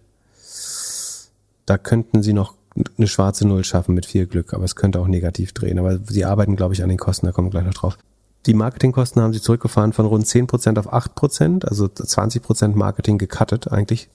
[1.65, 2.55] da könnten sie noch
[2.99, 5.79] eine schwarze Null schaffen mit viel Glück, aber es könnte auch negativ drehen.
[5.79, 7.97] Aber sie arbeiten, glaube ich, an den Kosten, da kommen wir gleich noch drauf.
[8.45, 14.11] Die Marketingkosten haben sie zurückgefahren von rund 10% auf 8%, also 20% Marketing gecuttet eigentlich,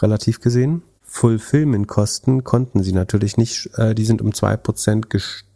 [0.00, 0.82] relativ gesehen.
[1.14, 3.70] Fulfillment-Kosten konnten sie natürlich nicht.
[3.76, 5.06] Äh, die sind um zwei Prozent,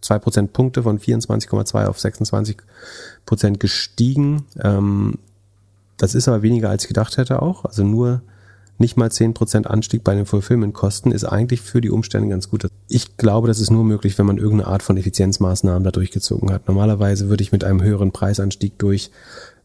[0.01, 2.59] zwei Prozent Punkte von 24,2 auf 26
[3.27, 4.47] Prozent gestiegen.
[4.63, 5.19] Ähm,
[5.97, 7.65] das ist aber weniger als ich gedacht hätte auch.
[7.65, 8.23] Also nur
[8.79, 12.69] nicht mal zehn Prozent Anstieg bei den Fulfillment-Kosten ist eigentlich für die Umstände ganz gut.
[12.87, 16.69] Ich glaube, das ist nur möglich, wenn man irgendeine Art von Effizienzmaßnahmen da durchgezogen hat.
[16.69, 19.11] Normalerweise würde ich mit einem höheren Preisanstieg durch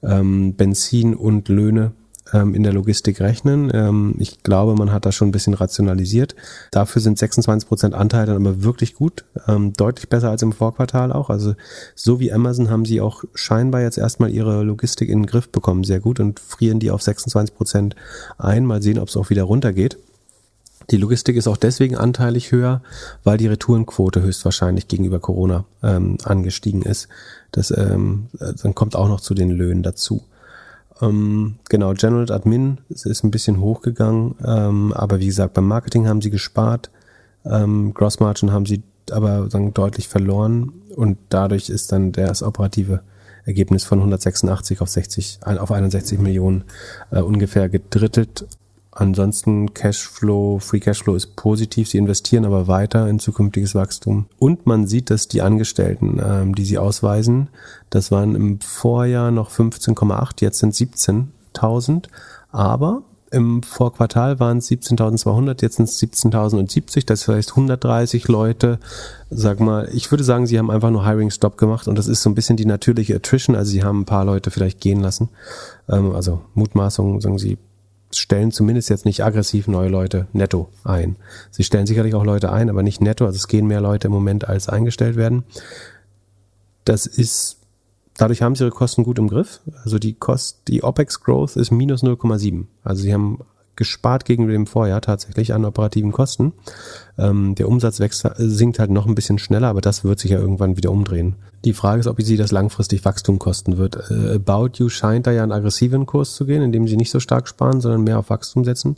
[0.02, 1.92] ähm, Benzin und Löhne
[2.34, 3.72] ähm, in der Logistik rechnen.
[3.74, 6.36] Ähm, ich glaube, man hat das schon ein bisschen rationalisiert.
[6.72, 11.12] Dafür sind 26 Prozent Anteil dann aber wirklich gut, ähm, deutlich besser als im Vorquartal
[11.12, 11.30] auch.
[11.30, 11.56] Also
[11.96, 15.84] so wie Amazon haben sie auch scheinbar jetzt erstmal ihre Logistik in den Griff bekommen,
[15.84, 17.96] sehr gut und frieren die auf 26 Prozent
[18.38, 18.66] ein.
[18.66, 19.98] Mal sehen, ob es auch wieder runtergeht.
[20.92, 22.82] Die Logistik ist auch deswegen anteilig höher,
[23.24, 27.08] weil die Retourenquote höchstwahrscheinlich gegenüber Corona ähm, angestiegen ist.
[27.52, 30.24] Das ähm, dann kommt auch noch zu den Löhnen dazu.
[31.02, 36.22] Ähm, genau, General Admin ist ein bisschen hochgegangen, ähm, aber wie gesagt, beim Marketing haben
[36.22, 36.92] sie gespart,
[37.46, 40.74] ähm, Gross Margin haben sie aber sagen, deutlich verloren.
[40.96, 43.02] Und dadurch ist dann das operative
[43.46, 46.64] Ergebnis von 186 auf 60, auf 61 Millionen
[47.12, 48.46] äh, ungefähr gedrittelt
[48.96, 51.90] Ansonsten Cashflow, Free Cashflow ist positiv.
[51.90, 54.28] Sie investieren aber weiter in zukünftiges Wachstum.
[54.38, 57.50] Und man sieht, dass die Angestellten, ähm, die sie ausweisen,
[57.90, 62.06] das waren im Vorjahr noch 15,8, jetzt sind 17.000.
[62.52, 63.02] Aber
[63.32, 68.78] im Vorquartal waren es 17.200, jetzt sind es 17.070, das heißt 130 Leute.
[69.32, 72.22] Sag mal, ich würde sagen, sie haben einfach nur Hiring Stop gemacht und das ist
[72.22, 75.30] so ein bisschen die natürliche Attrition, also sie haben ein paar Leute vielleicht gehen lassen.
[75.90, 77.58] Ähm, also Mutmaßung, sagen sie,
[78.18, 81.16] stellen zumindest jetzt nicht aggressiv neue Leute netto ein.
[81.52, 83.26] Sie stellen sicherlich auch Leute ein, aber nicht netto.
[83.26, 85.44] Also es gehen mehr Leute im Moment, als eingestellt werden.
[86.86, 87.58] Das ist,
[88.18, 89.62] dadurch haben sie ihre Kosten gut im Griff.
[89.84, 92.66] Also die Kost, die OPEX Growth ist minus 0,7.
[92.84, 93.40] Also sie haben
[93.76, 96.54] gespart gegenüber dem Vorjahr tatsächlich an operativen Kosten.
[97.18, 100.40] Ähm, der Umsatz wächst, sinkt halt noch ein bisschen schneller, aber das wird sich ja
[100.40, 101.36] irgendwann wieder umdrehen.
[101.66, 103.96] Die Frage ist, ob sie das langfristig Wachstum kosten wird.
[104.12, 107.20] Äh, About You scheint da ja einen aggressiven Kurs zu gehen, indem sie nicht so
[107.20, 108.98] stark sparen, sondern mehr auf Wachstum setzen.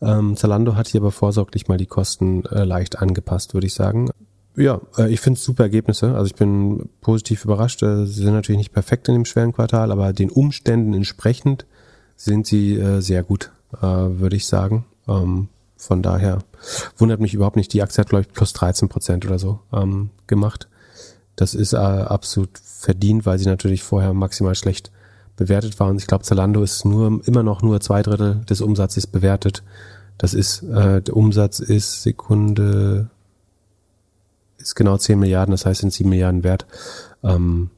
[0.00, 4.10] Ähm, Zalando hat hier aber vorsorglich mal die Kosten äh, leicht angepasst, würde ich sagen.
[4.56, 6.14] Ja, äh, ich finde super Ergebnisse.
[6.14, 7.82] Also ich bin positiv überrascht.
[7.82, 11.66] Äh, sie sind natürlich nicht perfekt in dem schweren Quartal, aber den Umständen entsprechend
[12.16, 14.84] sind sie äh, sehr gut äh, würde ich sagen.
[15.08, 16.38] Ähm, von daher
[16.96, 17.72] wundert mich überhaupt nicht.
[17.72, 20.68] Die Aktie hat, glaube ich, plus 13 Prozent oder so ähm, gemacht.
[21.36, 24.90] Das ist äh, absolut verdient, weil sie natürlich vorher maximal schlecht
[25.36, 25.88] bewertet war.
[25.88, 29.62] Und ich glaube, Zalando ist nur immer noch nur zwei Drittel des Umsatzes bewertet.
[30.18, 33.10] Das ist, äh, der Umsatz ist Sekunde,
[34.56, 36.66] ist genau 10 Milliarden, das heißt sind 7 Milliarden wert.
[37.22, 37.70] Ähm,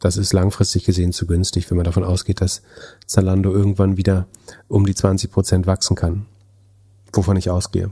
[0.00, 2.62] das ist langfristig gesehen zu günstig, wenn man davon ausgeht, dass
[3.06, 4.26] Zalando irgendwann wieder
[4.68, 6.26] um die 20 Prozent wachsen kann.
[7.12, 7.90] Wovon ich ausgehe.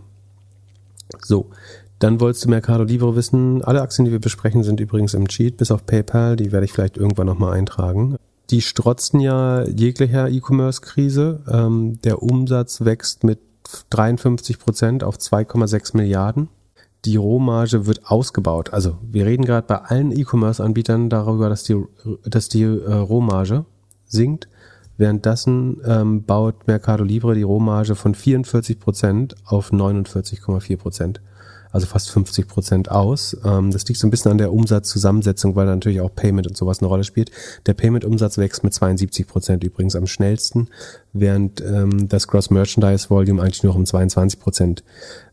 [1.24, 1.50] So,
[1.98, 3.62] dann wolltest du Mercado Libre wissen.
[3.64, 6.36] Alle Aktien, die wir besprechen, sind übrigens im Cheat, bis auf PayPal.
[6.36, 8.16] Die werde ich vielleicht irgendwann nochmal eintragen.
[8.50, 11.42] Die strotzen ja jeglicher E-Commerce-Krise.
[11.50, 13.40] Ähm, der Umsatz wächst mit
[13.90, 16.48] 53 Prozent auf 2,6 Milliarden.
[17.08, 18.74] Die Rohmarge wird ausgebaut.
[18.74, 21.82] Also wir reden gerade bei allen E-Commerce-Anbietern darüber, dass die,
[22.26, 23.64] dass die äh, Rohmarge
[24.04, 24.46] sinkt.
[24.98, 31.22] Währenddessen ähm, baut Mercado Libre die Rohmarge von 44 Prozent auf 49,4 Prozent
[31.70, 33.36] also fast 50 Prozent aus.
[33.42, 36.80] Ähm, das liegt so ein bisschen an der Umsatzzusammensetzung, weil natürlich auch Payment und sowas
[36.80, 37.30] eine Rolle spielt.
[37.66, 40.68] Der Payment-Umsatz wächst mit 72 Prozent übrigens am schnellsten,
[41.12, 44.82] während ähm, das Gross Merchandise Volume eigentlich nur um 22 Prozent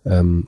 [0.06, 0.48] ähm,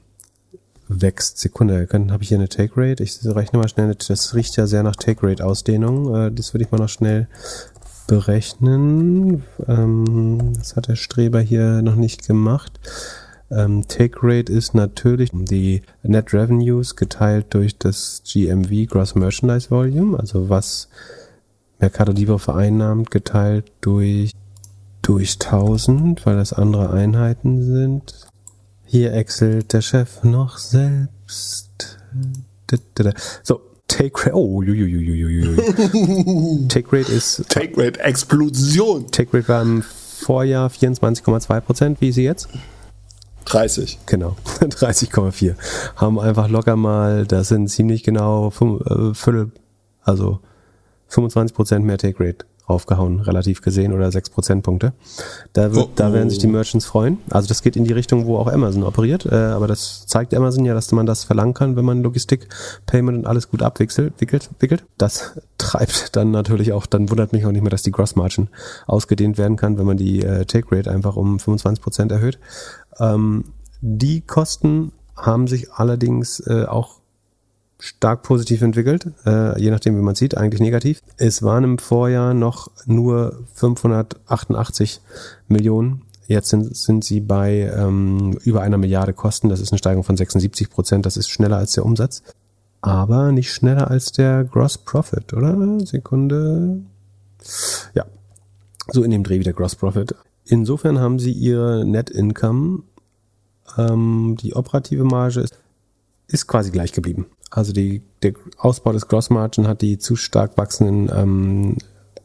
[0.87, 1.39] wächst.
[1.39, 3.03] Sekunde, habe ich hier eine Take Rate?
[3.03, 6.15] Ich rechne mal schnell, das riecht ja sehr nach Take Rate Ausdehnung.
[6.15, 7.27] Äh, das würde ich mal noch schnell
[8.07, 9.43] berechnen.
[9.67, 12.79] Ähm, das hat der Streber hier noch nicht gemacht.
[13.51, 20.19] Ähm, Take Rate ist natürlich die Net Revenues geteilt durch das GMV, Gross Merchandise Volume,
[20.19, 20.89] also was
[21.79, 24.31] Mercado Libre vereinnahmt, geteilt durch,
[25.01, 28.26] durch 1000, weil das andere Einheiten sind.
[28.89, 31.99] Hier exelt der Chef noch selbst.
[33.43, 33.59] So,
[33.89, 34.61] Take Rate, oh,
[36.69, 37.43] Take Rate ist.
[37.49, 39.11] Take Rate Explosion.
[39.11, 42.47] Take Rate war im Vorjahr 24,2 Prozent, wie ist sie jetzt?
[43.45, 43.99] 30.
[44.05, 45.55] Genau, 30,4.
[45.97, 49.51] Haben einfach locker mal, das sind ziemlich genau äh, Viertel,
[50.01, 50.39] also
[51.09, 54.93] 25 Prozent mehr Take Rate raufgehauen, relativ gesehen, oder 6 Prozentpunkte.
[55.53, 55.91] Da, wird, oh, oh.
[55.95, 57.19] da werden sich die Merchants freuen.
[57.29, 60.65] Also das geht in die Richtung, wo auch Amazon operiert, äh, aber das zeigt Amazon
[60.65, 62.47] ja, dass man das verlangen kann, wenn man Logistik,
[62.85, 64.13] Payment und alles gut abwickelt.
[64.19, 64.83] Wickelt, wickelt.
[64.97, 68.49] Das treibt dann natürlich auch, dann wundert mich auch nicht mehr, dass die Gross Margin
[68.85, 72.39] ausgedehnt werden kann, wenn man die äh, Take Rate einfach um 25 Prozent erhöht.
[72.99, 73.45] Ähm,
[73.81, 77.01] die Kosten haben sich allerdings äh, auch
[77.79, 81.01] stark positiv entwickelt, äh, je nachdem, wie man sieht, eigentlich negativ.
[81.17, 85.01] Es waren im Vorjahr noch nur 588
[85.47, 86.01] Millionen.
[86.27, 89.49] Jetzt sind, sind sie bei ähm, über einer Milliarde Kosten.
[89.49, 91.05] Das ist eine Steigerung von 76 Prozent.
[91.05, 92.21] Das ist schneller als der Umsatz.
[92.81, 95.79] Aber nicht schneller als der Gross Profit, oder?
[95.85, 96.81] Sekunde.
[97.93, 98.05] Ja.
[98.89, 100.15] So in dem Dreh wie der Gross Profit.
[100.45, 102.83] Insofern haben sie ihre Net Income,
[103.77, 105.57] ähm, die operative Marge ist,
[106.27, 107.25] ist quasi gleich geblieben.
[107.49, 111.77] Also die, der Ausbau des Gross Margin hat die zu stark wachsenden ähm,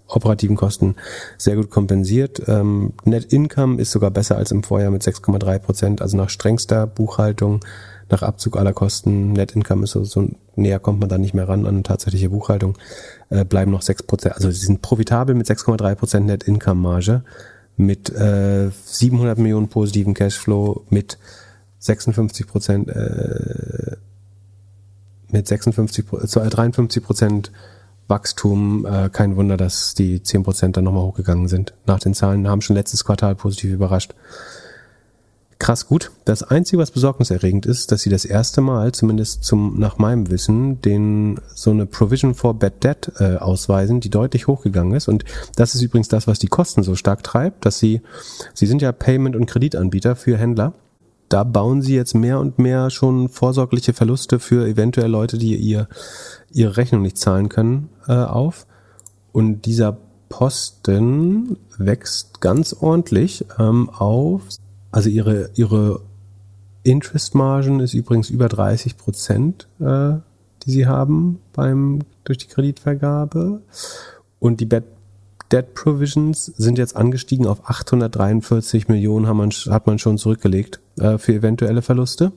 [0.09, 0.97] operativen Kosten
[1.39, 2.43] sehr gut kompensiert.
[2.47, 6.86] Ähm, Net Income ist sogar besser als im Vorjahr mit 6,3 Prozent, also nach strengster
[6.86, 7.61] Buchhaltung,
[8.11, 9.32] nach Abzug aller Kosten.
[9.32, 12.77] Net Income ist so, so näher kommt man da nicht mehr ran an tatsächliche Buchhaltung,
[13.31, 17.24] äh, bleiben noch 6 Prozent, also sie sind profitabel mit 6,3 Prozent Net Income Marge
[17.77, 21.19] mit äh, 700 Millionen positiven Cashflow, mit
[21.78, 23.97] 56 Prozent, äh,
[25.32, 27.52] mit 56, äh, 53 Prozent
[28.09, 28.86] Wachstum.
[28.86, 31.74] Äh, kein Wunder, dass die 10 Prozent dann nochmal hochgegangen sind.
[31.86, 34.14] Nach den Zahlen haben schon letztes Quartal positiv überrascht
[35.62, 36.10] krass gut.
[36.24, 40.82] Das Einzige, was besorgniserregend ist, dass sie das erste Mal, zumindest zum nach meinem Wissen,
[40.82, 45.06] den so eine Provision for Bad Debt äh, ausweisen, die deutlich hochgegangen ist.
[45.06, 48.00] Und das ist übrigens das, was die Kosten so stark treibt, dass sie,
[48.54, 50.72] sie sind ja Payment- und Kreditanbieter für Händler.
[51.32, 55.88] Da bauen sie jetzt mehr und mehr schon vorsorgliche Verluste für eventuell Leute, die ihr
[56.50, 58.66] ihre Rechnung nicht zahlen können, äh, auf.
[59.32, 59.96] Und dieser
[60.28, 64.42] Posten wächst ganz ordentlich ähm, auf
[64.92, 66.02] also ihre, ihre
[66.82, 70.16] Interest-Margen ist übrigens über 30 Prozent, äh,
[70.64, 73.62] die sie haben beim, durch die Kreditvergabe.
[74.38, 74.84] Und die Bad
[75.52, 81.34] Debt Provisions sind jetzt angestiegen auf 843 Millionen, man, hat man schon zurückgelegt äh, für
[81.34, 82.32] eventuelle Verluste.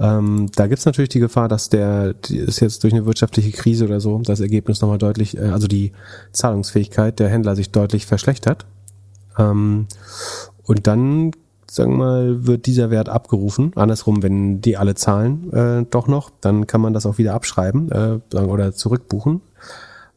[0.00, 4.00] Ähm, da gibt's natürlich die Gefahr, dass der ist jetzt durch eine wirtschaftliche Krise oder
[4.00, 5.92] so das Ergebnis nochmal deutlich, äh, also die
[6.32, 8.66] Zahlungsfähigkeit der Händler sich deutlich verschlechtert.
[9.38, 9.86] Ähm,
[10.64, 11.32] und dann
[11.70, 13.72] sagen wir mal, wird dieser Wert abgerufen.
[13.74, 17.90] Andersrum, wenn die alle zahlen äh, doch noch, dann kann man das auch wieder abschreiben
[17.90, 19.40] äh, oder zurückbuchen.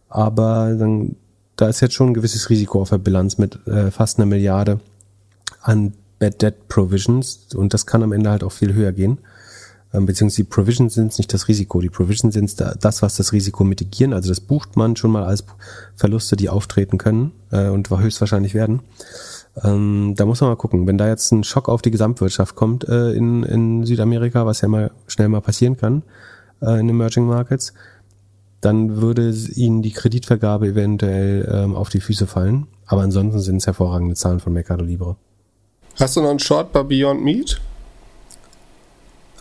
[0.09, 1.15] Aber dann,
[1.57, 4.79] da ist jetzt schon ein gewisses Risiko auf der Bilanz mit äh, fast einer Milliarde
[5.61, 9.17] an Bad Debt Provisions und das kann am Ende halt auch viel höher gehen.
[9.93, 11.79] Ähm, beziehungsweise die Provisions sind nicht das Risiko.
[11.81, 14.13] Die Provisions sind das, was das Risiko mitigieren.
[14.13, 15.45] Also das bucht man schon mal als
[15.95, 18.81] Verluste, die auftreten können äh, und höchstwahrscheinlich werden.
[19.63, 22.87] Ähm, da muss man mal gucken, wenn da jetzt ein Schock auf die Gesamtwirtschaft kommt
[22.87, 26.03] äh, in, in Südamerika, was ja mal schnell mal passieren kann
[26.61, 27.73] äh, in Emerging Markets,
[28.61, 32.67] dann würde ihnen die Kreditvergabe eventuell ähm, auf die Füße fallen.
[32.85, 35.17] Aber ansonsten sind es hervorragende Zahlen von Mercado Libre.
[35.99, 37.59] Hast du noch einen Short bei Beyond Meat?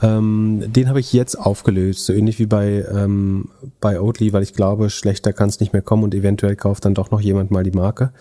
[0.03, 3.49] Ähm, den habe ich jetzt aufgelöst, so ähnlich wie bei, ähm,
[3.81, 6.95] bei Oatly, weil ich glaube, schlechter kann es nicht mehr kommen und eventuell kauft dann
[6.95, 8.13] doch noch jemand mal die Marke.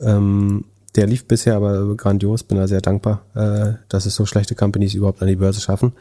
[0.00, 0.64] Ähm,
[0.94, 4.94] der lief bisher aber grandios, bin da sehr dankbar, äh, dass es so schlechte Companies
[4.94, 5.92] überhaupt an die Börse schaffen.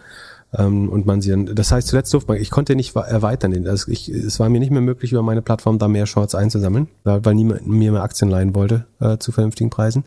[0.57, 3.91] Ähm, und man sie dann, das heißt zuletzt durfte man, ich konnte nicht erweitern, also
[3.91, 7.25] ich, es war mir nicht mehr möglich, über meine Plattform da mehr Shorts einzusammeln, weil,
[7.25, 10.03] weil niemand mir mehr Aktien leihen wollte äh, zu vernünftigen Preisen.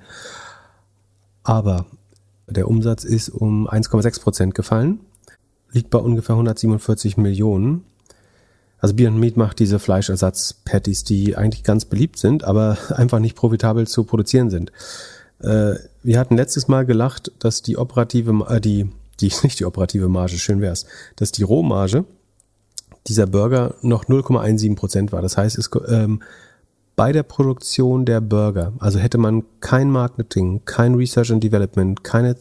[1.42, 1.86] Aber
[2.46, 5.00] der Umsatz ist um 1,6 Prozent gefallen,
[5.72, 7.84] liegt bei ungefähr 147 Millionen.
[8.80, 13.86] Also Beyond Meat macht diese Fleischersatz-Patties, die eigentlich ganz beliebt sind, aber einfach nicht profitabel
[13.86, 14.72] zu produzieren sind.
[15.40, 18.88] Äh, wir hatten letztes Mal gelacht, dass die operative, äh, die,
[19.20, 20.86] die nicht die operative Marge, schön wär's,
[21.16, 22.04] dass die Rohmarge
[23.06, 25.22] dieser Burger noch 0,17 Prozent war.
[25.22, 26.22] Das heißt, es, ähm,
[26.96, 32.36] bei der Produktion der Burger, also hätte man kein Marketing, kein Research and Development, keine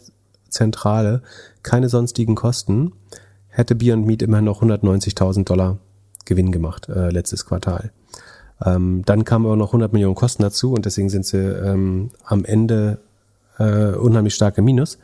[0.49, 1.21] Zentrale,
[1.63, 2.91] keine sonstigen Kosten,
[3.49, 5.77] hätte Beyond Meat immer noch 190.000 Dollar
[6.25, 7.91] Gewinn gemacht äh, letztes Quartal.
[8.65, 12.43] Ähm, dann kamen aber noch 100 Millionen Kosten dazu und deswegen sind sie ähm, am
[12.43, 12.99] Ende
[13.59, 14.97] äh, unheimlich stark im Minus.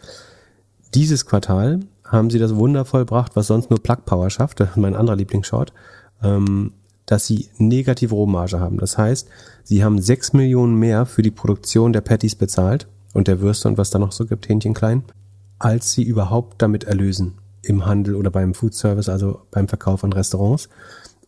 [0.94, 5.16] Dieses Quartal haben sie das wundervoll gebracht, was sonst nur Plug Power schafft, mein anderer
[5.16, 5.74] Lieblingsshort.
[6.22, 6.74] Ähm,
[7.06, 8.78] dass sie negative Rohmarge haben.
[8.78, 9.28] Das heißt,
[9.64, 13.78] sie haben sechs Millionen mehr für die Produktion der Patties bezahlt und der Würste und
[13.78, 15.04] was da noch so gibt, Hähnchen klein,
[15.60, 20.14] als sie überhaupt damit erlösen im Handel oder beim Food Service, also beim Verkauf an
[20.14, 20.70] Restaurants.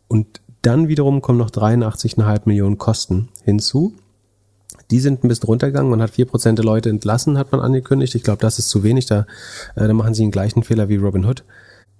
[0.08, 3.94] Und dann wiederum kommen noch 83,5 Millionen Kosten hinzu.
[4.92, 5.90] Die sind ein bisschen runtergegangen.
[5.90, 8.16] Man hat vier Prozent der Leute entlassen, hat man angekündigt.
[8.16, 9.06] Ich glaube, das ist zu wenig.
[9.06, 9.26] Da,
[9.76, 11.44] äh, da machen sie den gleichen Fehler wie Robin Hood.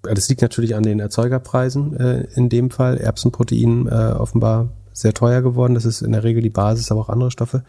[0.04, 2.98] Das liegt natürlich an den Erzeugerpreisen äh, in dem Fall.
[2.98, 5.74] Erbsenprotein äh, offenbar sehr teuer geworden.
[5.74, 7.64] Das ist in der Regel die Basis, aber auch andere Stoffe.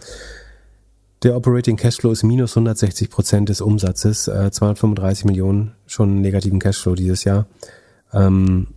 [1.23, 6.95] Der Operating Cashflow ist minus 160 Prozent des Umsatzes, äh, 235 Millionen schon negativen Cashflow
[6.95, 7.47] dieses Jahr.
[8.13, 8.69] Ähm,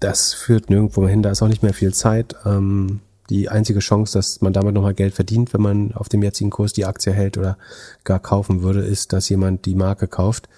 [0.00, 2.34] das führt nirgendwo hin, da ist auch nicht mehr viel Zeit.
[2.44, 3.00] Ähm,
[3.30, 6.72] die einzige Chance, dass man damit nochmal Geld verdient, wenn man auf dem jetzigen Kurs
[6.72, 7.56] die Aktie hält oder
[8.04, 10.48] gar kaufen würde, ist, dass jemand die Marke kauft.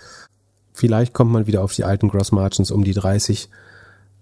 [0.72, 3.48] Vielleicht kommt man wieder auf die alten Gross Margins um die 30,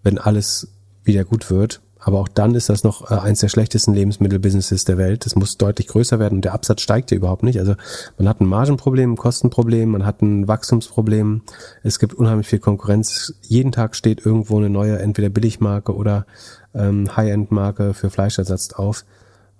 [0.03, 0.69] wenn alles
[1.05, 1.81] wieder gut wird.
[2.05, 5.25] Aber auch dann ist das noch äh, eins der schlechtesten Lebensmittelbusinesses der Welt.
[5.25, 7.59] Es muss deutlich größer werden und der Absatz steigt ja überhaupt nicht.
[7.59, 7.77] Also
[8.19, 11.41] man hat ein Margenproblem, ein Kostenproblem, man hat ein Wachstumsproblem.
[11.83, 13.33] Es gibt unheimlich viel Konkurrenz.
[13.41, 16.27] Jeden Tag steht irgendwo eine neue, entweder Billigmarke oder
[16.75, 19.05] ähm, High-End-Marke für Fleischersatz auf.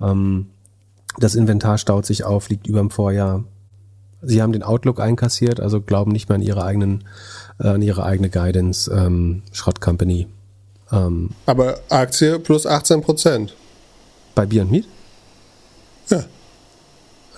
[0.01, 0.47] Ähm,
[1.19, 3.45] das Inventar staut sich auf, liegt über dem Vorjahr.
[4.23, 7.05] Sie haben den Outlook einkassiert, also glauben nicht mehr an ihre eigenen,
[7.61, 10.27] äh, an ihre eigene Guidance, ähm, Schrott Company.
[10.91, 13.55] Ähm, Aber Aktie plus 18 Prozent.
[14.35, 14.85] Bei Beyond Meat?
[16.09, 16.24] Ja.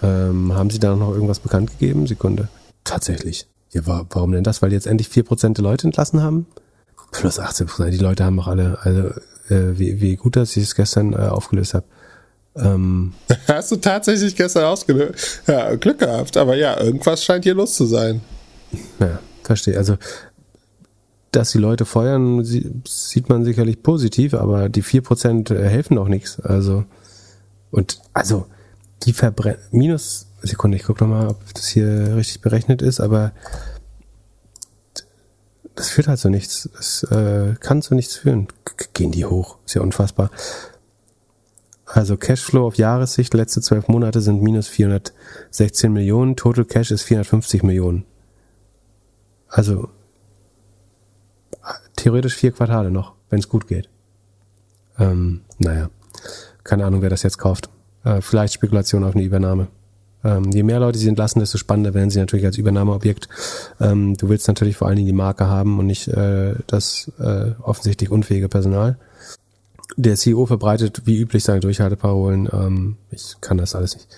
[0.03, 2.07] Ähm, haben Sie da noch irgendwas bekannt gegeben?
[2.07, 2.49] Sekunde.
[2.85, 3.47] Tatsächlich.
[3.73, 4.63] Ja, warum denn das?
[4.63, 6.47] Weil jetzt endlich 4% der Leute entlassen haben?
[7.13, 7.91] Plus 18%.
[7.91, 9.11] Die Leute haben auch alle, also,
[9.49, 11.87] äh, wie, wie gut, dass ich es gestern äh, aufgelöst habe.
[12.57, 13.13] Ähm,
[13.49, 15.43] Hast du tatsächlich gestern ausgelöst?
[15.47, 16.37] Ja, Glück gehabt.
[16.37, 18.21] Aber ja, irgendwas scheint hier los zu sein.
[18.99, 19.77] Ja, verstehe.
[19.77, 19.97] Also,
[21.33, 26.41] dass die Leute feuern, sieht man sicherlich positiv, aber die 4% helfen auch nichts.
[26.41, 26.85] Also,
[27.71, 28.47] und, also,
[29.03, 33.33] die verbrennen, minus, Sekunde, ich gucke nochmal, ob das hier richtig berechnet ist, aber
[35.77, 36.69] das führt halt zu nichts.
[36.75, 38.49] Das äh, kann zu nichts führen.
[38.95, 39.59] Gehen die hoch.
[39.65, 40.31] Ist ja unfassbar.
[41.87, 47.63] Also Cashflow auf Jahressicht, letzte zwölf Monate sind minus 416 Millionen, Total Cash ist 450
[47.63, 48.05] Millionen.
[49.49, 49.89] Also
[51.95, 53.89] theoretisch vier Quartale noch, wenn es gut geht.
[54.99, 55.91] Ähm, naja,
[56.65, 57.71] keine Ahnung, wer das jetzt kauft.
[58.05, 59.69] Äh, vielleicht Spekulation auf eine Übernahme.
[60.27, 63.29] Ähm, je mehr Leute sie entlassen, desto spannender werden sie natürlich als Übernahmeobjekt.
[63.81, 67.53] Ähm, du willst natürlich vor allen Dingen die Marke haben und nicht äh, das äh,
[67.63, 68.97] offensichtlich unfähige Personal
[69.97, 72.49] der CEO verbreitet wie üblich seine Durchhalteparolen.
[72.53, 74.09] Ähm, ich kann das alles nicht.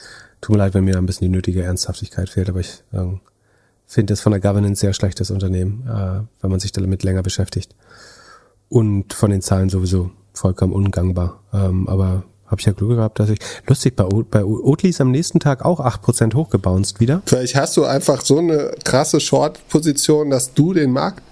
[0.40, 3.20] Tut mir leid, wenn mir ein bisschen die nötige Ernsthaftigkeit fehlt, aber ich ähm,
[3.86, 7.74] finde das von der Governance sehr schlechtes Unternehmen, äh, wenn man sich damit länger beschäftigt.
[8.68, 11.42] Und von den Zahlen sowieso vollkommen ungangbar.
[11.52, 13.38] Ähm, aber habe ich ja Glück gehabt, dass ich.
[13.66, 17.22] Lustig, bei, bei Oatly ist am nächsten Tag auch 8% hochgebounced wieder.
[17.26, 21.22] Vielleicht hast du einfach so eine krasse Short-Position, dass du den Markt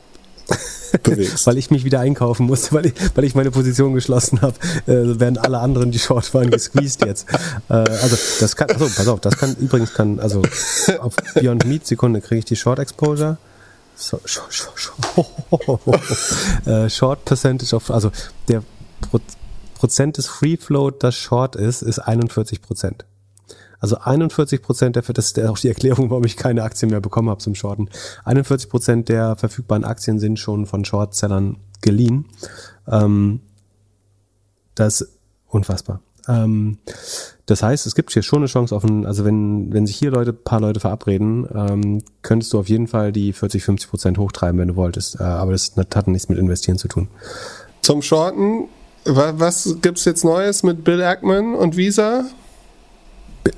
[1.02, 1.46] bewegst.
[1.46, 4.54] weil ich mich wieder einkaufen musste, weil ich, weil ich meine Position geschlossen habe,
[4.86, 7.26] äh, werden alle anderen, die Short waren, gesqueezed jetzt.
[7.68, 10.42] Äh, also das kann, also pass auf, das kann übrigens kann, also
[11.00, 13.38] auf Beyond Meat Sekunde kriege ich die Short Exposure.
[13.96, 18.12] So, short, short, short, äh, short Percentage of, also
[18.48, 18.62] der
[19.76, 23.04] Prozent des Free Float, das Short ist, ist 41 Prozent.
[23.78, 27.28] Also 41 Prozent der, das ist auch die Erklärung, warum ich keine Aktien mehr bekommen
[27.28, 27.88] habe zum Shorten.
[28.24, 32.26] 41 Prozent der verfügbaren Aktien sind schon von Shortsellern geliehen.
[32.88, 33.40] Ähm,
[34.74, 35.08] das
[35.48, 36.00] unfassbar.
[36.28, 36.78] Ähm,
[37.46, 40.10] das heißt, es gibt hier schon eine Chance auf ein, also wenn, wenn sich hier
[40.10, 44.58] Leute, paar Leute verabreden, ähm, könntest du auf jeden Fall die 40, 50 Prozent hochtreiben,
[44.58, 45.20] wenn du wolltest.
[45.20, 47.08] Äh, aber das hat nichts mit Investieren zu tun.
[47.82, 48.68] Zum Shorten,
[49.06, 52.24] was, gibt's jetzt Neues mit Bill Ackman und Visa?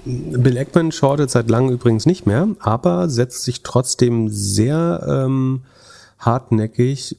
[0.04, 5.62] Bill Ackman shortet seit langem übrigens nicht mehr, aber setzt sich trotzdem sehr ähm,
[6.18, 7.16] hartnäckig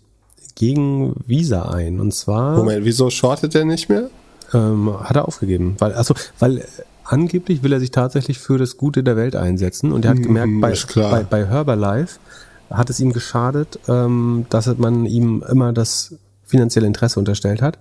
[0.56, 2.00] gegen Visa ein.
[2.00, 2.58] Und zwar.
[2.58, 4.10] Moment, wieso shortet er nicht mehr?
[4.54, 5.76] Ähm, hat er aufgegeben.
[5.80, 6.66] Weil, also, weil
[7.04, 9.92] angeblich will er sich tatsächlich für das Gute der Welt einsetzen.
[9.92, 12.20] Und er hat gemerkt, Mm, bei, bei, bei Herbalife
[12.70, 16.16] hat es ihm geschadet, ähm, dass man ihm immer das
[16.46, 17.78] finanzielle Interesse unterstellt hat.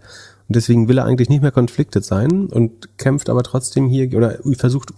[0.48, 4.38] Und deswegen will er eigentlich nicht mehr conflicted sein und kämpft aber trotzdem hier oder
[4.56, 4.92] versucht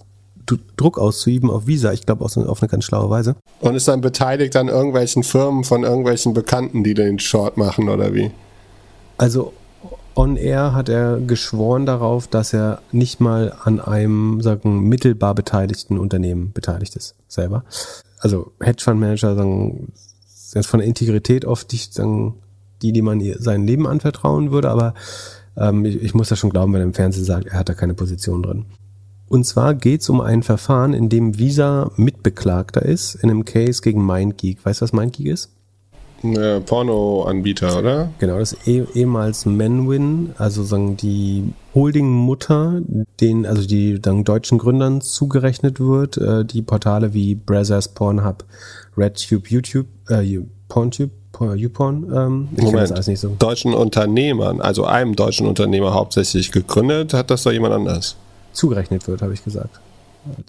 [0.77, 1.93] Druck auszuüben auf Visa.
[1.93, 3.37] Ich glaube auch so auf eine ganz schlaue Weise.
[3.61, 8.15] Und ist dann beteiligt an irgendwelchen Firmen von irgendwelchen Bekannten, die den Short machen oder
[8.15, 8.31] wie?
[9.19, 9.53] Also
[10.15, 15.99] on air hat er geschworen darauf, dass er nicht mal an einem sagen mittelbar beteiligten
[15.99, 17.65] Unternehmen beteiligt ist selber.
[18.19, 19.93] Also Hedgefondsmanager sagen
[20.27, 22.35] sind von der Integrität oft nicht sagen
[22.83, 24.95] die, die man sein Leben anvertrauen würde, aber
[25.57, 27.75] ähm, ich, ich muss das schon glauben, wenn er im Fernsehen sagt, er hat da
[27.75, 28.65] keine Position drin.
[29.29, 33.81] Und zwar geht es um ein Verfahren, in dem Visa Mitbeklagter ist, in einem Case
[33.81, 34.65] gegen MindGeek.
[34.65, 35.51] Weißt du, was MindGeek ist?
[36.23, 38.11] Ein Porno-Anbieter, oder?
[38.19, 42.83] Genau, das eh, ehemals Menwin, also sagen die Holding-Mutter,
[43.21, 48.45] den also die dann deutschen Gründern zugerechnet wird, äh, die Portale wie Brazzers, Pornhub,
[48.99, 53.35] RedTube, YouTube, äh, PornTube, Por- YouPorn, ähm, ich kenn das nicht so.
[53.39, 58.17] Deutschen Unternehmern, also einem deutschen Unternehmer hauptsächlich gegründet, hat das doch jemand anders.
[58.53, 59.81] zugerechnet wird, habe ich gesagt.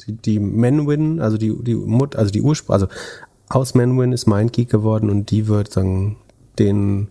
[0.05, 2.87] Die, die Menwin, also die, die Mut, also die Ursprung, also
[3.47, 6.17] aus Menwin ist MindGeek geworden und die wird sagen,
[6.59, 7.07] den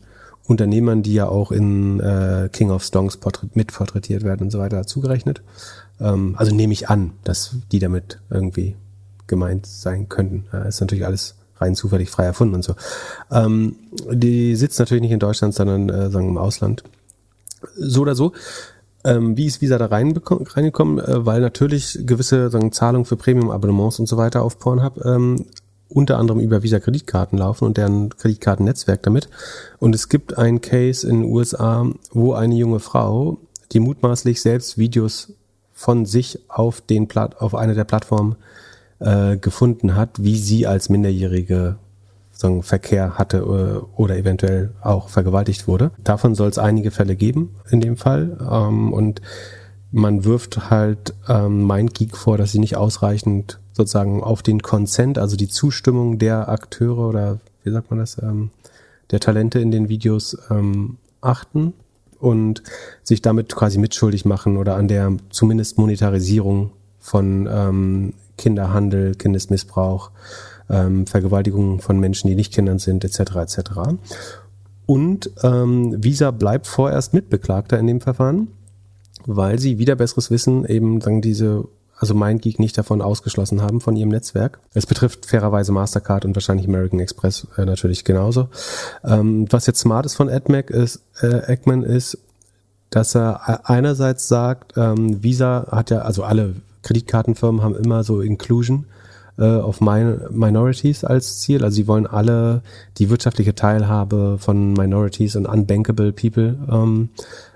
[0.47, 4.86] Unternehmern, die ja auch in äh, King of Stonks porträt, mitporträtiert werden und so weiter,
[4.86, 5.42] zugerechnet.
[6.01, 8.76] Ähm, also nehme ich an, dass die damit irgendwie
[9.26, 10.44] gemeint sein könnten.
[10.52, 12.74] Äh, ist natürlich alles rein zufällig frei erfunden und so.
[13.31, 13.77] Ähm,
[14.11, 16.82] die sitzt natürlich nicht in Deutschland, sondern äh, sagen im Ausland.
[17.77, 18.32] So oder so.
[19.05, 20.99] Ähm, wie ist Visa da reingekommen?
[20.99, 25.47] Äh, weil natürlich gewisse sagen, Zahlungen für Premium-Abonnements und so weiter auf Pornhub ähm,
[25.89, 29.28] unter anderem über Visa-Kreditkarten laufen und deren Kreditkartennetzwerk damit.
[29.78, 33.39] Und es gibt einen Case in den USA, wo eine junge Frau,
[33.73, 35.32] die mutmaßlich selbst Videos
[35.73, 38.37] von sich auf den Plat auf einer der Plattformen
[39.01, 41.77] äh, gefunden hat, wie sie als Minderjährige
[42.32, 45.90] sagen, Verkehr hatte äh, oder eventuell auch vergewaltigt wurde.
[46.02, 48.39] Davon soll es einige Fälle geben in dem Fall.
[48.40, 49.20] Ähm, und
[49.93, 55.36] man wirft halt ähm, MindGeek vor, dass sie nicht ausreichend sozusagen auf den Consent, also
[55.36, 58.51] die Zustimmung der Akteure oder wie sagt man das, ähm,
[59.10, 61.74] der Talente in den Videos ähm, achten
[62.18, 62.62] und
[63.02, 70.10] sich damit quasi mitschuldig machen oder an der zumindest Monetarisierung von ähm, Kinderhandel, Kindesmissbrauch,
[70.70, 73.36] ähm, Vergewaltigung von Menschen, die nicht Kindern sind, etc.
[73.36, 73.58] etc.
[74.86, 78.48] Und ähm, Visa bleibt vorerst Mitbeklagter in dem Verfahren,
[79.26, 81.68] weil sie wieder besseres Wissen eben sagen diese
[82.00, 84.58] also MindGeek nicht davon ausgeschlossen haben von ihrem Netzwerk.
[84.72, 88.48] Es betrifft fairerweise Mastercard und wahrscheinlich American Express äh, natürlich genauso.
[89.04, 92.16] Ähm, was jetzt smart ist von AdMac ist, äh, Eggman ist,
[92.88, 98.86] dass er einerseits sagt, ähm, Visa hat ja, also alle Kreditkartenfirmen haben immer so Inclusion
[99.40, 101.65] äh, of min Minorities als Ziel.
[101.65, 102.62] Also sie wollen alle
[102.98, 107.09] die wirtschaftliche Teilhabe von Minorities und unbankable People ähm,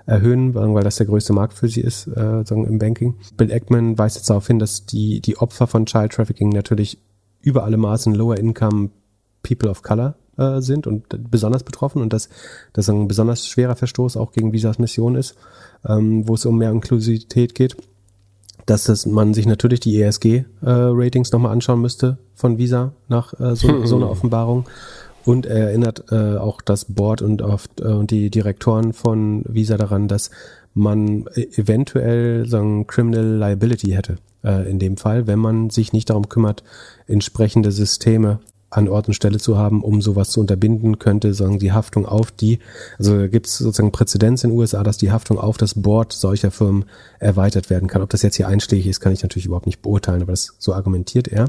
[0.05, 3.15] erhöhen, weil das der größte Markt für sie ist, äh, im Banking.
[3.37, 6.99] Bill Ackman weist jetzt darauf hin, dass die, die Opfer von Child Trafficking natürlich
[7.41, 8.89] über alle Maßen Lower Income
[9.43, 12.29] People of Color äh, sind und besonders betroffen und dass
[12.73, 15.35] das ein besonders schwerer Verstoß auch gegen Visas Mission ist,
[15.87, 17.77] ähm, wo es um mehr Inklusivität geht
[18.65, 23.85] dass das man sich natürlich die ESG-Ratings nochmal anschauen müsste von Visa nach äh, so,
[23.85, 24.65] so einer Offenbarung.
[25.23, 29.75] Und er erinnert äh, auch das Board und, oft, äh, und die Direktoren von Visa
[29.75, 30.29] daran, dass
[30.75, 35.93] man e- eventuell so ein Criminal Liability hätte äh, in dem Fall, wenn man sich
[35.93, 36.63] nicht darum kümmert,
[37.07, 38.39] entsprechende Systeme
[38.75, 42.31] an Ort und Stelle zu haben, um sowas zu unterbinden, könnte sagen die Haftung auf
[42.31, 42.59] die,
[42.99, 46.51] also gibt es sozusagen Präzedenz in den USA, dass die Haftung auf das Board solcher
[46.51, 46.85] Firmen
[47.19, 48.01] erweitert werden kann.
[48.01, 50.73] Ob das jetzt hier einschlägig ist, kann ich natürlich überhaupt nicht beurteilen, aber das so
[50.73, 51.45] argumentiert er.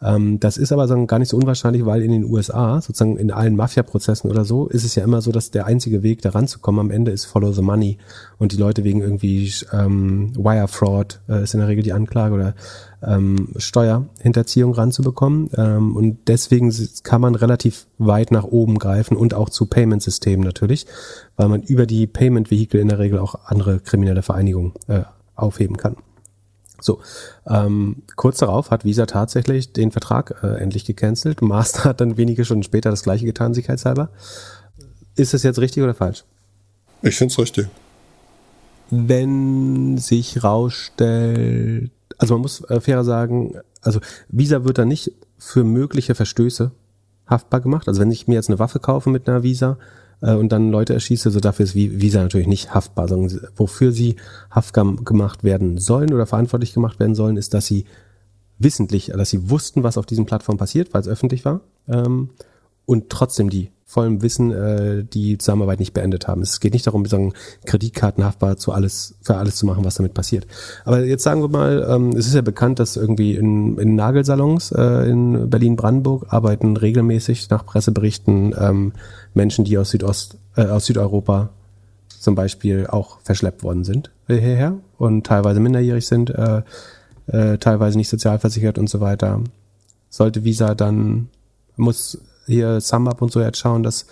[0.00, 3.30] Ähm, das ist aber so gar nicht so unwahrscheinlich, weil in den USA, sozusagen in
[3.30, 6.80] allen Mafia-Prozessen oder so, ist es ja immer so, dass der einzige Weg, da ranzukommen
[6.80, 7.98] am Ende ist Follow the Money.
[8.38, 12.34] Und die Leute wegen irgendwie ähm, Wire Fraud äh, ist in der Regel die Anklage
[12.34, 12.54] oder
[13.02, 15.50] ähm, Steuerhinterziehung ranzubekommen.
[15.56, 16.72] Ähm, und deswegen
[17.02, 20.86] kann man relativ weit nach oben greifen und auch zu Payment-Systemen natürlich,
[21.36, 25.02] weil man über die Payment-Vehikel in der Regel auch andere kriminelle Vereinigungen äh,
[25.34, 25.96] aufheben kann.
[26.80, 27.00] So,
[27.46, 31.42] ähm, kurz darauf hat Visa tatsächlich den Vertrag äh, endlich gecancelt.
[31.42, 34.10] Master hat dann wenige Stunden später das gleiche getan, sicherheitshalber.
[35.16, 36.24] Ist das jetzt richtig oder falsch?
[37.02, 37.68] Ich finde es richtig.
[38.90, 45.64] Wenn sich rausstellt, also man muss äh, fairer sagen, also Visa wird dann nicht für
[45.64, 46.70] mögliche Verstöße
[47.26, 47.88] haftbar gemacht.
[47.88, 49.78] Also wenn ich mir jetzt eine Waffe kaufe mit einer Visa
[50.20, 54.16] äh, und dann Leute erschieße, so dafür ist Visa natürlich nicht haftbar, sondern wofür sie
[54.50, 57.84] haftbar gemacht werden sollen oder verantwortlich gemacht werden sollen, ist, dass sie
[58.58, 62.30] wissentlich, dass sie wussten, was auf diesen Plattformen passiert, weil es öffentlich war, ähm,
[62.86, 66.42] und trotzdem die vollem Wissen äh, die Zusammenarbeit nicht beendet haben.
[66.42, 67.32] Es geht nicht darum, sagen,
[67.64, 70.46] Kreditkarten haftbar zu alles, für alles zu machen, was damit passiert.
[70.84, 74.72] Aber jetzt sagen wir mal, ähm, es ist ja bekannt, dass irgendwie in, in Nagelsalons
[74.72, 78.92] äh, in Berlin-Brandenburg arbeiten regelmäßig nach Presseberichten ähm,
[79.38, 81.48] Menschen, die aus Südost, äh, aus Südeuropa
[82.08, 86.62] zum Beispiel auch verschleppt worden sind äh, hierher und teilweise minderjährig sind, äh,
[87.28, 89.40] äh, teilweise nicht sozialversichert und so weiter.
[90.10, 91.28] Sollte Visa dann
[91.76, 94.06] muss hier SumUp und so jetzt schauen, dass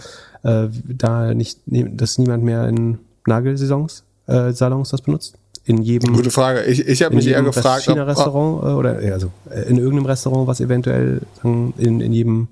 [0.44, 5.38] äh, da nicht, dass niemand mehr in Nagelsaisons äh, Salons das benutzt?
[5.64, 6.14] In jedem.
[6.14, 6.62] Gute Frage.
[6.64, 7.86] Ich, ich habe mich eher gefragt.
[7.86, 12.46] China-Restaurant äh, oder also äh, in irgendeinem Restaurant, was eventuell in, in jedem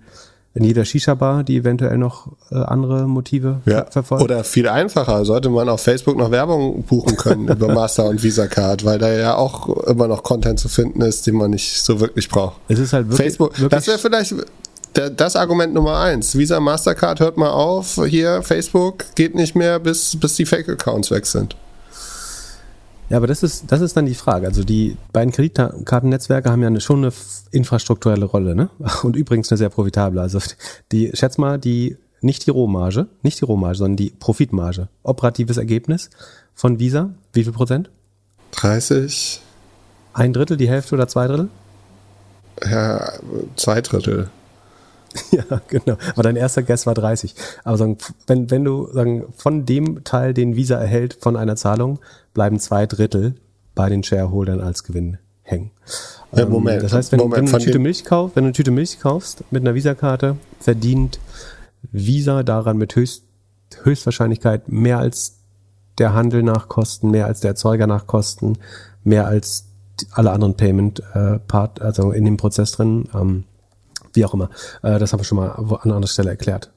[0.54, 3.86] in jeder Shisha-Bar, die eventuell noch äh, andere Motive ja.
[3.90, 4.22] verfolgt.
[4.22, 8.46] Oder viel einfacher, sollte man auf Facebook noch Werbung buchen können über Master und Visa
[8.46, 11.98] Card, weil da ja auch immer noch Content zu finden ist, den man nicht so
[12.00, 12.56] wirklich braucht.
[12.68, 14.34] Es ist halt wirklich, Facebook, wirklich das wäre vielleicht
[14.94, 16.38] das Argument Nummer eins.
[16.38, 21.26] Visa Mastercard hört mal auf, hier Facebook geht nicht mehr, bis, bis die Fake-Accounts weg
[21.26, 21.56] sind.
[23.10, 24.46] Ja, aber das ist, das ist dann die Frage.
[24.46, 27.12] Also die beiden Kreditkartennetzwerke haben ja eine, schon eine
[27.50, 28.70] infrastrukturelle Rolle, ne?
[29.02, 30.20] Und übrigens eine sehr profitable.
[30.20, 30.38] Also
[30.90, 34.88] die, schätz mal, die, nicht die Rohmarge, nicht die Rohmarge, sondern die Profitmarge.
[35.02, 36.10] Operatives Ergebnis
[36.54, 37.90] von Visa, wie viel Prozent?
[38.52, 39.40] 30.
[40.14, 41.48] Ein Drittel, die Hälfte oder zwei Drittel?
[42.70, 43.12] Ja,
[43.56, 44.30] zwei Drittel.
[45.30, 45.96] Ja, genau.
[46.12, 47.34] Aber dein erster Guess war 30.
[47.64, 51.98] Aber sagen, wenn, wenn du sagen, von dem Teil, den Visa erhält von einer Zahlung,
[52.34, 53.34] bleiben zwei Drittel
[53.74, 55.70] bei den Shareholdern als Gewinn hängen.
[56.32, 56.82] Ja, ähm, Moment.
[56.82, 59.00] Das heißt, wenn, Moment, wenn, du eine Tüte Milch kaufst, wenn du eine Tüte Milch
[59.00, 61.18] kaufst mit einer Visa-Karte, verdient
[61.92, 63.24] Visa daran mit höchst,
[63.82, 65.40] Höchstwahrscheinlichkeit mehr als
[65.98, 68.58] der Handel nach Kosten, mehr als der Erzeuger nach Kosten,
[69.02, 69.66] mehr als
[70.12, 73.08] alle anderen Payment-Part, äh, also in dem Prozess drin.
[73.14, 73.44] Ähm,
[74.14, 74.50] wie auch immer.
[74.82, 76.70] Äh, das haben wir schon mal an anderer Stelle erklärt.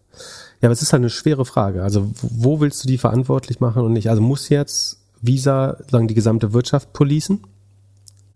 [0.62, 1.84] Ja, aber es ist halt eine schwere Frage.
[1.84, 4.10] Also wo willst du die verantwortlich machen und nicht?
[4.10, 7.44] Also muss jetzt Visa sagen die gesamte Wirtschaft policen?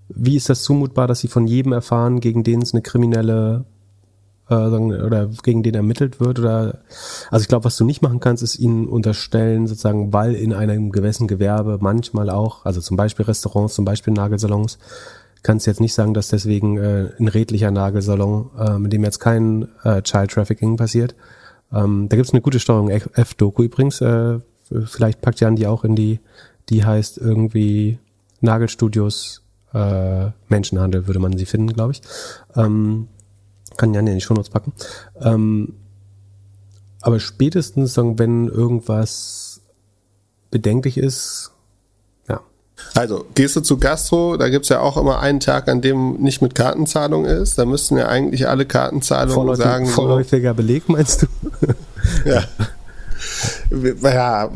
[0.10, 3.65] Wie ist das zumutbar, dass sie von jedem erfahren, gegen den es eine kriminelle
[4.49, 6.38] äh, oder gegen den ermittelt wird?
[6.38, 6.82] Oder
[7.32, 10.91] also ich glaube, was du nicht machen kannst, ist ihnen unterstellen, sozusagen, weil in einem
[10.91, 14.78] gewissen Gewerbe manchmal auch, also zum Beispiel Restaurants, zum Beispiel Nagelsalons,
[15.43, 19.68] kannst jetzt nicht sagen, dass deswegen äh, ein redlicher Nagelsalon, äh, mit dem jetzt kein
[19.84, 21.15] äh, Child Trafficking passiert.
[21.73, 24.01] Ähm, da gibt's eine gute Steuerung F-Doku übrigens.
[24.01, 24.39] Äh,
[24.85, 26.19] vielleicht packt Jan die auch in die,
[26.69, 27.99] die heißt irgendwie
[28.41, 29.43] Nagelstudios
[29.73, 32.01] äh, Menschenhandel, würde man sie finden, glaube ich.
[32.55, 33.07] Ähm,
[33.77, 34.73] kann Jan ja in die Shownotes packen.
[35.22, 35.73] Ähm,
[37.01, 39.61] aber spätestens, wenn irgendwas
[40.51, 41.51] bedenklich ist,
[42.94, 46.41] also, gehst du zu Gastro, da gibt's ja auch immer einen Tag, an dem nicht
[46.41, 47.58] mit Kartenzahlung ist.
[47.58, 49.88] Da müssten ja eigentlich alle Kartenzahlungen Vorläufig, sagen.
[49.88, 51.28] Vorläufiger Beleg, meinst du?
[52.26, 52.44] ja.
[54.02, 54.49] Ja,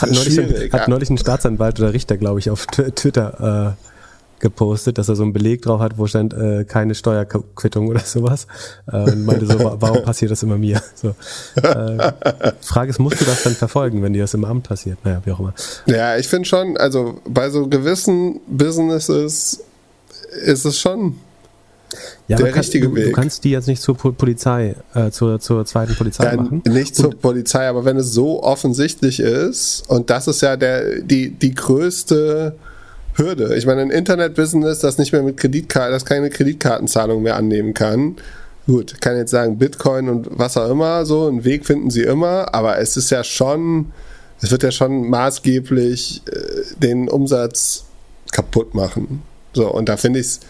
[0.00, 3.95] hat neulich, ein, hat neulich ein Staatsanwalt oder Richter, glaube ich, auf Twitter äh,
[4.38, 8.46] gepostet, dass er so einen Beleg drauf hat, wo stand äh, keine Steuerquittung oder sowas.
[8.90, 10.82] Äh, und meinte so, warum passiert das immer mir?
[10.94, 11.14] So,
[11.62, 12.12] äh,
[12.60, 14.98] Frage ist, musst du das dann verfolgen, wenn dir das im Amt passiert?
[15.04, 15.54] Naja, wie auch immer.
[15.86, 19.62] Ja, ich finde schon, also bei so gewissen Businesses
[20.44, 21.16] ist es schon
[22.28, 23.06] ja, der richtige kann, Weg.
[23.06, 26.62] Du kannst die jetzt nicht zur Polizei, äh, zur, zur zweiten Polizei ja, machen.
[26.66, 31.00] Nicht zur und Polizei, aber wenn es so offensichtlich ist, und das ist ja der,
[31.00, 32.56] die, die größte
[33.16, 33.56] Hürde.
[33.56, 38.16] Ich meine, ein Internet-Business, das nicht mehr mit Kreditkarten, das keine Kreditkartenzahlung mehr annehmen kann.
[38.66, 42.54] Gut, kann jetzt sagen, Bitcoin und was auch immer, so, einen Weg finden sie immer,
[42.54, 43.92] aber es ist ja schon,
[44.40, 47.84] es wird ja schon maßgeblich äh, den Umsatz
[48.32, 49.22] kaputt machen.
[49.52, 50.40] So, und da finde ich es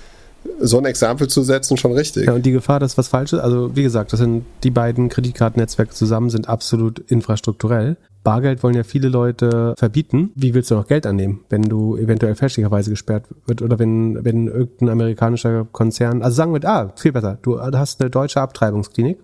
[0.61, 2.27] so ein Exempel zu setzen schon richtig.
[2.27, 5.09] Ja, und die Gefahr, dass was falsch ist, also wie gesagt, das sind die beiden
[5.09, 7.97] Kreditkartennetzwerke zusammen, sind absolut infrastrukturell.
[8.27, 10.33] Bargeld wollen ja viele Leute verbieten.
[10.35, 14.49] Wie willst du noch Geld annehmen, wenn du eventuell fälschlicherweise gesperrt wird oder wenn, wenn
[14.49, 19.21] irgendein amerikanischer Konzern, also sagen wir, ah, viel besser, du hast eine deutsche Abtreibungsklinik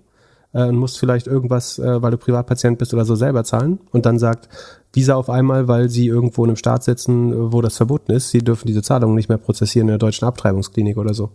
[0.52, 4.06] äh, und musst vielleicht irgendwas, äh, weil du Privatpatient bist oder so selber zahlen und
[4.06, 4.48] dann sagt
[4.92, 8.38] Visa auf einmal, weil sie irgendwo in einem Staat sitzen, wo das verboten ist, sie
[8.38, 11.30] dürfen diese Zahlungen nicht mehr prozessieren in der deutschen Abtreibungsklinik oder so.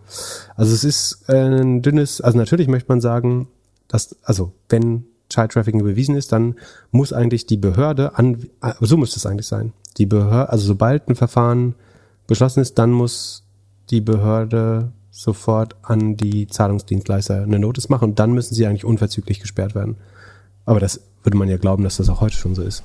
[0.56, 3.50] Also es ist ein dünnes, also natürlich möchte man sagen,
[3.90, 6.56] dass, also wenn Child Trafficking bewiesen ist, dann
[6.92, 8.48] muss eigentlich die Behörde an,
[8.80, 9.74] so müsste es eigentlich sein.
[9.98, 11.76] Die Behörde, also sobald ein Verfahren
[12.28, 13.44] beschlossen ist, dann muss
[13.90, 19.40] die Behörde sofort an die Zahlungsdienstleister eine Notice machen und dann müssen sie eigentlich unverzüglich
[19.40, 19.98] gesperrt werden.
[20.66, 22.84] Aber das würde man ja glauben, dass das auch heute schon so ist.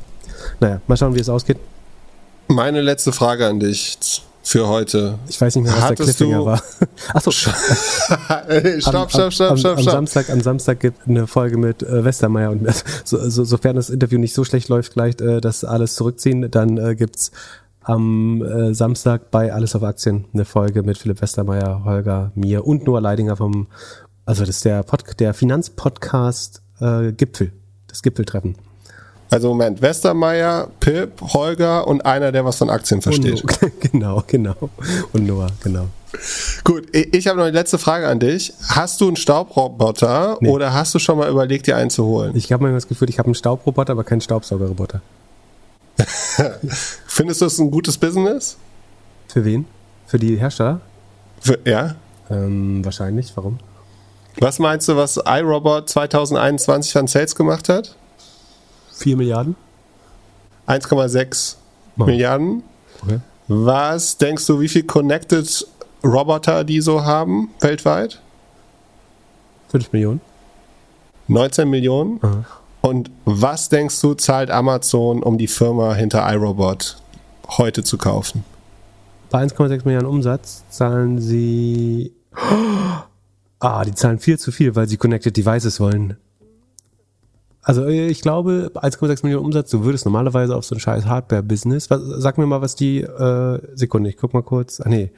[0.61, 1.59] Naja, mal schauen, wie es ausgeht.
[2.49, 5.19] Meine letzte Frage an dich für heute.
[5.29, 6.63] Ich weiß nicht mehr, was Hattest der Cliffhanger du- war.
[7.15, 7.31] Achso.
[7.31, 9.93] stopp, stopp, stopp, am, stopp, am stopp.
[9.93, 12.67] Samstag, am Samstag gibt eine Folge mit äh, Westermeier und
[13.05, 16.77] so, so, sofern das Interview nicht so schlecht läuft, gleich äh, das alles zurückziehen, dann
[16.79, 17.31] äh, gibt's
[17.85, 22.87] am äh, Samstag bei Alles auf Aktien eine Folge mit Philipp Westermeier, Holger, mir und
[22.87, 23.67] Noah Leidinger vom,
[24.25, 27.53] also das ist der, Pod, der Finanzpodcast äh, Gipfel,
[27.89, 28.57] das Gipfeltreffen.
[29.33, 33.43] Also Moment, Westermeier, Pip, Holger und einer, der was von Aktien versteht.
[33.81, 34.55] Genau, genau.
[35.13, 35.87] Und Noah, genau.
[36.65, 38.53] Gut, ich, habe noch die letzte Frage an dich.
[38.69, 40.51] Hast du einen Staubroboter Nee.
[40.51, 42.37] oder hast du schon mal überlegt, dir einen zu holen?
[42.37, 45.01] Ich habe manchmal das Gefühl, ich habe einen Staubroboter, aber keinen Staubsaugerroboter.
[47.07, 48.59] Findest du es ein gutes Business?
[49.29, 49.65] Für wen?
[50.07, 50.83] Für die Hersteller?
[51.41, 51.95] Für, ja.
[52.31, 53.33] Ähm, wahrscheinlich.
[53.35, 53.59] Warum?
[54.41, 57.97] Was meinst du, was iRobot 2021 an Sales gemacht hat?
[58.93, 59.57] 4 Milliarden?
[60.67, 61.57] 1,6
[61.97, 62.07] Wow.
[62.07, 62.63] Milliarden.
[63.03, 63.21] Okay.
[63.49, 65.67] Was denkst du, wie viel Connected
[66.03, 68.21] Roboter die so haben weltweit?
[69.69, 70.21] 5 Millionen?
[71.29, 72.19] 19 Millionen.
[72.23, 72.45] Aha.
[72.81, 76.97] Und was denkst du, zahlt Amazon, um die Firma hinter iRobot
[77.49, 78.45] heute zu kaufen?
[79.31, 82.13] Bei 1,6 Milliarden Umsatz zahlen sie.
[83.65, 86.17] Ah, die zahlen viel zu viel, weil sie Connected Devices wollen.
[87.65, 91.89] Also äh, ich glaube, 1,6 Millionen Umsatz, du würdest normalerweise auf so ein scheiß Hardware-Business.
[92.19, 94.81] Sag mir mal, was die äh, Sekunde, ich guck mal kurz.
[94.81, 95.13] Ah nee.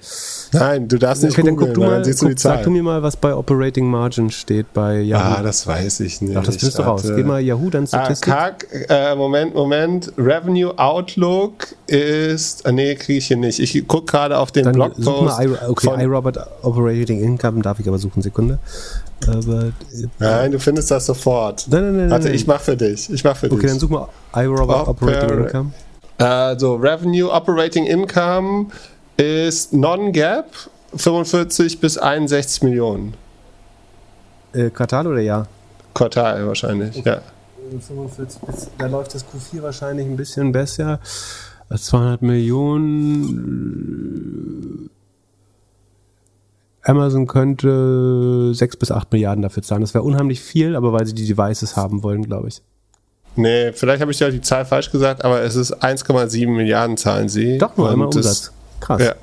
[0.53, 2.63] Nein, du darfst nicht Okay, dann googeln, guck du mal, siehst du die guck, sag
[2.63, 5.39] du mir mal, was bei Operating Margin steht bei Yahoo.
[5.39, 6.37] Ah, das weiß ich nicht.
[6.37, 7.03] Ach, das findest du raus.
[7.05, 8.33] Geh mal Yahoo, dann Ah, Statistik.
[8.33, 10.13] Kack, äh, Moment, Moment.
[10.19, 12.67] Revenue Outlook ist.
[12.67, 13.61] Ah, nee, kriege ich hier nicht.
[13.61, 15.05] Ich gucke gerade auf den Dann Blogpost.
[15.05, 18.59] such mal I, okay, iRobot Operating Income darf ich aber suchen, Sekunde.
[19.27, 19.73] Aber,
[20.19, 21.67] Nein, du findest das sofort.
[21.69, 23.11] Nein, nein, nein, Warte, ich mach für dich.
[23.11, 23.71] Ich mach für okay, dich.
[23.71, 25.73] dann such mal iRobot Oper- Operating Income.
[26.19, 28.67] Also, Revenue Operating Income
[29.17, 30.47] ist Non-Gap
[30.97, 33.15] 45 bis 61 Millionen.
[34.53, 35.49] Äh, Quartal oder Jahr?
[35.95, 37.21] Quartal wahrscheinlich, ja.
[37.81, 41.01] 45 bis, da läuft das Q4 wahrscheinlich ein bisschen besser.
[41.71, 43.41] 200 Millionen.
[46.83, 49.81] Amazon könnte 6 bis 8 Milliarden dafür zahlen.
[49.81, 52.61] Das wäre unheimlich viel, aber weil sie die Devices haben wollen, glaube ich.
[53.37, 57.29] Nee, vielleicht habe ich ja die Zahl falsch gesagt, aber es ist 1,7 Milliarden zahlen
[57.29, 57.59] sie.
[57.59, 58.53] Doch nur einmal Umsatz.
[58.81, 59.03] Krass.
[59.03, 59.15] Ja.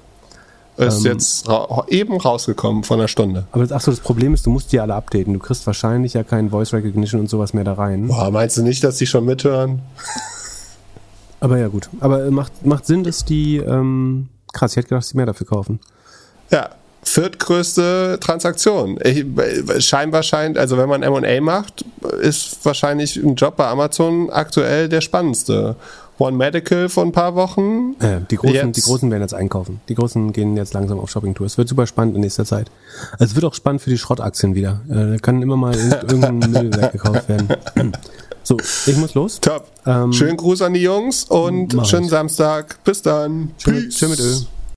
[0.86, 3.46] Ist Ähm, jetzt ra eben rausgekommen von einer Stunde.
[3.52, 5.34] Aber das, ach so, das Problem ist, du musst die alle updaten.
[5.34, 8.08] Du kriegst wahrscheinlich ja kein Voice Recognition und sowas mehr da rein.
[8.08, 9.82] Boah, meinst du nicht, dass die schon mithören?
[11.42, 11.90] Aber ja, gut.
[12.00, 15.26] Aber äh, macht, macht Sinn, dass die, ähm, krass, ich hätte gedacht, dass die mehr
[15.26, 15.80] dafür kaufen.
[16.52, 16.70] Ja,
[17.04, 19.00] viertgrößte Transaktion.
[19.04, 19.26] Ich,
[19.86, 21.84] scheinbar scheint, also wenn man M&A macht,
[22.22, 25.76] ist wahrscheinlich ein Job bei Amazon aktuell der spannendste.
[26.20, 27.96] One Medical vor ein paar Wochen.
[28.00, 29.82] Äh, die, Großen, Jetzt- die Großen werden jetzt einkaufen.
[29.90, 31.48] Die Großen gehen jetzt langsam auf Shoppingtour.
[31.48, 32.70] Es wird super spannend in nächster Zeit.
[33.14, 34.82] Also es wird auch spannend für die Schrottaktien wieder.
[34.88, 37.48] Äh, da kann immer mal irgend- irgendein Müll weggekauft werden.
[38.44, 39.40] So, ich muss los.
[39.40, 39.68] Top.
[39.86, 42.10] Ähm, Schönen Gruß an die Jungs und schönen ich.
[42.12, 42.84] Samstag.
[42.84, 43.52] Bis dann.
[43.66, 44.46] Mit Öl.